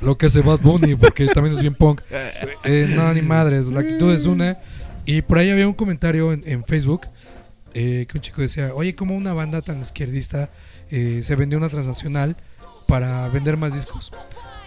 lo 0.01 0.19
que 0.19 0.27
hace 0.27 0.41
Bad 0.43 0.61
Bunny, 0.61 0.97
porque 0.97 1.27
también 1.29 1.55
es 1.55 1.61
bien 1.61 1.77
punk. 1.77 2.01
Eh, 2.65 2.93
no, 2.97 3.15
ni 3.15 3.23
madres, 3.23 3.69
la 3.69 3.79
actitud 3.81 4.13
es 4.13 4.27
una. 4.27 4.59
Y 5.07 5.23
por 5.23 5.39
ahí 5.39 5.51
había 5.51 5.67
un 5.67 5.75
comentario 5.75 6.33
en, 6.33 6.43
en 6.45 6.65
Facebook 6.65 7.07
eh, 7.79 8.07
que 8.09 8.19
un 8.19 8.23
chico 8.23 8.41
decía, 8.41 8.73
oye, 8.75 8.95
como 8.95 9.15
una 9.15 9.33
banda 9.33 9.63
tan 9.63 9.81
izquierdista 9.81 10.51
eh, 10.91 11.21
se 11.23 11.37
vendió 11.37 11.59
una 11.59 11.69
transnacional 11.69 12.37
para 12.87 13.29
vender 13.29 13.57
más 13.57 13.75
discos. 13.75 14.13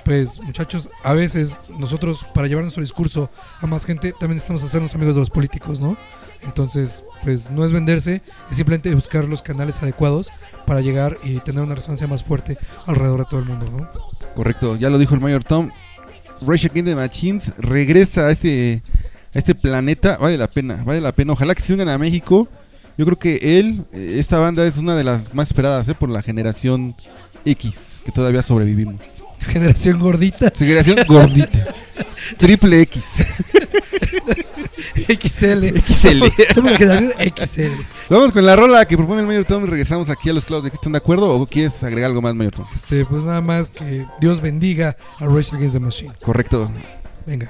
Pues 0.05 0.39
muchachos, 0.39 0.89
a 1.03 1.13
veces 1.13 1.59
nosotros 1.77 2.25
para 2.33 2.47
llevar 2.47 2.63
nuestro 2.63 2.81
discurso 2.81 3.29
a 3.61 3.67
más 3.67 3.85
gente 3.85 4.11
también 4.11 4.35
necesitamos 4.35 4.63
hacernos 4.63 4.95
amigos 4.95 5.15
de 5.15 5.21
los 5.21 5.29
políticos, 5.29 5.81
¿no? 5.81 5.97
Entonces, 6.41 7.03
pues 7.23 7.49
no 7.49 7.65
es 7.65 7.71
venderse, 7.71 8.21
es 8.49 8.55
simplemente 8.55 8.93
buscar 8.95 9.27
los 9.27 9.41
canales 9.41 9.81
adecuados 9.81 10.31
para 10.65 10.81
llegar 10.81 11.17
y 11.23 11.39
tener 11.39 11.61
una 11.61 11.75
resonancia 11.75 12.07
más 12.07 12.23
fuerte 12.23 12.57
alrededor 12.85 13.19
de 13.19 13.25
todo 13.25 13.39
el 13.39 13.45
mundo, 13.45 13.69
¿no? 13.69 13.89
Correcto, 14.35 14.77
ya 14.77 14.89
lo 14.89 14.97
dijo 14.97 15.15
el 15.15 15.21
Mayor 15.21 15.43
Tom. 15.43 15.71
Rage 16.41 16.67
Against 16.67 16.89
the 16.89 16.95
Machines 16.95 17.53
regresa 17.57 18.27
a 18.27 18.31
este, 18.31 18.81
este 19.33 19.55
planeta. 19.55 20.17
Vale 20.17 20.37
la 20.37 20.49
pena, 20.49 20.83
vale 20.83 21.01
la 21.01 21.11
pena. 21.11 21.33
Ojalá 21.33 21.55
que 21.55 21.61
se 21.61 21.73
unan 21.73 21.89
a 21.89 21.97
México. 21.97 22.47
Yo 22.97 23.05
creo 23.05 23.17
que 23.17 23.59
él, 23.59 23.85
eh, 23.93 24.15
esta 24.17 24.39
banda 24.39 24.65
es 24.65 24.77
una 24.77 24.95
de 24.95 25.05
las 25.05 25.33
más 25.33 25.47
esperadas 25.47 25.87
eh, 25.87 25.95
por 25.95 26.09
la 26.09 26.21
generación 26.21 26.95
X, 27.45 28.01
que 28.03 28.11
todavía 28.11 28.41
sobrevivimos. 28.41 29.01
Generación 29.39 29.99
gordita, 29.99 30.51
Generación 30.53 30.97
gordita. 31.07 31.73
Triple 32.37 32.81
X. 32.81 33.01
XL. 35.07 35.79
XL. 35.79 36.23
Somos 36.53 36.71
la 36.73 36.77
generación 36.77 37.13
XL. 37.37 37.81
Vamos 38.09 38.31
con 38.31 38.45
la 38.45 38.55
rola 38.55 38.85
que 38.85 38.97
propone 38.97 39.21
el 39.21 39.27
Mayor 39.27 39.45
Tom 39.45 39.63
y 39.63 39.67
regresamos 39.67 40.09
aquí 40.09 40.29
a 40.29 40.33
los 40.33 40.45
clavos 40.45 40.65
de 40.65 40.71
que 40.71 40.75
están 40.75 40.91
de 40.91 40.97
acuerdo 40.97 41.33
o 41.33 41.45
quieres 41.47 41.81
agregar 41.83 42.09
algo 42.09 42.21
más, 42.21 42.35
Mayor 42.35 42.53
Tom. 42.53 42.65
Este, 42.73 43.05
pues 43.05 43.23
nada 43.23 43.41
más 43.41 43.71
que 43.71 44.05
Dios 44.19 44.41
bendiga 44.41 44.97
a 45.19 45.25
Rage 45.25 45.55
Against 45.55 45.73
the 45.73 45.79
Machine. 45.79 46.13
Correcto. 46.21 46.69
Venga. 47.25 47.49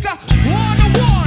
speaker. 0.00 0.16
One 0.50 0.76
to 0.78 1.00
one, 1.00 1.25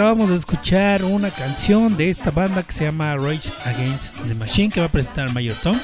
acabamos 0.00 0.30
de 0.30 0.36
escuchar 0.36 1.04
una 1.04 1.30
canción 1.30 1.94
de 1.94 2.08
esta 2.08 2.30
banda 2.30 2.62
que 2.62 2.72
se 2.72 2.84
llama 2.84 3.18
Rage 3.18 3.52
Against 3.66 4.14
the 4.26 4.34
Machine, 4.34 4.70
que 4.70 4.80
va 4.80 4.86
a 4.86 4.90
presentar 4.90 5.30
Mayor 5.34 5.54
Tom, 5.62 5.78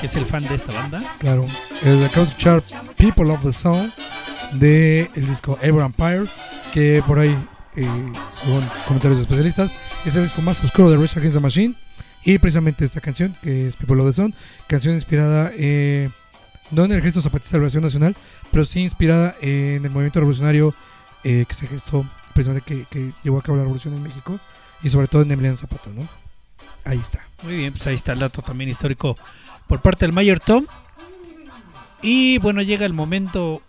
que 0.00 0.06
es 0.06 0.16
el 0.16 0.24
fan 0.24 0.42
de 0.48 0.54
esta 0.54 0.72
banda. 0.72 1.04
Claro. 1.18 1.46
Eh, 1.84 2.02
acabo 2.06 2.24
de 2.24 2.30
escuchar 2.30 2.62
People 2.96 3.30
of 3.30 3.42
the 3.42 3.52
Sound 3.52 3.92
de 4.52 5.10
el 5.14 5.26
disco 5.26 5.58
Ever 5.60 5.84
Empire, 5.84 6.24
que 6.72 7.02
por 7.06 7.18
ahí, 7.18 7.36
eh, 7.76 7.86
según 8.30 8.64
comentarios 8.86 9.20
especialistas, 9.20 9.74
es 10.06 10.16
el 10.16 10.22
disco 10.22 10.40
más 10.40 10.64
oscuro 10.64 10.90
de 10.90 10.96
Rage 10.96 11.18
Against 11.18 11.36
the 11.36 11.42
Machine. 11.42 11.74
Y 12.24 12.38
precisamente 12.38 12.86
esta 12.86 13.02
canción, 13.02 13.36
que 13.42 13.68
es 13.68 13.76
People 13.76 14.00
of 14.00 14.06
the 14.06 14.14
Sound, 14.14 14.34
canción 14.66 14.94
inspirada 14.94 15.52
eh, 15.54 16.08
no 16.70 16.86
en 16.86 16.92
el 16.92 17.02
gesto 17.02 17.20
zapatista 17.20 17.50
de 17.50 17.58
la 17.58 17.68
Revolución 17.68 17.82
Nacional, 17.82 18.16
pero 18.50 18.64
sí 18.64 18.80
inspirada 18.80 19.36
en 19.42 19.84
el 19.84 19.90
movimiento 19.90 20.20
revolucionario 20.20 20.74
eh, 21.22 21.44
que 21.46 21.52
se 21.52 21.66
gestó 21.66 22.06
precisamente 22.38 22.64
que, 22.64 22.84
que 22.88 23.12
llevó 23.24 23.38
a 23.38 23.42
cabo 23.42 23.56
la 23.56 23.64
revolución 23.64 23.94
en 23.94 24.02
México 24.02 24.38
y 24.80 24.90
sobre 24.90 25.08
todo 25.08 25.22
en 25.22 25.32
Emiliano 25.32 25.56
Zapata, 25.56 25.90
¿no? 25.90 26.06
Ahí 26.84 26.98
está. 26.98 27.26
Muy 27.42 27.56
bien, 27.56 27.72
pues 27.72 27.84
ahí 27.88 27.96
está 27.96 28.12
el 28.12 28.20
dato 28.20 28.42
también 28.42 28.70
histórico 28.70 29.16
por 29.66 29.82
parte 29.82 30.06
del 30.06 30.12
Mayor 30.12 30.38
Tom. 30.38 30.64
Y 32.00 32.38
bueno, 32.38 32.62
llega 32.62 32.86
el 32.86 32.92
momento 32.92 33.60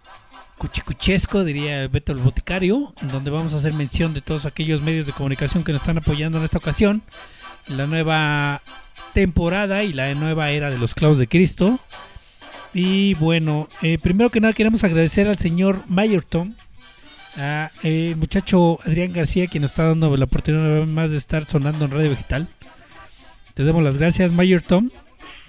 cuchicuchesco, 0.60 1.44
diría 1.44 1.88
Beto 1.88 2.12
el 2.12 2.20
Boticario, 2.20 2.94
en 3.02 3.08
donde 3.08 3.32
vamos 3.32 3.56
a 3.56 3.58
hacer 3.58 3.74
mención 3.74 4.14
de 4.14 4.22
todos 4.22 4.46
aquellos 4.46 4.84
medios 4.84 5.08
de 5.08 5.14
comunicación 5.14 5.64
que 5.64 5.72
nos 5.72 5.82
están 5.82 5.98
apoyando 5.98 6.38
en 6.38 6.44
esta 6.44 6.60
ocasión. 6.60 7.02
La 7.66 7.88
nueva 7.88 8.62
temporada 9.14 9.84
y 9.84 9.94
la 9.94 10.14
nueva 10.14 10.52
era 10.52 10.70
de 10.70 10.78
los 10.78 10.94
clavos 10.94 11.18
de 11.18 11.28
Cristo. 11.28 11.80
Y 12.72 13.16
bueno, 13.16 13.68
eh, 13.82 13.98
primero 14.00 14.30
que 14.30 14.42
nada 14.42 14.54
queremos 14.54 14.84
agradecer 14.84 15.28
al 15.28 15.40
señor 15.40 15.82
Mayor 15.88 16.24
Tom, 16.24 16.54
a 17.38 17.72
el 17.84 18.16
muchacho 18.16 18.80
Adrián 18.86 19.14
García, 19.14 19.48
quien 19.48 19.62
nos 19.62 19.72
está 19.72 19.86
dando 19.88 20.16
la 20.18 20.26
oportunidad 20.26 20.64
una 20.66 20.80
vez 20.80 20.88
más 20.88 21.12
de 21.12 21.18
estar 21.18 21.46
sonando 21.46 21.86
en 21.86 21.92
Radio 21.92 22.10
Vegetal. 22.12 22.48
Te 23.54 23.64
damos 23.64 23.84
las 23.84 23.98
gracias, 23.98 24.32
Mayor 24.32 24.62
Tom. 24.62 24.90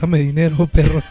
Dame 0.01 0.19
dinero, 0.21 0.67
perro. 0.73 1.03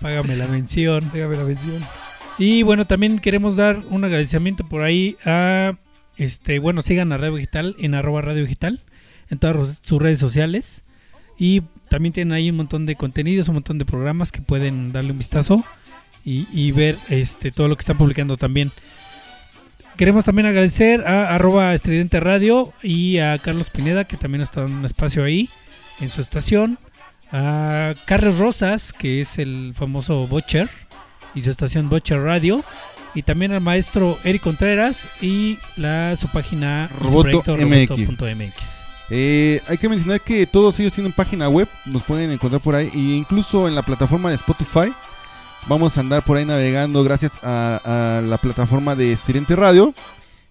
Págame 0.00 0.36
la 0.36 0.46
mención. 0.48 1.10
Déjame 1.12 1.36
la 1.36 1.44
mención. 1.44 1.82
Y 2.38 2.62
bueno, 2.62 2.86
también 2.86 3.18
queremos 3.18 3.56
dar 3.56 3.78
un 3.90 4.04
agradecimiento 4.04 4.64
por 4.66 4.82
ahí 4.82 5.16
a 5.24 5.74
este, 6.16 6.58
bueno, 6.58 6.82
sigan 6.82 7.12
a 7.12 7.18
Radio 7.18 7.36
Digital 7.36 7.76
en 7.78 7.94
arroba 7.94 8.22
Radio 8.22 8.42
Digital 8.42 8.80
en 9.30 9.38
todas 9.38 9.56
sus- 9.68 9.78
sus 9.82 10.02
redes 10.02 10.18
sociales. 10.18 10.82
Y 11.38 11.62
también 11.88 12.12
tienen 12.12 12.32
ahí 12.32 12.50
un 12.50 12.56
montón 12.56 12.86
de 12.86 12.96
contenidos, 12.96 13.48
un 13.48 13.54
montón 13.54 13.78
de 13.78 13.84
programas 13.84 14.32
que 14.32 14.40
pueden 14.40 14.92
darle 14.92 15.12
un 15.12 15.18
vistazo 15.18 15.64
y, 16.24 16.46
y 16.52 16.72
ver 16.72 16.96
este 17.08 17.50
todo 17.50 17.68
lo 17.68 17.76
que 17.76 17.80
están 17.80 17.98
publicando 17.98 18.36
también. 18.36 18.72
Queremos 19.96 20.24
también 20.24 20.46
agradecer 20.46 21.06
a 21.06 21.34
arroba 21.34 21.74
estridente 21.74 22.18
radio 22.18 22.72
y 22.82 23.18
a 23.18 23.38
Carlos 23.38 23.70
Pineda 23.70 24.04
que 24.04 24.16
también 24.16 24.42
está 24.42 24.62
dando 24.62 24.78
un 24.78 24.84
espacio 24.84 25.22
ahí 25.22 25.50
en 26.00 26.08
su 26.08 26.20
estación. 26.20 26.78
A 27.30 27.94
Carlos 28.04 28.38
Rosas, 28.38 28.92
que 28.92 29.20
es 29.20 29.38
el 29.38 29.72
famoso 29.76 30.26
Butcher 30.26 30.68
y 31.34 31.42
su 31.42 31.50
estación 31.50 31.88
Butcher 31.88 32.20
Radio. 32.20 32.64
Y 33.14 33.22
también 33.22 33.52
al 33.52 33.60
maestro 33.60 34.18
Eric 34.24 34.42
Contreras 34.42 35.06
y 35.20 35.58
la, 35.76 36.16
su 36.16 36.28
página 36.28 36.88
roboto.mx. 36.98 38.82
Eh, 39.10 39.60
hay 39.68 39.76
que 39.76 39.88
mencionar 39.90 40.22
que 40.22 40.46
todos 40.46 40.80
ellos 40.80 40.94
tienen 40.94 41.12
página 41.12 41.50
web, 41.50 41.68
nos 41.84 42.02
pueden 42.04 42.30
encontrar 42.30 42.62
por 42.62 42.74
ahí, 42.74 42.90
e 42.94 43.16
incluso 43.16 43.68
en 43.68 43.74
la 43.74 43.82
plataforma 43.82 44.30
de 44.30 44.36
Spotify. 44.36 44.90
Vamos 45.68 45.96
a 45.96 46.00
andar 46.00 46.24
por 46.24 46.36
ahí 46.36 46.44
navegando 46.44 47.04
gracias 47.04 47.38
a, 47.42 48.18
a 48.18 48.20
la 48.20 48.36
plataforma 48.38 48.96
de 48.96 49.12
Estirente 49.12 49.54
Radio, 49.54 49.94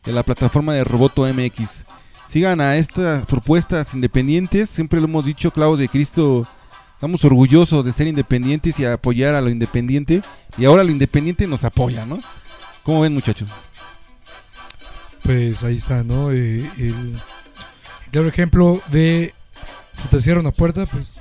de 0.06 0.14
la 0.14 0.24
plataforma 0.24 0.74
de 0.74 0.84
Roboto 0.84 1.26
MX. 1.26 1.86
Sigan 2.28 2.62
a 2.62 2.78
estas 2.78 3.26
propuestas 3.26 3.94
independientes, 3.94 4.70
siempre 4.70 5.02
lo 5.02 5.08
hemos 5.08 5.26
dicho, 5.26 5.52
Clavos 5.52 5.78
de 5.80 5.90
Cristo, 5.90 6.48
estamos 6.94 7.26
orgullosos 7.26 7.84
de 7.84 7.92
ser 7.92 8.08
independientes 8.08 8.80
y 8.80 8.86
apoyar 8.86 9.36
a 9.36 9.42
lo 9.42 9.50
independiente, 9.50 10.22
y 10.58 10.64
ahora 10.64 10.86
lo 10.86 10.92
independiente 10.92 11.46
nos 11.46 11.66
apoya, 11.66 12.06
¿no? 12.06 12.20
¿Cómo 12.84 13.02
ven 13.02 13.14
muchachos? 13.14 13.50
Pues 15.24 15.62
ahí 15.64 15.76
está, 15.76 16.06
¿no? 16.06 16.32
Eh, 16.32 16.58
el 16.78 17.16
claro 18.12 18.30
ejemplo 18.30 18.82
de 18.88 19.34
si 19.94 20.08
te 20.08 20.22
cierra 20.22 20.40
una 20.40 20.52
puerta, 20.52 20.86
pues 20.86 21.20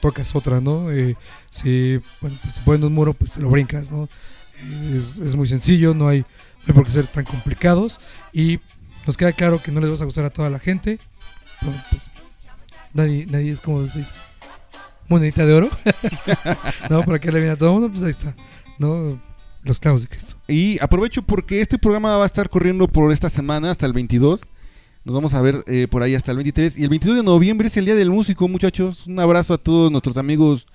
tocas 0.00 0.34
otra, 0.34 0.60
¿no? 0.60 0.90
Eh, 0.90 1.16
si 1.50 2.00
bueno, 2.20 2.36
pues, 2.42 2.54
se 2.54 2.60
ponen 2.60 2.84
un 2.84 2.94
muro, 2.94 3.14
pues 3.14 3.36
lo 3.36 3.50
brincas, 3.50 3.92
¿no? 3.92 4.08
Es, 4.94 5.18
es 5.20 5.34
muy 5.34 5.46
sencillo, 5.46 5.94
no 5.94 6.08
hay, 6.08 6.20
no 6.20 6.26
hay 6.68 6.74
por 6.74 6.84
qué 6.84 6.90
ser 6.90 7.06
tan 7.06 7.24
complicados 7.24 8.00
y 8.32 8.60
nos 9.06 9.16
queda 9.16 9.32
claro 9.32 9.60
que 9.62 9.72
no 9.72 9.80
les 9.80 9.90
vas 9.90 10.02
a 10.02 10.04
gustar 10.04 10.24
a 10.24 10.30
toda 10.30 10.50
la 10.50 10.58
gente. 10.58 10.98
pues, 11.90 12.10
nadie, 12.94 13.26
nadie 13.26 13.50
es 13.50 13.60
como 13.60 13.82
dice, 13.82 14.04
monedita 15.08 15.44
de 15.44 15.54
oro. 15.54 15.70
no, 16.90 17.02
para 17.02 17.18
que 17.18 17.32
le 17.32 17.40
viene 17.40 17.52
a 17.52 17.56
todo 17.56 17.70
el 17.70 17.74
mundo, 17.74 17.90
pues 17.90 18.02
ahí 18.02 18.10
está, 18.10 18.34
¿no? 18.78 19.20
Los 19.62 19.78
clavos 19.78 20.02
de 20.02 20.08
Cristo. 20.08 20.36
Y 20.48 20.78
aprovecho 20.80 21.22
porque 21.22 21.60
este 21.60 21.78
programa 21.78 22.16
va 22.16 22.22
a 22.22 22.26
estar 22.26 22.48
corriendo 22.48 22.88
por 22.88 23.12
esta 23.12 23.28
semana 23.28 23.70
hasta 23.70 23.84
el 23.84 23.92
22. 23.92 24.42
Nos 25.04 25.14
vamos 25.14 25.34
a 25.34 25.40
ver 25.40 25.64
eh, 25.66 25.86
por 25.90 26.02
ahí 26.02 26.14
hasta 26.14 26.30
el 26.30 26.38
23. 26.38 26.78
Y 26.78 26.84
el 26.84 26.88
22 26.88 27.18
de 27.18 27.22
noviembre 27.22 27.68
es 27.68 27.76
el 27.76 27.84
Día 27.84 27.94
del 27.94 28.10
Músico, 28.10 28.48
muchachos. 28.48 29.06
Un 29.06 29.18
abrazo 29.18 29.54
a 29.54 29.58
todos 29.58 29.90
nuestros 29.90 30.16
amigos 30.16 30.66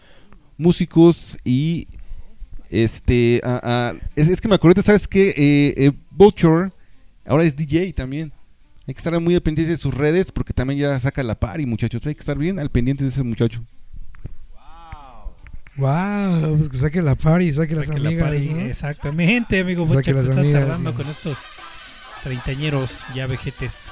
músicos 0.58 1.38
y 1.44 1.88
este 2.70 3.42
a- 3.44 3.60
a- 3.92 3.94
es, 4.16 4.28
es 4.30 4.42
que 4.42 4.48
me 4.48 4.56
acordé, 4.56 4.82
¿sabes 4.82 5.08
qué? 5.08 5.30
Eh, 5.30 5.74
eh, 5.78 5.92
Butcher 6.12 6.72
ahora 7.26 7.44
es 7.44 7.56
DJ 7.56 7.94
también. 7.94 8.32
Hay 8.88 8.94
que 8.94 9.00
estar 9.00 9.20
muy 9.20 9.34
al 9.34 9.42
pendiente 9.42 9.72
de 9.72 9.78
sus 9.78 9.94
redes 9.94 10.32
porque 10.32 10.54
también 10.54 10.80
ya 10.80 11.00
saca 11.00 11.24
la 11.24 11.36
party, 11.36 11.66
muchachos. 11.66 12.06
Hay 12.06 12.14
que 12.14 12.20
estar 12.20 12.38
bien 12.38 12.60
al 12.60 12.70
pendiente 12.70 13.04
de 13.04 13.10
ese 13.10 13.24
muchacho. 13.24 13.64
Wow, 15.78 16.56
pues 16.58 16.70
que 16.70 16.78
saque 16.78 17.02
la 17.02 17.16
party, 17.16 17.52
saque 17.52 17.76
las 17.76 17.88
Para 17.88 17.98
que 18.00 18.04
la 18.04 18.10
amigas, 18.10 18.30
pari- 18.32 18.50
¿no? 18.50 18.60
Exactamente, 18.62 19.60
amigo. 19.60 19.86
Saque 19.88 19.98
Bocha, 19.98 20.12
te 20.12 20.14
las 20.14 20.24
estás 20.26 20.38
amigas, 20.38 20.62
tardando 20.62 20.92
sí. 20.92 20.96
con 20.98 21.08
estos 21.10 21.38
treintañeros 22.24 23.06
ya 23.14 23.28
vejetes. 23.28 23.84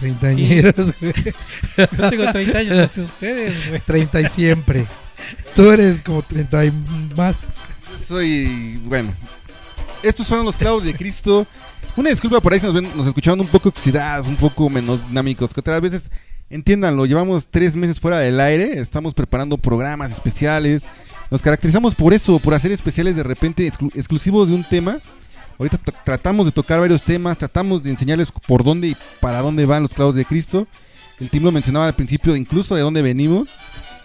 Treintañeros, 0.00 0.92
güey. 1.00 1.14
Yo 1.78 2.10
tengo 2.10 2.30
30 2.32 2.58
años, 2.58 2.76
no 2.76 2.88
sé 2.88 3.00
ustedes, 3.02 3.68
güey. 3.68 3.80
Treinta 3.80 4.20
y 4.20 4.26
siempre. 4.28 4.84
Tú 5.54 5.70
eres 5.70 6.02
como 6.02 6.22
treinta 6.22 6.64
y 6.64 6.72
más. 7.16 7.50
Soy, 8.06 8.80
bueno, 8.84 9.12
estos 10.02 10.26
son 10.26 10.44
los 10.44 10.56
clavos 10.56 10.84
de 10.84 10.94
Cristo. 10.94 11.46
Una 11.94 12.10
disculpa 12.10 12.40
por 12.40 12.52
ahí 12.52 12.60
si 12.60 12.66
nos, 12.66 12.74
ven, 12.74 12.88
nos 12.96 13.06
escucharon 13.06 13.40
un 13.40 13.48
poco 13.48 13.68
oxidados, 13.68 14.26
un 14.26 14.36
poco 14.36 14.70
menos 14.70 15.06
dinámicos, 15.06 15.52
que 15.52 15.60
otras 15.60 15.80
veces, 15.80 16.10
entiéndanlo, 16.48 17.04
llevamos 17.04 17.48
tres 17.50 17.76
meses 17.76 18.00
fuera 18.00 18.18
del 18.18 18.40
aire, 18.40 18.80
estamos 18.80 19.12
preparando 19.12 19.58
programas 19.58 20.10
especiales, 20.10 20.82
nos 21.30 21.42
caracterizamos 21.42 21.94
por 21.94 22.14
eso, 22.14 22.38
por 22.38 22.54
hacer 22.54 22.72
especiales 22.72 23.14
de 23.14 23.22
repente 23.22 23.70
exclu- 23.70 23.94
exclusivos 23.94 24.48
de 24.48 24.54
un 24.54 24.64
tema. 24.64 25.00
Ahorita 25.58 25.78
tratamos 26.04 26.46
de 26.46 26.52
tocar 26.52 26.80
varios 26.80 27.02
temas, 27.02 27.36
tratamos 27.36 27.82
de 27.82 27.90
enseñarles 27.90 28.32
por 28.32 28.64
dónde 28.64 28.88
y 28.88 28.96
para 29.20 29.40
dónde 29.40 29.66
van 29.66 29.82
los 29.82 29.92
clavos 29.92 30.14
de 30.14 30.24
Cristo. 30.24 30.66
El 31.20 31.28
team 31.28 31.44
lo 31.44 31.52
mencionaba 31.52 31.86
al 31.86 31.94
principio, 31.94 32.34
incluso 32.34 32.74
de 32.74 32.80
dónde 32.80 33.02
venimos. 33.02 33.48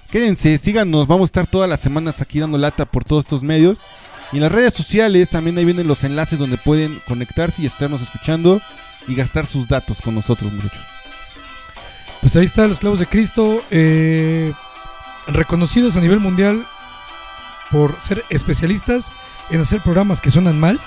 Quédense, 0.10 0.58
síganos, 0.58 1.05
vamos 1.05 1.24
a 1.24 1.26
estar 1.26 1.47
todas 1.47 1.70
las 1.70 1.82
semanas 1.82 2.22
aquí 2.22 2.39
dando 2.39 2.58
lata 2.58 2.86
por 2.86 3.03
todos 3.03 3.26
estos 3.26 3.43
medios. 3.43 3.78
Y 4.32 4.38
en 4.38 4.43
las 4.43 4.51
redes 4.51 4.74
sociales 4.74 5.30
también 5.30 5.58
ahí 5.58 5.66
vienen 5.66 5.88
los 5.88 6.03
enlaces 6.03 6.39
donde 6.39 6.58
pueden 6.58 6.99
conectarse 7.08 7.62
y 7.62 7.66
estarnos 7.66 8.01
escuchando 8.01 8.62
y 9.08 9.16
gastar 9.16 9.45
sus 9.45 9.68
datos 9.68 10.01
con 10.01 10.16
nosotros, 10.16 10.51
muchachos. 10.51 10.86
Pues 12.22 12.36
ahí 12.36 12.45
están 12.45 12.70
los 12.70 12.80
clavos 12.80 12.99
de 12.99 13.05
Cristo, 13.05 13.64
eh, 13.70 14.53
reconocidos 15.28 15.95
a 15.97 16.01
nivel 16.01 16.20
mundial 16.20 16.66
por 17.72 17.99
ser 17.99 18.24
especialistas 18.30 19.12
en 19.49 19.62
hacer 19.62 19.82
programas 19.82 20.22
que 20.22 20.32
suenan 20.32 20.60
mal. 20.60 20.80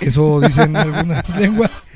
Eso 0.00 0.40
dicen 0.40 0.76
algunas 0.76 1.36
lenguas. 1.36 1.88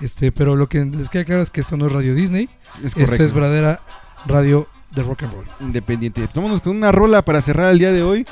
Este, 0.00 0.32
pero 0.32 0.56
lo 0.56 0.66
que 0.68 0.84
les 0.84 1.08
queda 1.08 1.24
claro 1.24 1.42
es 1.42 1.50
que 1.50 1.60
esto 1.60 1.76
no 1.76 1.86
es 1.86 1.92
Radio 1.92 2.14
Disney. 2.14 2.48
Es 2.82 2.96
Esto 2.96 3.22
es 3.22 3.32
verdadera 3.32 3.80
radio 4.26 4.68
de 4.94 5.02
rock 5.02 5.24
and 5.24 5.32
roll. 5.32 5.44
Independiente. 5.60 6.20
Pues 6.22 6.34
vámonos 6.34 6.60
con 6.60 6.76
una 6.76 6.92
rola 6.92 7.22
para 7.22 7.42
cerrar 7.42 7.72
el 7.72 7.78
día 7.78 7.92
de 7.92 8.02
hoy. 8.02 8.26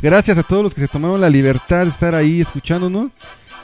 Gracias 0.00 0.36
a 0.38 0.42
todos 0.42 0.62
los 0.62 0.74
que 0.74 0.80
se 0.80 0.88
tomaron 0.88 1.20
la 1.20 1.30
libertad 1.30 1.84
de 1.84 1.90
estar 1.90 2.14
ahí 2.14 2.40
escuchándonos. 2.40 3.10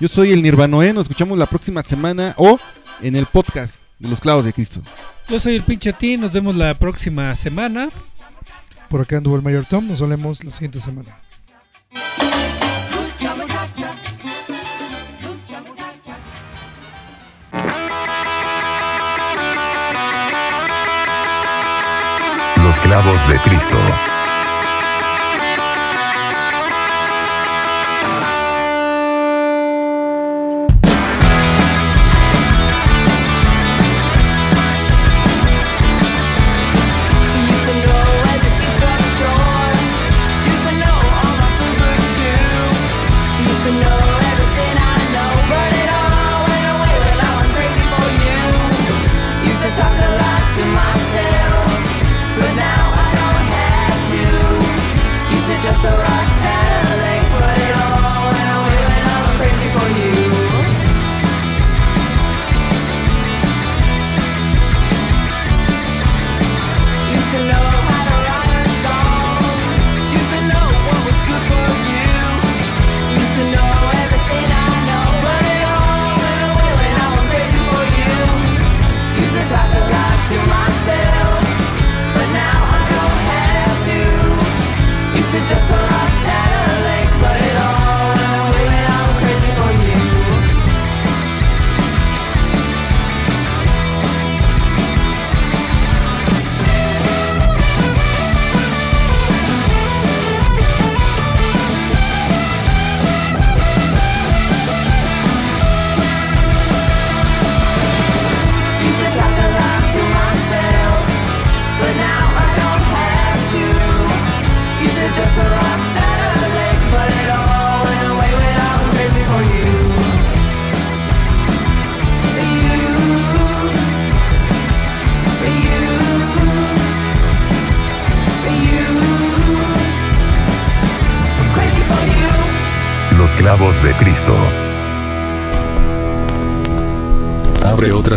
Yo 0.01 0.09
soy 0.09 0.33
el 0.33 0.43
Nirvanoé, 0.43 0.93
nos 0.93 1.03
escuchamos 1.03 1.39
la 1.39 1.47
próxima 1.47 1.83
semana 1.83 2.35
o 2.39 2.59
en 3.03 3.17
el 3.17 3.27
podcast 3.27 3.77
de 3.99 4.09
los 4.09 4.21
clavos 4.21 4.45
de 4.45 4.53
Cristo. 4.53 4.81
Yo 5.29 5.39
soy 5.39 5.57
el 5.57 5.63
pinche 5.63 5.93
T, 5.93 6.17
nos 6.17 6.33
vemos 6.33 6.57
la 6.57 6.75
próxima 6.75 7.35
semana. 7.35 7.91
Por 8.89 9.03
acá 9.03 9.19
anduvo 9.19 9.37
el 9.37 9.43
Mayor 9.43 9.67
Tom. 9.67 9.87
Nos 9.87 9.99
solemos 9.99 10.43
la 10.43 10.51
siguiente 10.51 10.81
semana. 10.81 11.17
Los 22.91 23.03
clavos 23.03 23.29
de 23.29 23.39
Cristo. 23.43 24.10